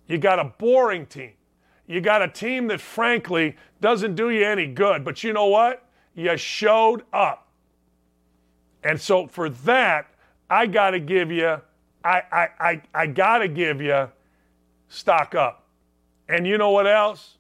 [0.07, 1.33] You got a boring team.
[1.87, 5.05] You got a team that, frankly, doesn't do you any good.
[5.05, 5.85] But you know what?
[6.15, 7.49] You showed up.
[8.83, 10.07] And so for that,
[10.49, 11.61] I got to give you,
[12.05, 14.09] I, I, I, I got to give you
[14.89, 15.67] stock up.
[16.29, 17.37] And you know what else?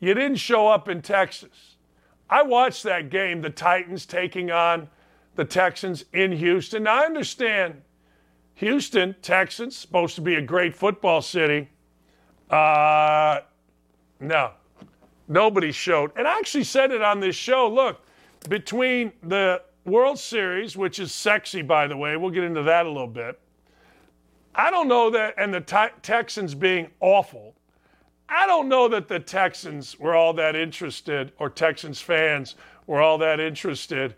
[0.00, 1.76] You didn't show up in Texas.
[2.28, 4.88] I watched that game, the Titans taking on
[5.36, 6.82] the Texans in Houston.
[6.84, 7.80] Now, I understand
[8.54, 11.68] Houston, Texans, supposed to be a great football city.
[12.50, 13.40] Uh,
[14.20, 14.50] no,
[15.28, 16.12] nobody showed.
[16.16, 17.68] And I actually said it on this show.
[17.68, 18.00] Look,
[18.48, 22.88] between the World Series, which is sexy, by the way, we'll get into that a
[22.88, 23.38] little bit.
[24.54, 27.54] I don't know that, and the te- Texans being awful.
[28.28, 32.54] I don't know that the Texans were all that interested, or Texans fans
[32.86, 34.14] were all that interested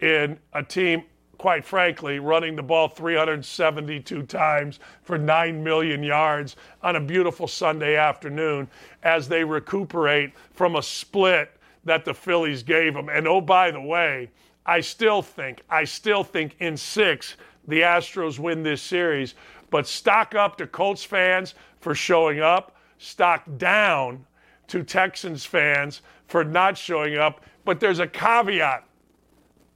[0.00, 1.04] in a team
[1.38, 7.96] quite frankly, running the ball 372 times for 9 million yards on a beautiful Sunday
[7.96, 8.68] afternoon
[9.02, 11.50] as they recuperate from a split
[11.84, 13.08] that the Phillies gave them.
[13.08, 14.30] And oh, by the way,
[14.64, 17.36] I still think, I still think in six,
[17.68, 19.34] the Astros win this series.
[19.70, 24.24] But stock up to Colts fans for showing up, stock down
[24.68, 27.42] to Texans fans for not showing up.
[27.64, 28.84] But there's a caveat.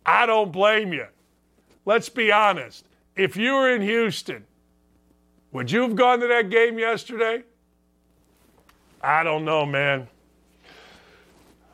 [0.07, 1.07] I don't blame you
[1.85, 2.85] let's be honest.
[3.17, 4.45] If you were in Houston,
[5.53, 7.43] would you have gone to that game yesterday?
[9.03, 10.09] I don't know, man.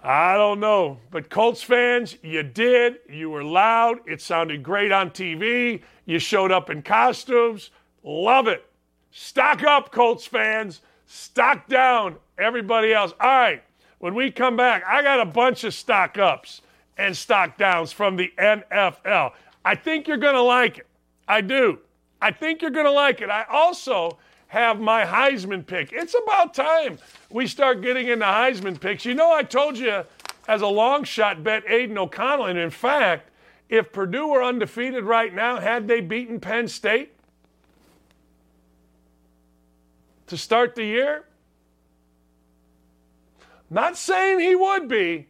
[0.03, 0.99] I don't know.
[1.11, 2.99] But Colts fans, you did.
[3.09, 3.99] You were loud.
[4.07, 5.83] It sounded great on TV.
[6.05, 7.71] You showed up in costumes.
[8.05, 8.65] Love it.
[9.11, 10.83] Stock up, Colts fans.
[11.07, 13.13] Stock down, everybody else.
[13.21, 13.63] All right,
[13.99, 16.63] when we come back, I got a bunch of stock ups
[16.99, 19.33] and stock downs from the NFL.
[19.67, 20.87] I think you're going to like it.
[21.27, 21.81] I do.
[22.23, 23.29] I think you're going to like it.
[23.29, 24.17] I also
[24.47, 25.93] have my Heisman pick.
[25.93, 26.99] It's about time
[27.31, 29.05] we start getting into Heisman picks.
[29.05, 30.05] You know, I told you
[30.47, 32.47] as a long shot bet Aidan O'Connell.
[32.47, 33.31] And in fact,
[33.69, 37.13] if Purdue were undefeated right now, had they beaten Penn State
[40.29, 41.25] to start the year?
[43.69, 45.27] Not saying he would be,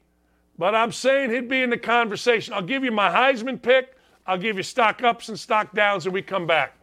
[0.59, 2.53] but I'm saying he'd be in the conversation.
[2.53, 3.96] I'll give you my Heisman pick.
[4.27, 6.75] I'll give you stock ups and stock downs when we come back.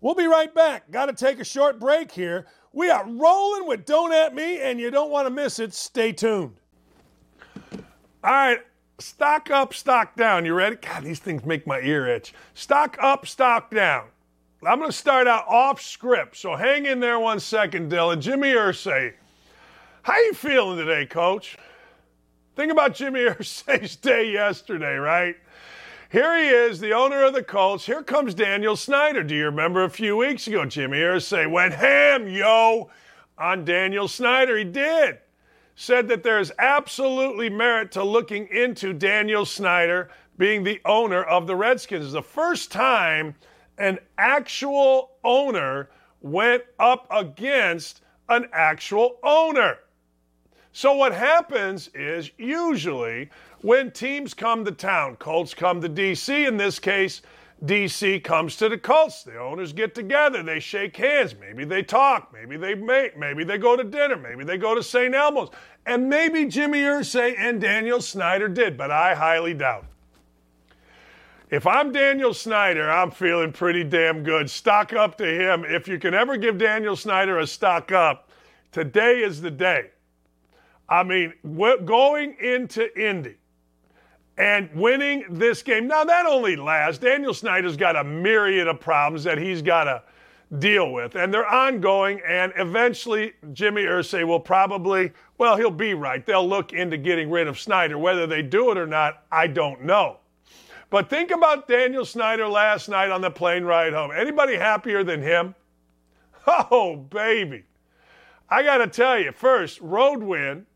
[0.00, 0.90] We'll be right back.
[0.90, 2.46] Got to take a short break here.
[2.72, 5.74] We are rolling with Don't At Me, and you don't want to miss it.
[5.74, 6.54] Stay tuned.
[8.24, 8.60] All right,
[8.98, 10.44] stock up, stock down.
[10.44, 10.76] You ready?
[10.76, 12.32] God, these things make my ear itch.
[12.54, 14.06] Stock up, stock down.
[14.64, 18.20] I'm going to start out off script, so hang in there one second, Dylan.
[18.20, 19.12] Jimmy Irsay,
[20.02, 21.58] how you feeling today, Coach?
[22.54, 25.36] Think about Jimmy Irsay's day yesterday, right?
[26.12, 27.86] Here he is, the owner of the Colts.
[27.86, 29.22] Here comes Daniel Snyder.
[29.22, 32.90] Do you remember a few weeks ago, Jimmy Irsay went ham, yo,
[33.38, 34.58] on Daniel Snyder?
[34.58, 35.20] He did.
[35.74, 41.46] Said that there is absolutely merit to looking into Daniel Snyder being the owner of
[41.46, 42.12] the Redskins.
[42.12, 43.34] The first time
[43.78, 45.88] an actual owner
[46.20, 49.78] went up against an actual owner.
[50.72, 53.30] So what happens is usually
[53.62, 56.46] when teams come to town, Colts come to DC.
[56.46, 57.22] In this case,
[57.64, 59.22] DC comes to the Colts.
[59.22, 63.76] The owners get together, they shake hands, maybe they talk, maybe they maybe they go
[63.76, 65.14] to dinner, maybe they go to St.
[65.14, 65.50] Elmo's,
[65.86, 69.86] and maybe Jimmy Irsay and Daniel Snyder did, but I highly doubt.
[71.50, 74.50] If I'm Daniel Snyder, I'm feeling pretty damn good.
[74.50, 75.64] Stock up to him.
[75.66, 78.30] If you can ever give Daniel Snyder a stock up,
[78.72, 79.90] today is the day.
[80.88, 81.34] I mean,
[81.84, 83.36] going into Indy,
[84.38, 85.86] and winning this game.
[85.86, 86.98] Now, that only lasts.
[86.98, 90.02] Daniel Snyder's got a myriad of problems that he's got to
[90.58, 92.20] deal with, and they're ongoing.
[92.26, 96.24] And eventually, Jimmy Irsay will probably, well, he'll be right.
[96.24, 97.98] They'll look into getting rid of Snyder.
[97.98, 100.18] Whether they do it or not, I don't know.
[100.90, 104.10] But think about Daniel Snyder last night on the plane ride home.
[104.14, 105.54] Anybody happier than him?
[106.44, 107.62] Oh, baby.
[108.50, 110.66] I got to tell you, first, road win.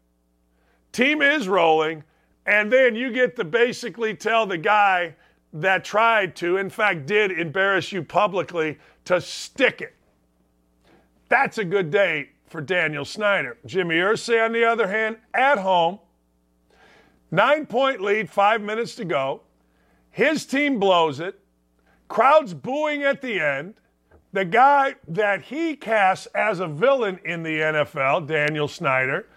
[0.92, 2.04] Team is rolling.
[2.46, 5.14] And then you get to basically tell the guy
[5.52, 9.94] that tried to, in fact, did embarrass you publicly, to stick it.
[11.28, 13.58] That's a good day for Daniel Snyder.
[13.66, 15.98] Jimmy Irsay, on the other hand, at home,
[17.30, 19.42] nine point lead, five minutes to go.
[20.10, 21.38] His team blows it.
[22.08, 23.74] Crowds booing at the end.
[24.32, 29.28] The guy that he casts as a villain in the NFL, Daniel Snyder,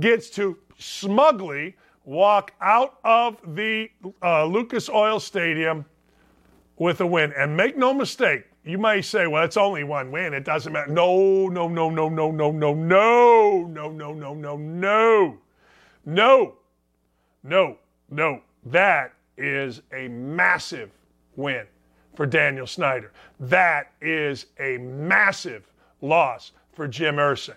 [0.00, 1.76] gets to smugly
[2.08, 3.90] walk out of the
[4.22, 5.84] uh, Lucas Oil Stadium
[6.78, 7.34] with a win.
[7.36, 10.32] And make no mistake, you may say, well, it's only one win.
[10.32, 10.90] It doesn't matter.
[10.90, 15.38] No, no, no, no, no, no, no, no, no, no, no, no, no,
[16.06, 16.54] no,
[17.44, 17.76] no,
[18.10, 18.40] no.
[18.64, 20.90] That is a massive
[21.36, 21.66] win
[22.14, 23.12] for Daniel Snyder.
[23.38, 25.70] That is a massive
[26.00, 27.52] loss for Jim Irsay.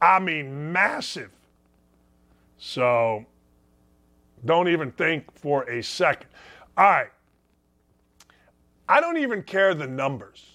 [0.00, 1.30] I mean, massive.
[2.56, 3.26] So
[4.44, 6.28] don't even think for a second.
[6.76, 7.10] All right.
[8.88, 10.46] I don't even care the numbers.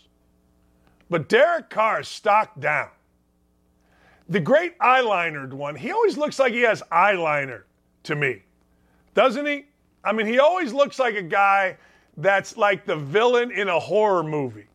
[1.09, 2.89] But Derek Carr's stock down.
[4.27, 7.63] the great eyelinered one, he always looks like he has eyeliner
[8.03, 8.41] to me,
[9.13, 9.65] doesn't he?
[10.03, 11.77] I mean, he always looks like a guy
[12.17, 14.67] that's like the villain in a horror movie.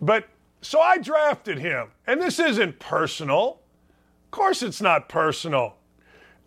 [0.00, 0.28] But
[0.62, 3.60] so I drafted him, and this isn't personal.
[4.26, 5.76] Of course, it's not personal.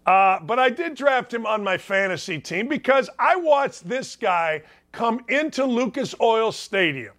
[0.05, 4.63] Uh, but I did draft him on my fantasy team because I watched this guy
[4.91, 7.13] come into Lucas Oil Stadium.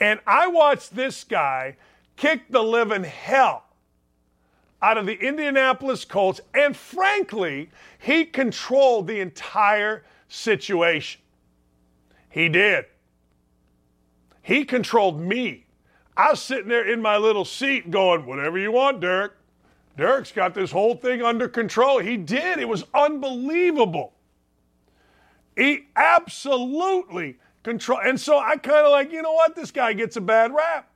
[0.00, 1.76] And I watched this guy
[2.16, 3.64] kick the living hell
[4.82, 6.40] out of the Indianapolis Colts.
[6.54, 11.20] And frankly, he controlled the entire situation.
[12.30, 12.84] He did.
[14.42, 15.66] He controlled me.
[16.16, 19.32] I was sitting there in my little seat going, whatever you want, Derek.
[19.96, 21.98] Derek's got this whole thing under control.
[21.98, 22.58] He did.
[22.58, 24.12] It was unbelievable.
[25.56, 28.00] He absolutely control.
[28.04, 29.56] And so I kind of like, you know what?
[29.56, 30.90] This guy gets a bad rap.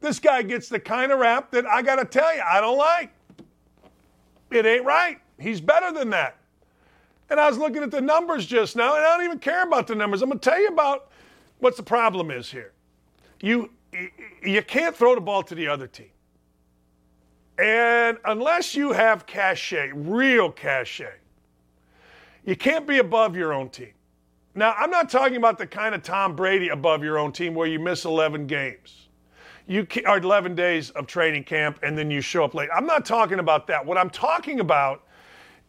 [0.00, 2.78] This guy gets the kind of rap that I got to tell you, I don't
[2.78, 3.12] like.
[4.50, 5.18] It ain't right.
[5.38, 6.36] He's better than that.
[7.30, 9.86] And I was looking at the numbers just now, and I don't even care about
[9.86, 10.22] the numbers.
[10.22, 11.10] I'm going to tell you about
[11.60, 12.72] what the problem is here.
[13.40, 13.70] You,
[14.44, 16.10] you can't throw the ball to the other team.
[17.62, 21.14] And unless you have cachet, real cachet,
[22.44, 23.92] you can't be above your own team.
[24.56, 27.68] Now, I'm not talking about the kind of Tom Brady above your own team where
[27.68, 29.06] you miss 11 games.
[29.68, 32.68] You or 11 days of training camp and then you show up late.
[32.74, 33.86] I'm not talking about that.
[33.86, 35.04] What I'm talking about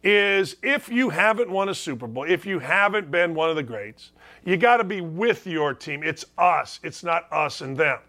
[0.01, 3.61] is if you haven't won a Super Bowl, if you haven't been one of the
[3.61, 4.13] greats,
[4.43, 6.01] you got to be with your team.
[6.01, 7.99] It's us, it's not us and them.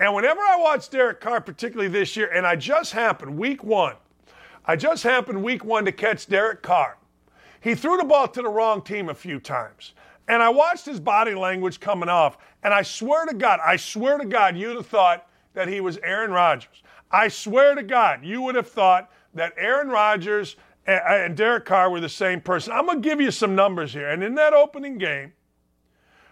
[0.00, 3.96] And whenever I watch Derek Carr, particularly this year, and I just happened week one,
[4.64, 6.98] I just happened week one to catch Derek Carr.
[7.60, 9.94] He threw the ball to the wrong team a few times.
[10.28, 14.18] And I watched his body language coming off, and I swear to God, I swear
[14.18, 16.82] to God, you'd have thought that he was Aaron Rodgers.
[17.10, 20.56] I swear to God, you would have thought that Aaron Rodgers
[20.86, 22.72] and Derek Carr were the same person.
[22.72, 24.08] I'm going to give you some numbers here.
[24.08, 25.32] And in that opening game,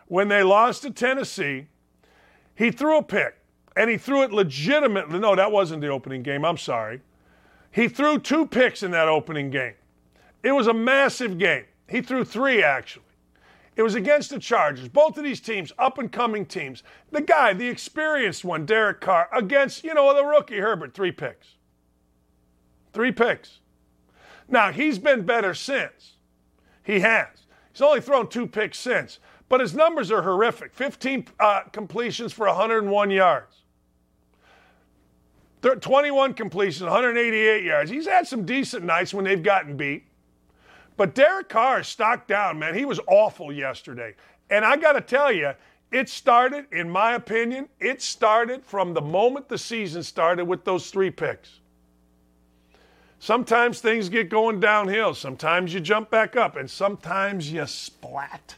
[0.07, 1.67] when they lost to Tennessee,
[2.55, 3.37] he threw a pick,
[3.77, 5.19] and he threw it legitimately.
[5.19, 6.45] No, that wasn't the opening game.
[6.45, 7.01] I'm sorry.
[7.71, 9.75] He threw two picks in that opening game.
[10.43, 11.65] It was a massive game.
[11.89, 13.03] He threw three, actually.
[13.77, 14.89] It was against the Chargers.
[14.89, 16.83] Both of these teams, up and coming teams.
[17.11, 21.57] The guy, the experienced one, Derek Carr, against, you know, the rookie Herbert, three picks.
[22.95, 23.61] Three picks.
[24.49, 26.15] Now, he's been better since.
[26.83, 27.29] He has.
[27.73, 29.19] He's only thrown two picks since.
[29.49, 33.63] But his numbers are horrific 15 uh, completions for 101 yards,
[35.75, 37.91] 21 completions, 188 yards.
[37.91, 40.05] He's had some decent nights when they've gotten beat.
[40.97, 42.75] But Derek Carr is stocked down, man.
[42.75, 44.15] He was awful yesterday.
[44.49, 45.53] And I got to tell you,
[45.91, 50.91] it started, in my opinion, it started from the moment the season started with those
[50.91, 51.61] three picks.
[53.19, 55.15] Sometimes things get going downhill.
[55.15, 58.57] Sometimes you jump back up, and sometimes you splat.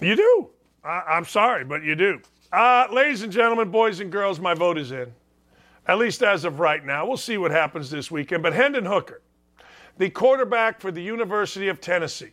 [0.00, 0.50] You do.
[0.84, 2.20] I, am sorry, but you do.
[2.52, 5.12] Uh, ladies and gentlemen, boys and girls, my vote is in
[5.88, 7.06] at least as of right now.
[7.06, 8.42] We'll see what happens this weekend.
[8.42, 9.22] But Hendon Hooker,
[9.98, 12.32] the quarterback for the University of Tennessee,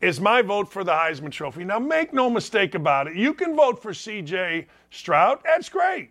[0.00, 1.64] is my vote for the Heisman Trophy.
[1.64, 3.16] Now, make no mistake about it.
[3.16, 5.40] You can vote for CJ Stroud.
[5.44, 6.10] That's great.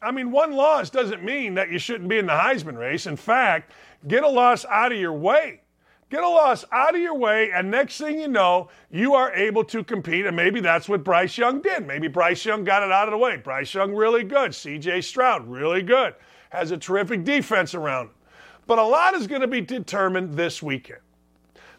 [0.00, 3.06] I mean, one loss doesn't mean that you shouldn't be in the Heisman race.
[3.06, 3.72] In fact,
[4.06, 5.62] get a loss out of your way.
[6.14, 9.64] Get a loss out of your way, and next thing you know, you are able
[9.64, 10.26] to compete.
[10.26, 11.88] And maybe that's what Bryce Young did.
[11.88, 13.36] Maybe Bryce Young got it out of the way.
[13.38, 14.52] Bryce Young, really good.
[14.52, 16.14] CJ Stroud, really good.
[16.50, 18.14] Has a terrific defense around him.
[18.68, 21.00] But a lot is going to be determined this weekend.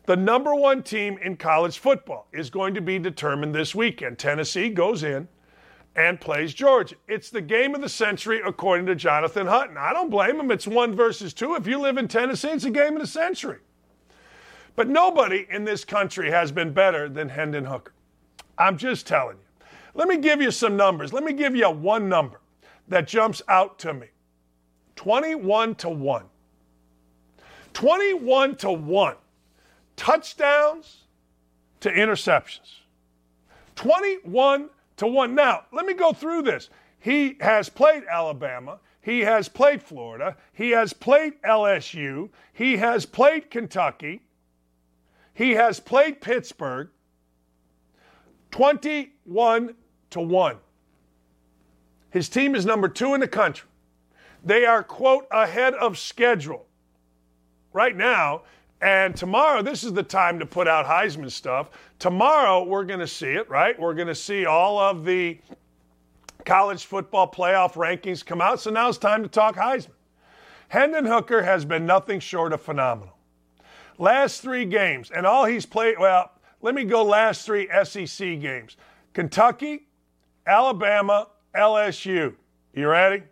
[0.06, 4.20] The number one team in college football is going to be determined this weekend.
[4.20, 5.30] Tennessee goes in
[5.96, 6.96] and plays Georgia.
[7.08, 9.78] It's the game of the century, according to Jonathan Hutton.
[9.78, 10.52] I don't blame him.
[10.52, 11.56] It's one versus two.
[11.56, 13.60] If you live in Tennessee, it's a game of the century.
[14.76, 17.94] But nobody in this country has been better than Hendon Hooker.
[18.58, 19.66] I'm just telling you.
[19.94, 21.14] Let me give you some numbers.
[21.14, 22.42] Let me give you one number
[22.90, 24.08] that jumps out to me
[24.96, 26.26] 21 to 1.
[27.74, 29.16] 21 to 1.
[29.96, 31.04] Touchdowns
[31.80, 32.80] to interceptions.
[33.76, 35.36] 21 to 1.
[35.36, 36.70] Now, let me go through this.
[37.00, 38.80] He has played Alabama.
[39.02, 40.36] He has played Florida.
[40.54, 42.30] He has played LSU.
[42.54, 44.22] He has played Kentucky.
[45.36, 46.90] He has played Pittsburgh
[48.52, 49.76] 21
[50.12, 50.58] to 1.
[52.10, 53.68] His team is number two in the country.
[54.46, 56.66] They are, quote, ahead of schedule
[57.74, 58.44] right now.
[58.80, 61.72] And tomorrow, this is the time to put out Heisman stuff.
[62.00, 63.78] Tomorrow, we're going to see it, right?
[63.78, 65.38] We're going to see all of the
[66.46, 68.62] college football playoff rankings come out.
[68.62, 69.90] So now it's time to talk Heisman.
[70.70, 73.15] Hendon Hooker has been nothing short of phenomenal.
[73.98, 76.32] Last three games, and all he's played, well,
[76.62, 78.78] let me go last three SEC games
[79.14, 79.88] Kentucky,
[80.46, 82.36] Alabama, LSU.
[82.74, 83.24] You ready?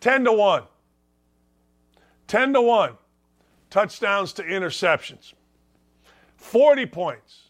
[0.00, 0.62] 10 to 1.
[2.28, 2.92] 10 to 1.
[3.70, 5.32] Touchdowns to interceptions.
[6.36, 7.42] 40 points,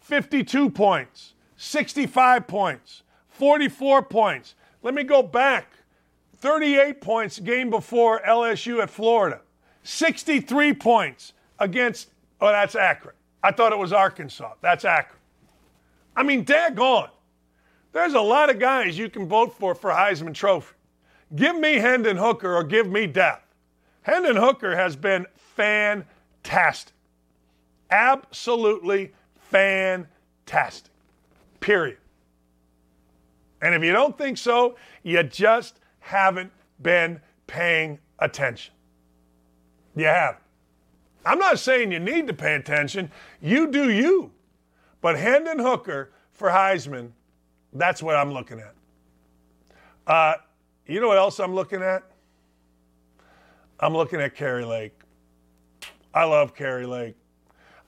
[0.00, 4.54] 52 points, 65 points, 44 points.
[4.82, 5.72] Let me go back.
[6.36, 9.40] 38 points game before LSU at Florida.
[9.84, 12.10] 63 points against,
[12.40, 13.14] oh, that's Akron.
[13.42, 14.54] I thought it was Arkansas.
[14.60, 15.20] That's Akron.
[16.16, 17.10] I mean, daggone.
[17.92, 20.74] There's a lot of guys you can vote for for Heisman Trophy.
[21.34, 23.40] Give me Hendon Hooker or give me death.
[24.02, 26.94] Hendon Hooker has been fantastic.
[27.90, 29.12] Absolutely
[29.50, 30.92] fantastic.
[31.60, 31.98] Period.
[33.62, 36.52] And if you don't think so, you just haven't
[36.82, 38.74] been paying attention.
[39.96, 40.43] You have.
[41.24, 43.10] I'm not saying you need to pay attention.
[43.40, 44.30] You do you.
[45.00, 47.10] But Hendon Hooker for Heisman,
[47.72, 48.74] that's what I'm looking at.
[50.06, 50.34] Uh,
[50.86, 52.02] you know what else I'm looking at?
[53.80, 54.98] I'm looking at Kari Lake.
[56.12, 57.16] I love Kari Lake.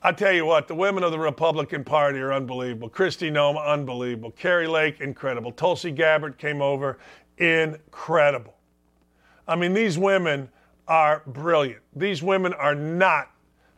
[0.03, 2.89] I tell you what, the women of the Republican Party are unbelievable.
[2.89, 4.31] Kristi Noem, unbelievable.
[4.31, 5.53] Kari Lake, incredible.
[5.53, 6.99] Tulsi Gabbard came over,
[7.39, 8.55] incredible.
[9.49, 10.49] I mean, these women
[10.89, 11.83] are brilliant.
[11.95, 13.31] These women are not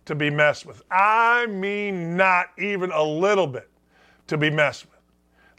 [0.04, 0.82] to be messed with.
[0.90, 3.68] I mean, not even a little bit
[4.26, 4.94] to be messed with.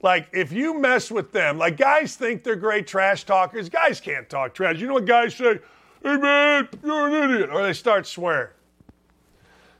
[0.01, 3.69] Like, if you mess with them, like guys think they're great trash talkers.
[3.69, 4.79] Guys can't talk trash.
[4.79, 5.59] You know what guys say?
[6.03, 7.49] Hey, man, you're an idiot.
[7.51, 8.51] Or they start swearing.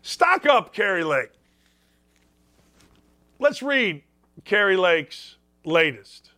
[0.01, 1.31] Stock up, Kari Lake.
[3.39, 4.03] Let's read
[4.43, 6.31] Kari Lake's latest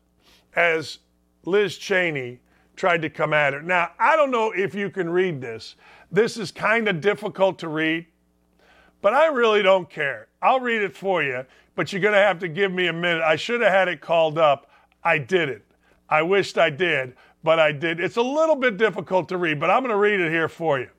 [0.55, 0.99] as
[1.45, 2.39] Liz Cheney
[2.75, 3.61] tried to come at her.
[3.61, 5.75] Now, I don't know if you can read this.
[6.11, 8.05] This is kind of difficult to read,
[9.01, 10.27] but I really don't care.
[10.41, 11.45] I'll read it for you,
[11.75, 13.21] but you're going to have to give me a minute.
[13.21, 14.69] I should have had it called up.
[15.03, 15.65] I did it.
[16.09, 17.99] I wished I did, but I did.
[17.99, 20.79] It's a little bit difficult to read, but I'm going to read it here for
[20.79, 20.89] you.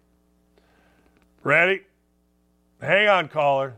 [1.43, 1.82] Ready?
[2.81, 3.74] Hang on, caller.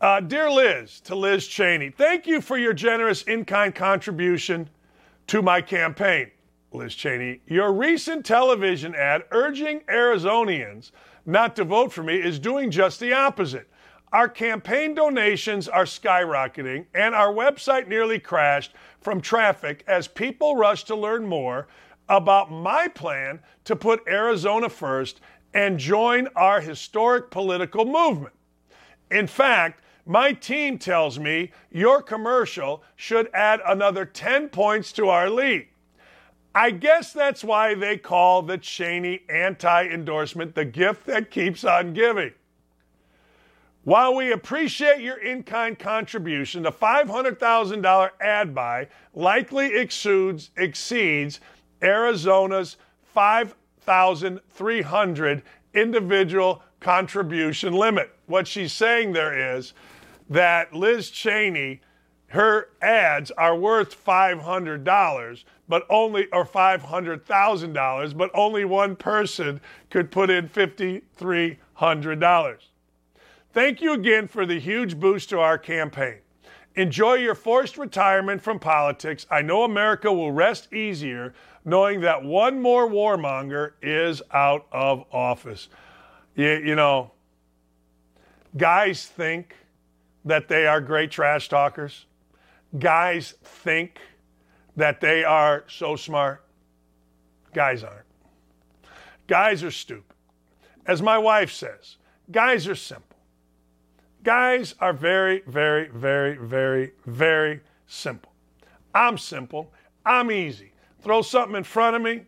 [0.00, 4.68] Uh, dear Liz, to Liz Cheney, thank you for your generous in kind contribution
[5.30, 6.28] to my campaign.
[6.72, 10.90] Liz Cheney, your recent television ad urging Arizonians
[11.24, 13.70] not to vote for me is doing just the opposite.
[14.12, 20.82] Our campaign donations are skyrocketing, and our website nearly crashed from traffic as people rush
[20.84, 21.68] to learn more
[22.08, 25.20] about my plan to put Arizona first
[25.54, 28.34] and join our historic political movement.
[29.12, 35.30] In fact, my team tells me your commercial should add another 10 points to our
[35.30, 35.68] lead.
[36.52, 41.92] I guess that's why they call the Cheney anti endorsement the gift that keeps on
[41.92, 42.32] giving.
[43.84, 51.38] While we appreciate your in kind contribution, the $500,000 ad buy likely exceeds, exceeds
[51.82, 52.78] Arizona's
[53.14, 55.42] 5,300
[55.72, 58.10] individual contribution limit.
[58.26, 59.72] What she's saying there is
[60.30, 61.82] that Liz Cheney,
[62.28, 70.30] her ads are worth $500, but only, or $500,000, but only one person could put
[70.30, 72.58] in $5,300.
[73.52, 76.18] Thank you again for the huge boost to our campaign.
[76.76, 79.26] Enjoy your forced retirement from politics.
[79.28, 81.34] I know America will rest easier
[81.64, 85.68] knowing that one more warmonger is out of office.
[86.36, 87.10] You, you know,
[88.56, 89.56] guys think
[90.24, 92.06] that they are great trash talkers.
[92.78, 94.00] Guys think
[94.76, 96.44] that they are so smart.
[97.52, 98.06] Guys aren't.
[99.26, 100.16] Guys are stupid.
[100.86, 101.96] As my wife says,
[102.30, 103.16] guys are simple.
[104.22, 108.32] Guys are very, very, very, very, very simple.
[108.94, 109.72] I'm simple.
[110.04, 110.72] I'm easy.
[111.00, 112.22] Throw something in front of me,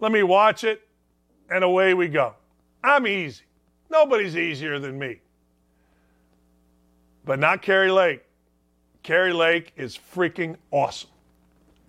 [0.00, 0.88] let me watch it,
[1.50, 2.34] and away we go.
[2.82, 3.44] I'm easy.
[3.90, 5.20] Nobody's easier than me.
[7.28, 8.24] But not Kari Lake.
[9.02, 11.10] Kari Lake is freaking awesome.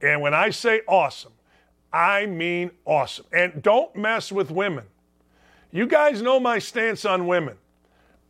[0.01, 1.31] And when I say awesome,
[1.93, 3.25] I mean awesome.
[3.31, 4.83] And don't mess with women.
[5.71, 7.55] You guys know my stance on women.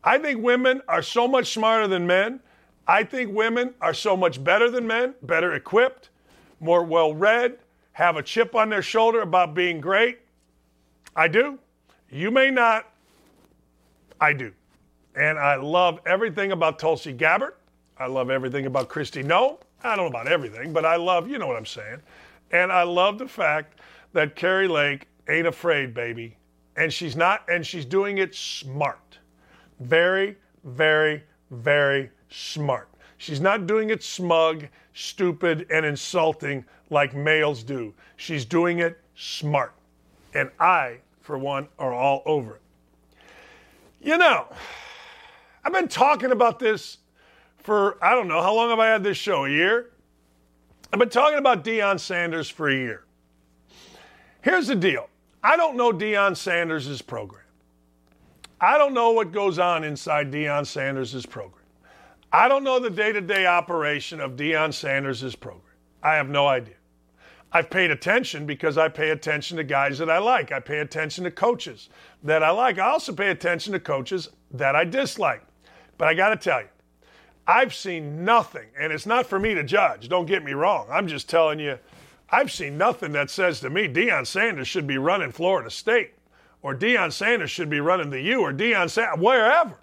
[0.03, 2.41] I think women are so much smarter than men.
[2.87, 6.11] I think women are so much better than men, better equipped,
[6.59, 7.57] more well read,
[7.93, 10.19] have a chip on their shoulder about being great.
[11.15, 11.57] I do.
[12.11, 12.85] You may not.
[14.21, 14.53] I do.
[15.15, 17.53] And I love everything about Tulsi Gabbard.
[17.97, 19.57] I love everything about Kristi Noem.
[19.83, 22.01] I don't know about everything, but I love, you know what I'm saying.
[22.51, 23.79] And I love the fact
[24.13, 26.37] that Kari Lake ain't afraid, baby.
[26.75, 29.17] And she's not, and she's doing it smart.
[29.79, 32.89] Very, very, very smart.
[33.17, 37.93] She's not doing it smug, stupid, and insulting like males do.
[38.15, 39.73] She's doing it smart.
[40.33, 42.61] And I, for one, are all over it.
[44.01, 44.47] You know,
[45.63, 46.97] I've been talking about this
[47.57, 49.45] for, I don't know, how long have I had this show?
[49.45, 49.91] A year?
[50.91, 53.03] I've been talking about Deion Sanders for a year.
[54.41, 55.09] Here's the deal
[55.43, 57.43] I don't know Deion Sanders' program.
[58.61, 61.65] I don't know what goes on inside Deion Sanders' program.
[62.31, 65.63] I don't know the day to day operation of Deion Sanders' program.
[66.03, 66.75] I have no idea.
[67.51, 70.51] I've paid attention because I pay attention to guys that I like.
[70.51, 71.89] I pay attention to coaches
[72.23, 72.77] that I like.
[72.77, 75.41] I also pay attention to coaches that I dislike.
[75.99, 76.69] But I got to tell you,
[77.45, 80.07] I've seen nothing, and it's not for me to judge.
[80.07, 80.87] Don't get me wrong.
[80.89, 81.77] I'm just telling you,
[82.29, 86.13] I've seen nothing that says to me Deion Sanders should be running Florida State,
[86.61, 89.77] or Deion Sanders should be running the U, or Deion Sanders, wherever.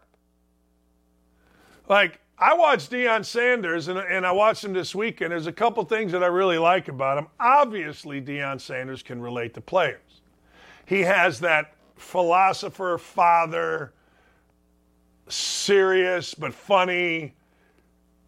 [1.87, 5.33] Like, I watched Deion Sanders, and, and I watched him this weekend.
[5.33, 7.27] There's a couple things that I really like about him.
[7.39, 10.23] Obviously, Deion Sanders can relate to players.
[10.87, 13.93] He has that philosopher, father,
[15.29, 17.35] serious but funny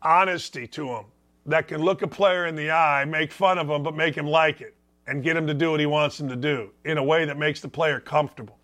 [0.03, 1.05] honesty to him
[1.47, 4.27] that can look a player in the eye, make fun of him, but make him
[4.27, 4.75] like it
[5.07, 7.39] and get him to do what he wants him to do in a way that
[7.39, 8.59] makes the player comfortable.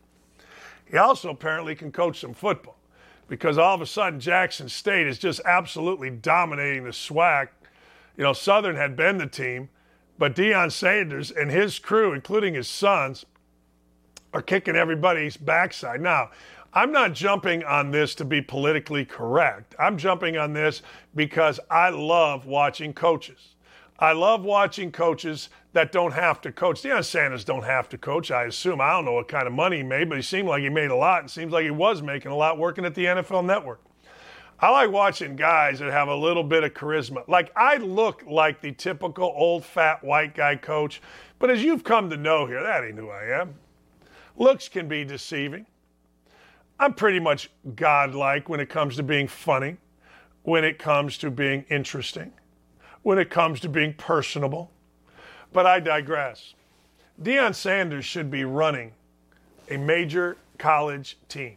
[0.90, 2.76] He also apparently can coach some football
[3.26, 7.48] because all of a sudden Jackson State is just absolutely dominating the SWAC.
[8.16, 9.70] You know, Southern had been the team,
[10.18, 13.24] but Deion Sanders and his crew, including his sons,
[14.34, 16.00] are kicking everybody's backside.
[16.00, 16.30] Now,
[16.76, 19.76] I'm not jumping on this to be politically correct.
[19.78, 20.82] I'm jumping on this
[21.14, 23.54] because I love watching coaches.
[24.00, 26.82] I love watching coaches that don't have to coach.
[26.82, 28.80] Deion Sanders don't have to coach, I assume.
[28.80, 30.90] I don't know what kind of money he made, but he seemed like he made
[30.90, 31.24] a lot.
[31.24, 33.80] It seems like he was making a lot working at the NFL Network.
[34.58, 37.26] I like watching guys that have a little bit of charisma.
[37.28, 41.00] Like I look like the typical old fat white guy coach,
[41.38, 43.54] but as you've come to know here, that ain't who I am.
[44.36, 45.66] Looks can be deceiving.
[46.78, 49.76] I'm pretty much godlike when it comes to being funny,
[50.42, 52.32] when it comes to being interesting
[53.04, 54.72] when it comes to being personable.
[55.52, 56.54] But I digress.
[57.22, 58.92] Deion Sanders should be running
[59.70, 61.56] a major college team.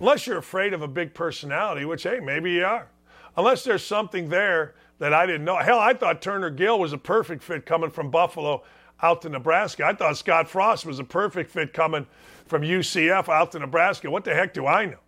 [0.00, 2.88] Unless you're afraid of a big personality, which, hey, maybe you are.
[3.36, 5.58] Unless there's something there that I didn't know.
[5.58, 8.64] Hell, I thought Turner Gill was a perfect fit coming from Buffalo
[9.02, 9.86] out to Nebraska.
[9.86, 12.06] I thought Scott Frost was a perfect fit coming
[12.50, 14.10] from UCF out to Nebraska.
[14.10, 14.98] What the heck do I know?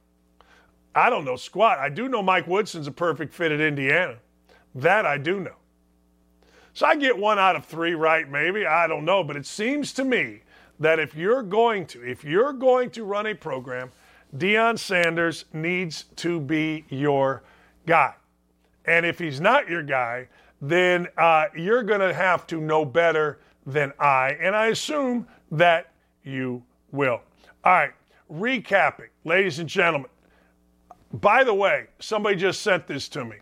[0.94, 1.78] I don't know squat.
[1.78, 4.16] I do know Mike Woodson's a perfect fit at Indiana.
[4.76, 5.56] That I do know.
[6.72, 8.64] So I get one out of three right, maybe.
[8.64, 9.24] I don't know.
[9.24, 10.42] But it seems to me
[10.80, 13.90] that if you're going to, if you're going to run a program,
[14.36, 17.42] Deion Sanders needs to be your
[17.86, 18.14] guy.
[18.86, 20.28] And if he's not your guy,
[20.60, 24.36] then uh, you're going to have to know better than I.
[24.40, 25.92] And I assume that
[26.24, 26.62] you
[26.92, 27.20] will.
[27.64, 27.92] All right,
[28.28, 30.10] recapping, ladies and gentlemen.
[31.12, 33.36] By the way, somebody just sent this to me.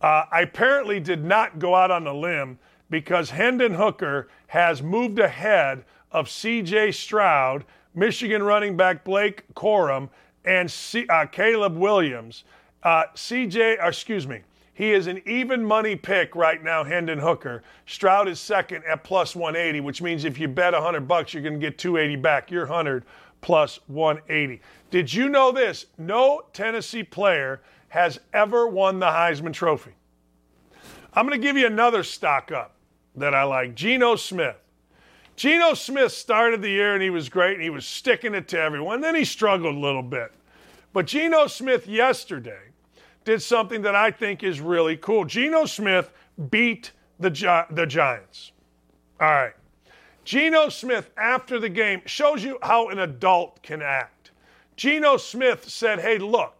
[0.00, 2.58] Uh, I apparently did not go out on a limb
[2.90, 7.64] because Hendon Hooker has moved ahead of CJ Stroud,
[7.94, 10.08] Michigan running back Blake Corum,
[10.44, 12.42] and C, uh, Caleb Williams.
[12.82, 14.40] Uh, CJ, uh, excuse me,
[14.74, 17.62] he is an even money pick right now, Hendon Hooker.
[17.86, 21.54] Stroud is second at plus 180, which means if you bet 100 bucks, you're going
[21.54, 22.50] to get 280 back.
[22.50, 23.04] You're 100
[23.44, 24.62] plus 180.
[24.90, 25.84] Did you know this?
[25.98, 27.60] No Tennessee player
[27.90, 29.92] has ever won the Heisman Trophy.
[31.12, 32.74] I'm going to give you another stock up
[33.16, 34.56] that I like Geno Smith.
[35.36, 38.58] Geno Smith started the year and he was great and he was sticking it to
[38.58, 39.02] everyone.
[39.02, 40.32] Then he struggled a little bit.
[40.94, 42.70] But Geno Smith yesterday
[43.26, 45.26] did something that I think is really cool.
[45.26, 46.10] Geno Smith
[46.50, 48.52] beat the, Gi- the Giants.
[49.20, 49.52] All right.
[50.24, 54.30] Geno Smith, after the game, shows you how an adult can act.
[54.76, 56.54] Geno Smith said, Hey, look,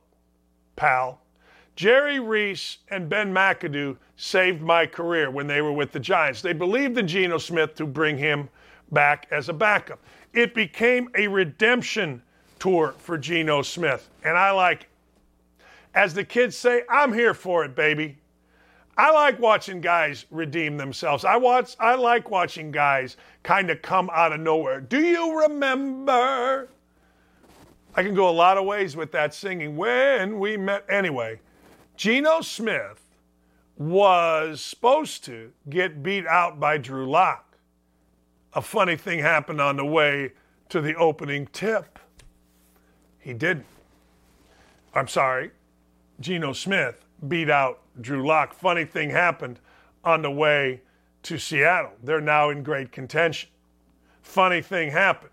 [0.77, 1.21] pal,
[1.77, 6.41] Jerry Reese and Ben McAdoo saved my career when they were with the Giants.
[6.41, 8.49] They believed in Geno Smith to bring him
[8.93, 9.99] back as a backup.
[10.33, 12.23] It became a redemption
[12.59, 14.89] tour for Geno Smith, and I like it.
[15.95, 18.19] As the kids say, I'm here for it, baby.
[18.97, 21.25] I like watching guys redeem themselves.
[21.25, 24.81] I watch I like watching guys kind of come out of nowhere.
[24.81, 26.69] Do you remember
[27.97, 29.77] I can go a lot of ways with that singing.
[29.77, 31.41] When we met, anyway,
[31.97, 33.01] Geno Smith
[33.77, 37.57] was supposed to get beat out by Drew Lock.
[38.53, 40.33] A funny thing happened on the way
[40.71, 42.01] to the opening tip.
[43.19, 43.67] He didn't.
[44.93, 45.53] I'm sorry,
[46.21, 48.55] Geno Smith beat out Drew Lock.
[48.55, 49.61] Funny thing happened
[50.05, 50.81] on the way
[51.23, 51.93] to Seattle.
[52.03, 53.49] They're now in great contention.
[54.23, 55.31] Funny thing happened.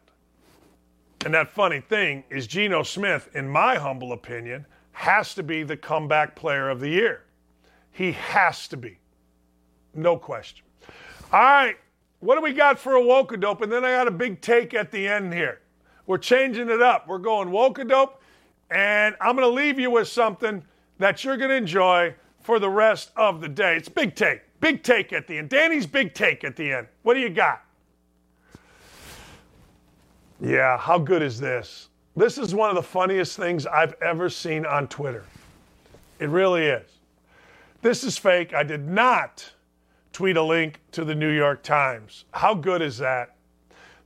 [1.25, 5.77] And that funny thing is Geno Smith, in my humble opinion, has to be the
[5.77, 7.23] comeback player of the year.
[7.91, 8.97] He has to be.
[9.93, 10.65] No question.
[11.31, 11.77] All right.
[12.19, 13.61] What do we got for a Wokadope?
[13.61, 15.61] And then I got a big take at the end here.
[16.05, 17.07] We're changing it up.
[17.07, 18.13] We're going Wokadope,
[18.69, 20.63] and I'm going to leave you with something
[20.99, 23.75] that you're going to enjoy for the rest of the day.
[23.75, 24.41] It's big take.
[24.59, 25.49] Big take at the end.
[25.49, 26.87] Danny's big take at the end.
[27.03, 27.63] What do you got?
[30.39, 31.89] Yeah, how good is this?
[32.15, 35.25] This is one of the funniest things I've ever seen on Twitter.
[36.19, 36.89] It really is.
[37.81, 38.53] This is fake.
[38.53, 39.51] I did not
[40.13, 42.25] tweet a link to the New York Times.
[42.31, 43.35] How good is that?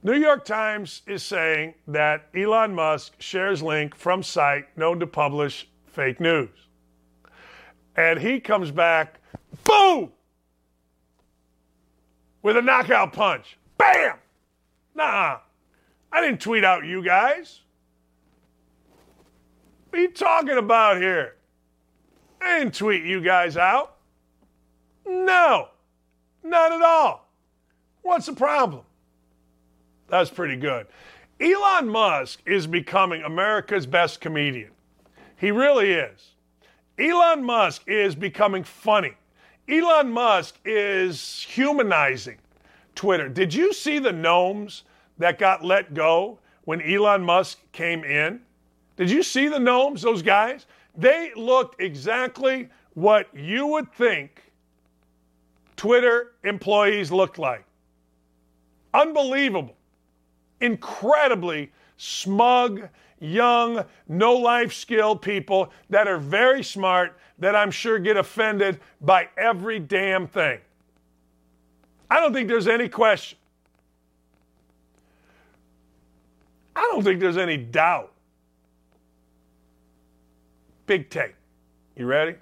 [0.04, 5.68] New York Times is saying that Elon Musk shares link from site known to publish
[5.88, 6.65] fake news.
[7.96, 9.20] And he comes back,
[9.64, 10.12] boom,
[12.42, 13.58] with a knockout punch.
[13.78, 14.18] Bam!
[14.94, 15.40] Nah,
[16.12, 17.62] I didn't tweet out you guys.
[19.90, 21.36] What are you talking about here?
[22.42, 23.96] I didn't tweet you guys out.
[25.06, 25.70] No,
[26.44, 27.30] not at all.
[28.02, 28.84] What's the problem?
[30.08, 30.88] That's pretty good.
[31.40, 34.72] Elon Musk is becoming America's best comedian.
[35.38, 36.35] He really is.
[36.98, 39.14] Elon Musk is becoming funny.
[39.68, 42.38] Elon Musk is humanizing
[42.94, 43.28] Twitter.
[43.28, 44.84] Did you see the gnomes
[45.18, 48.42] that got let go when Elon Musk came in?
[48.96, 50.68] Did you see the gnomes, those guys?
[50.96, 54.42] They looked exactly what you would think
[55.76, 57.66] Twitter employees looked like.
[58.94, 59.76] Unbelievable.
[60.62, 62.88] Incredibly smug,
[63.20, 69.30] young, no life skill people that are very smart that I'm sure get offended by
[69.38, 70.60] every damn thing.
[72.10, 73.38] I don't think there's any question.
[76.76, 78.12] I don't think there's any doubt.
[80.86, 81.36] Big take.
[81.96, 82.36] You ready?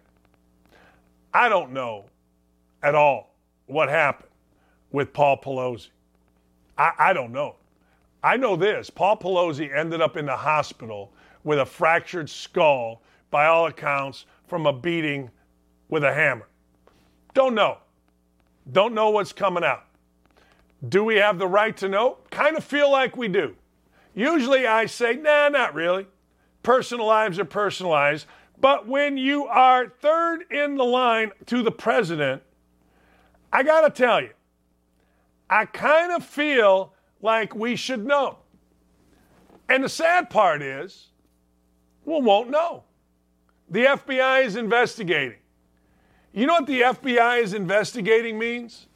[1.33, 2.05] I don't know
[2.81, 3.35] at all
[3.67, 4.29] what happened
[4.91, 5.89] with Paul Pelosi.
[6.77, 7.55] I, I don't know.
[8.23, 11.13] I know this Paul Pelosi ended up in the hospital
[11.43, 15.29] with a fractured skull, by all accounts, from a beating
[15.89, 16.47] with a hammer.
[17.33, 17.79] Don't know.
[18.71, 19.85] Don't know what's coming out.
[20.87, 22.17] Do we have the right to know?
[22.29, 23.55] Kind of feel like we do.
[24.13, 26.07] Usually I say, nah, not really.
[26.61, 28.27] Personal lives are personalized.
[28.59, 32.41] But when you are third in the line to the president,
[33.51, 34.29] I got to tell you,
[35.49, 36.92] I kind of feel
[37.23, 38.37] like we should know.
[39.69, 41.07] And the sad part is,
[42.05, 42.83] we won't know.
[43.69, 45.39] The FBI is investigating.
[46.33, 48.87] You know what the FBI is investigating means?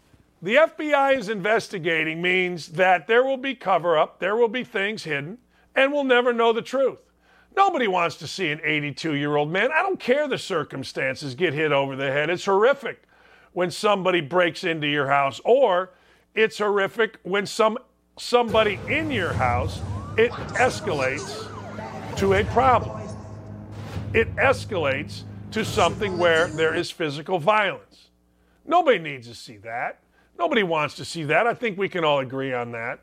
[0.41, 5.03] The FBI is investigating means that there will be cover up, there will be things
[5.03, 5.37] hidden,
[5.73, 6.99] and we'll never know the truth.
[7.55, 9.71] Nobody wants to see an 82 year old man.
[9.71, 12.29] I don't care the circumstances get hit over the head.
[12.29, 13.03] It's horrific
[13.53, 15.93] when somebody breaks into your house, or
[16.35, 17.79] it's horrific when some
[18.17, 19.81] somebody in your house
[20.17, 21.45] it escalates
[22.17, 23.07] to a problem.
[24.13, 25.21] It escalates
[25.51, 28.09] to something where there is physical violence.
[28.65, 29.99] Nobody needs to see that.
[30.37, 31.45] Nobody wants to see that.
[31.45, 32.99] I think we can all agree on that.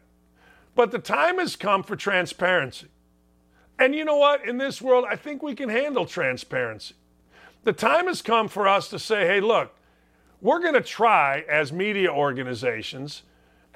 [0.75, 2.89] But the time has come for transparency.
[3.79, 4.47] And you know what?
[4.47, 6.95] In this world, I think we can handle transparency.
[7.65, 9.75] The time has come for us to say, hey, look,
[10.41, 13.23] we're going to try as media organizations,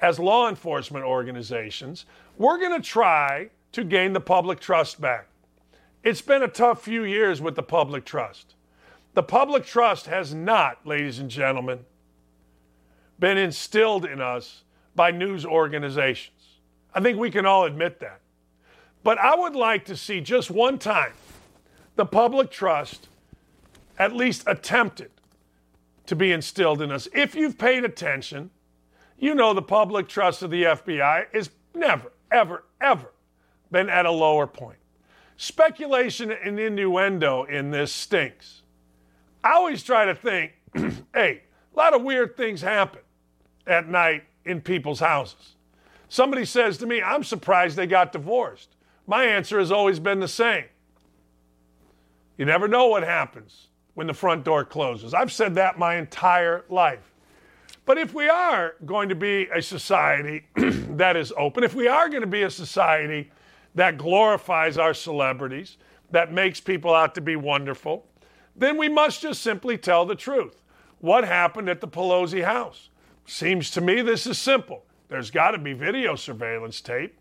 [0.01, 2.05] as law enforcement organizations,
[2.37, 5.27] we're going to try to gain the public trust back.
[6.03, 8.55] It's been a tough few years with the public trust.
[9.13, 11.79] The public trust has not, ladies and gentlemen,
[13.19, 14.63] been instilled in us
[14.95, 16.35] by news organizations.
[16.93, 18.21] I think we can all admit that.
[19.03, 21.13] But I would like to see just one time
[21.95, 23.07] the public trust
[23.97, 25.11] at least attempted
[26.05, 27.07] to be instilled in us.
[27.13, 28.49] If you've paid attention,
[29.19, 33.11] you know the public trust of the FBI is never, ever, ever
[33.71, 34.77] been at a lower point.
[35.37, 38.63] Speculation and innuendo in this stinks.
[39.43, 40.53] I always try to think
[41.13, 41.43] hey,
[41.73, 43.01] a lot of weird things happen
[43.65, 45.55] at night in people's houses.
[46.09, 48.75] Somebody says to me, I'm surprised they got divorced.
[49.05, 50.65] My answer has always been the same.
[52.37, 55.13] You never know what happens when the front door closes.
[55.13, 57.13] I've said that my entire life.
[57.89, 62.07] But if we are going to be a society that is open, if we are
[62.07, 63.31] going to be a society
[63.73, 65.77] that glorifies our celebrities,
[66.11, 68.05] that makes people out to be wonderful,
[68.55, 70.61] then we must just simply tell the truth.
[70.99, 72.89] What happened at the Pelosi house?
[73.25, 74.85] Seems to me this is simple.
[75.07, 77.17] There's got to be video surveillance tape.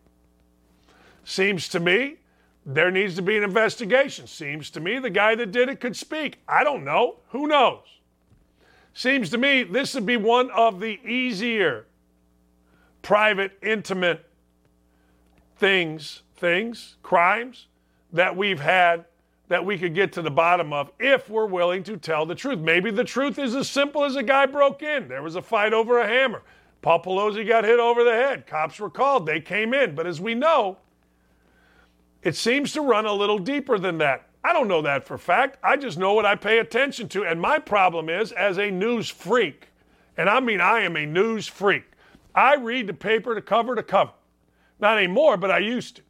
[1.24, 2.16] Seems to me
[2.66, 4.26] there needs to be an investigation.
[4.26, 6.40] Seems to me the guy that did it could speak.
[6.46, 7.20] I don't know.
[7.30, 7.97] Who knows?
[8.98, 11.86] Seems to me this would be one of the easier
[13.00, 14.28] private, intimate
[15.56, 17.68] things, things, crimes
[18.12, 19.04] that we've had
[19.46, 22.58] that we could get to the bottom of if we're willing to tell the truth.
[22.58, 25.06] Maybe the truth is as simple as a guy broke in.
[25.06, 26.42] There was a fight over a hammer.
[26.82, 28.48] Paul Pelosi got hit over the head.
[28.48, 29.26] Cops were called.
[29.26, 29.94] They came in.
[29.94, 30.76] But as we know,
[32.24, 34.27] it seems to run a little deeper than that.
[34.48, 35.58] I don't know that for fact.
[35.62, 37.22] I just know what I pay attention to.
[37.26, 39.68] And my problem is, as a news freak,
[40.16, 41.84] and I mean I am a news freak,
[42.34, 44.12] I read the paper to cover to cover.
[44.80, 46.02] Not anymore, but I used to.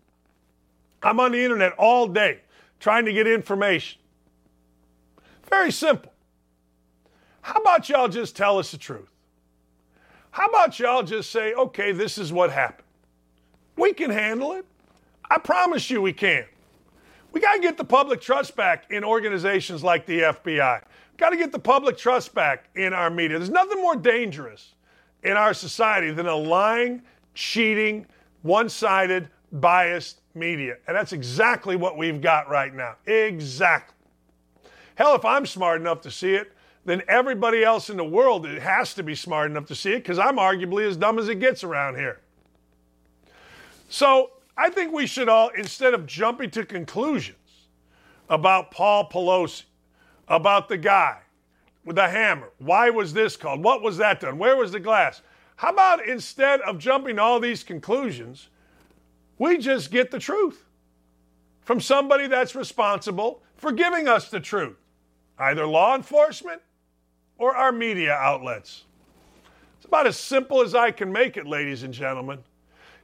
[1.02, 2.42] I'm on the internet all day
[2.78, 3.98] trying to get information.
[5.50, 6.12] Very simple.
[7.40, 9.10] How about y'all just tell us the truth?
[10.30, 12.86] How about y'all just say, okay, this is what happened?
[13.74, 14.64] We can handle it.
[15.28, 16.44] I promise you we can.
[17.32, 20.82] We got to get the public trust back in organizations like the FBI.
[21.16, 23.38] Got to get the public trust back in our media.
[23.38, 24.74] There's nothing more dangerous
[25.22, 27.02] in our society than a lying,
[27.34, 28.06] cheating,
[28.42, 30.76] one sided, biased media.
[30.86, 32.96] And that's exactly what we've got right now.
[33.06, 33.94] Exactly.
[34.94, 36.52] Hell, if I'm smart enough to see it,
[36.84, 40.18] then everybody else in the world has to be smart enough to see it because
[40.18, 42.20] I'm arguably as dumb as it gets around here.
[43.88, 47.36] So I think we should all, instead of jumping to conclusions
[48.28, 49.62] about Paul Pelosi,
[50.26, 51.18] about the guy
[51.84, 53.62] with the hammer, why was this called?
[53.62, 54.36] What was that done?
[54.36, 55.22] Where was the glass?
[55.54, 58.48] How about instead of jumping to all these conclusions,
[59.38, 60.64] we just get the truth
[61.62, 64.76] from somebody that's responsible for giving us the truth,
[65.38, 66.60] either law enforcement
[67.38, 68.84] or our media outlets.
[69.76, 72.40] It's about as simple as I can make it, ladies and gentlemen.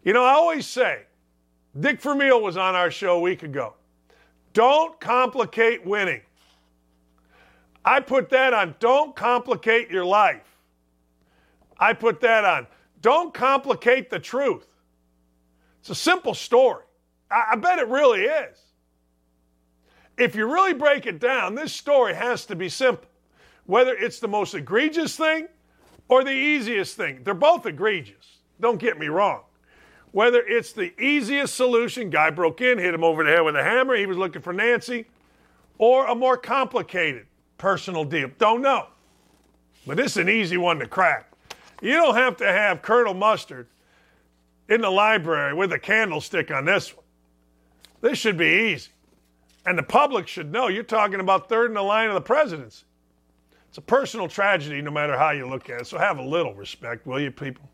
[0.02, 1.02] You know, I always say,
[1.78, 3.74] Dick Vermeil was on our show a week ago.
[4.52, 6.20] Don't complicate winning.
[7.84, 10.46] I put that on don't complicate your life.
[11.78, 12.66] I put that on
[13.00, 14.66] don't complicate the truth.
[15.80, 16.84] It's a simple story.
[17.30, 18.58] I, I bet it really is.
[20.16, 23.08] If you really break it down, this story has to be simple.
[23.66, 25.48] Whether it's the most egregious thing
[26.08, 28.38] or the easiest thing, they're both egregious.
[28.60, 29.42] Don't get me wrong
[30.14, 33.64] whether it's the easiest solution, guy broke in, hit him over the head with a
[33.64, 35.06] hammer, he was looking for Nancy,
[35.76, 37.26] or a more complicated
[37.58, 38.30] personal deal.
[38.38, 38.86] Don't know.
[39.84, 41.32] But this is an easy one to crack.
[41.82, 43.66] You don't have to have Colonel Mustard
[44.68, 47.04] in the library with a candlestick on this one.
[48.00, 48.92] This should be easy.
[49.66, 52.84] And the public should know you're talking about third in the line of the presidency.
[53.68, 55.86] It's a personal tragedy no matter how you look at it.
[55.88, 57.68] So have a little respect, will you, people?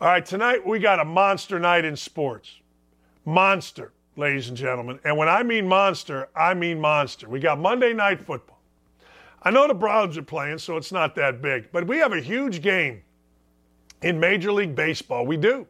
[0.00, 2.58] All right, tonight we got a monster night in sports.
[3.24, 4.98] Monster, ladies and gentlemen.
[5.04, 7.28] And when I mean monster, I mean monster.
[7.28, 8.58] We got Monday night football.
[9.40, 12.20] I know the Browns are playing, so it's not that big, but we have a
[12.20, 13.02] huge game
[14.02, 15.26] in Major League Baseball.
[15.26, 15.64] We do.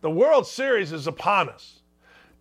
[0.00, 1.82] The World Series is upon us,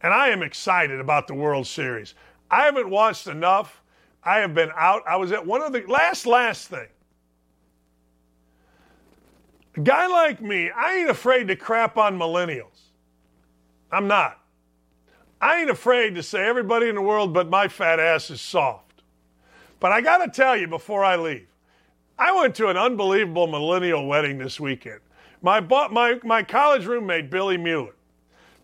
[0.01, 2.15] and I am excited about the World Series.
[2.49, 3.83] I haven't watched enough.
[4.23, 5.03] I have been out.
[5.07, 6.87] I was at one of the last, last thing.
[9.75, 12.89] A guy like me, I ain't afraid to crap on millennials.
[13.91, 14.39] I'm not.
[15.39, 19.01] I ain't afraid to say everybody in the world but my fat ass is soft.
[19.79, 21.47] But I got to tell you before I leave,
[22.19, 24.99] I went to an unbelievable millennial wedding this weekend.
[25.41, 27.95] My, my, my college roommate, Billy Mueller.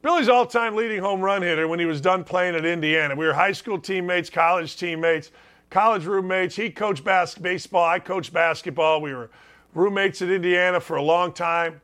[0.04, 3.16] Billy's all time leading home run hitter when he was done playing at Indiana.
[3.16, 5.32] We were high school teammates, college teammates,
[5.72, 6.56] college roommates.
[6.56, 9.02] He coached bas- baseball, I coached basketball.
[9.02, 9.32] We were
[9.78, 11.80] roommates at Indiana for a long time.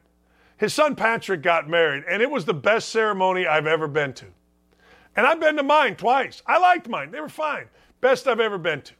[0.57, 4.25] His son Patrick got married, and it was the best ceremony I've ever been to.
[5.15, 6.41] And I've been to mine twice.
[6.47, 7.11] I liked mine.
[7.11, 7.65] They were fine.
[8.01, 8.93] Best I've ever been to.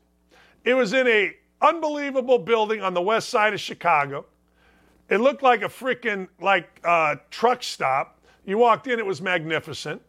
[0.64, 4.26] It was in a unbelievable building on the west side of Chicago.
[5.10, 8.20] It looked like a freaking like uh, truck stop.
[8.45, 10.02] You walked in, it was magnificent.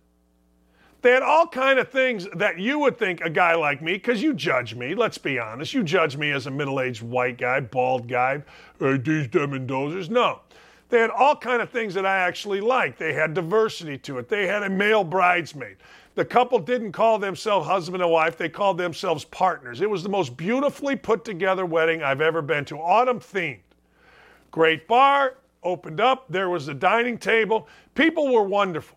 [1.04, 4.22] They had all kind of things that you would think a guy like me, because
[4.22, 5.74] you judge me, let's be honest.
[5.74, 8.42] You judge me as a middle-aged white guy, bald guy,
[8.78, 10.08] hey, these them dozers.
[10.08, 10.40] No.
[10.88, 12.98] They had all kind of things that I actually liked.
[12.98, 14.30] They had diversity to it.
[14.30, 15.76] They had a male bridesmaid.
[16.14, 19.82] The couple didn't call themselves husband and wife, they called themselves partners.
[19.82, 23.58] It was the most beautifully put together wedding I've ever been to, autumn themed.
[24.50, 27.68] Great bar, opened up, there was a dining table.
[27.94, 28.96] People were wonderful.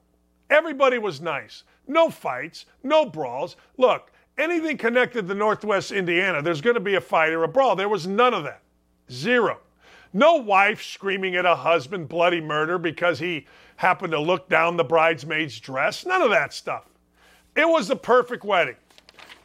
[0.49, 1.63] Everybody was nice.
[1.87, 3.55] No fights, no brawls.
[3.77, 7.75] Look, anything connected to Northwest Indiana, there's going to be a fight or a brawl.
[7.75, 8.61] There was none of that.
[9.11, 9.59] Zero.
[10.13, 13.45] No wife screaming at a husband bloody murder because he
[13.75, 16.05] happened to look down the bridesmaid's dress.
[16.05, 16.85] None of that stuff.
[17.55, 18.75] It was the perfect wedding.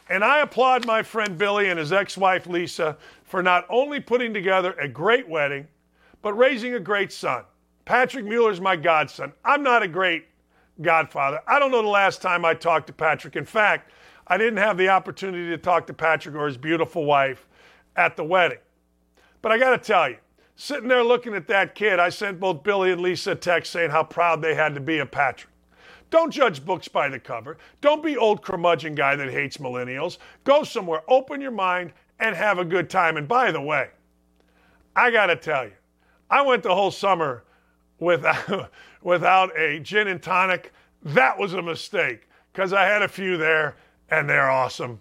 [0.09, 4.35] And I applaud my friend Billy and his ex wife Lisa for not only putting
[4.35, 5.67] together a great wedding,
[6.21, 7.45] but raising a great son.
[7.85, 9.33] Patrick Mueller's my godson.
[9.45, 10.27] I'm not a great
[10.81, 11.41] godfather.
[11.47, 13.37] I don't know the last time I talked to Patrick.
[13.37, 13.91] In fact,
[14.27, 17.47] I didn't have the opportunity to talk to Patrick or his beautiful wife
[17.97, 18.59] at the wedding.
[19.43, 20.17] But I got to tell you,
[20.57, 23.91] sitting there looking at that kid, I sent both Billy and Lisa a text saying
[23.91, 25.53] how proud they had to be of Patrick.
[26.11, 27.57] Don't judge books by the cover.
[27.81, 30.19] Don't be old curmudgeon guy that hates millennials.
[30.45, 33.17] Go somewhere, open your mind, and have a good time.
[33.17, 33.89] And by the way,
[34.95, 35.73] I got to tell you,
[36.31, 37.45] I went the whole summer
[37.99, 38.71] without,
[39.03, 40.73] without a gin and tonic.
[41.03, 43.77] That was a mistake because I had a few there
[44.11, 45.01] and they're awesome.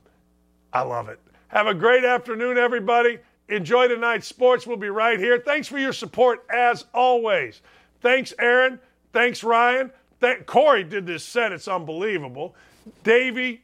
[0.73, 1.19] I love it.
[1.49, 3.19] Have a great afternoon, everybody.
[3.49, 4.65] Enjoy tonight's sports.
[4.65, 5.37] We'll be right here.
[5.39, 7.61] Thanks for your support as always.
[7.99, 8.79] Thanks, Aaron.
[9.11, 9.91] Thanks, Ryan.
[10.21, 11.51] Thank- Corey did this set.
[11.51, 12.55] It's unbelievable.
[13.03, 13.63] Davey,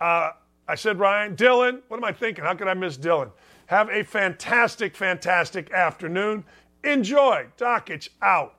[0.00, 0.32] uh,
[0.68, 1.80] I said Ryan, Dylan.
[1.88, 2.44] What am I thinking?
[2.44, 3.30] How could I miss Dylan?
[3.66, 6.44] Have a fantastic, fantastic afternoon.
[6.84, 7.46] Enjoy.
[7.56, 8.56] Dakich out.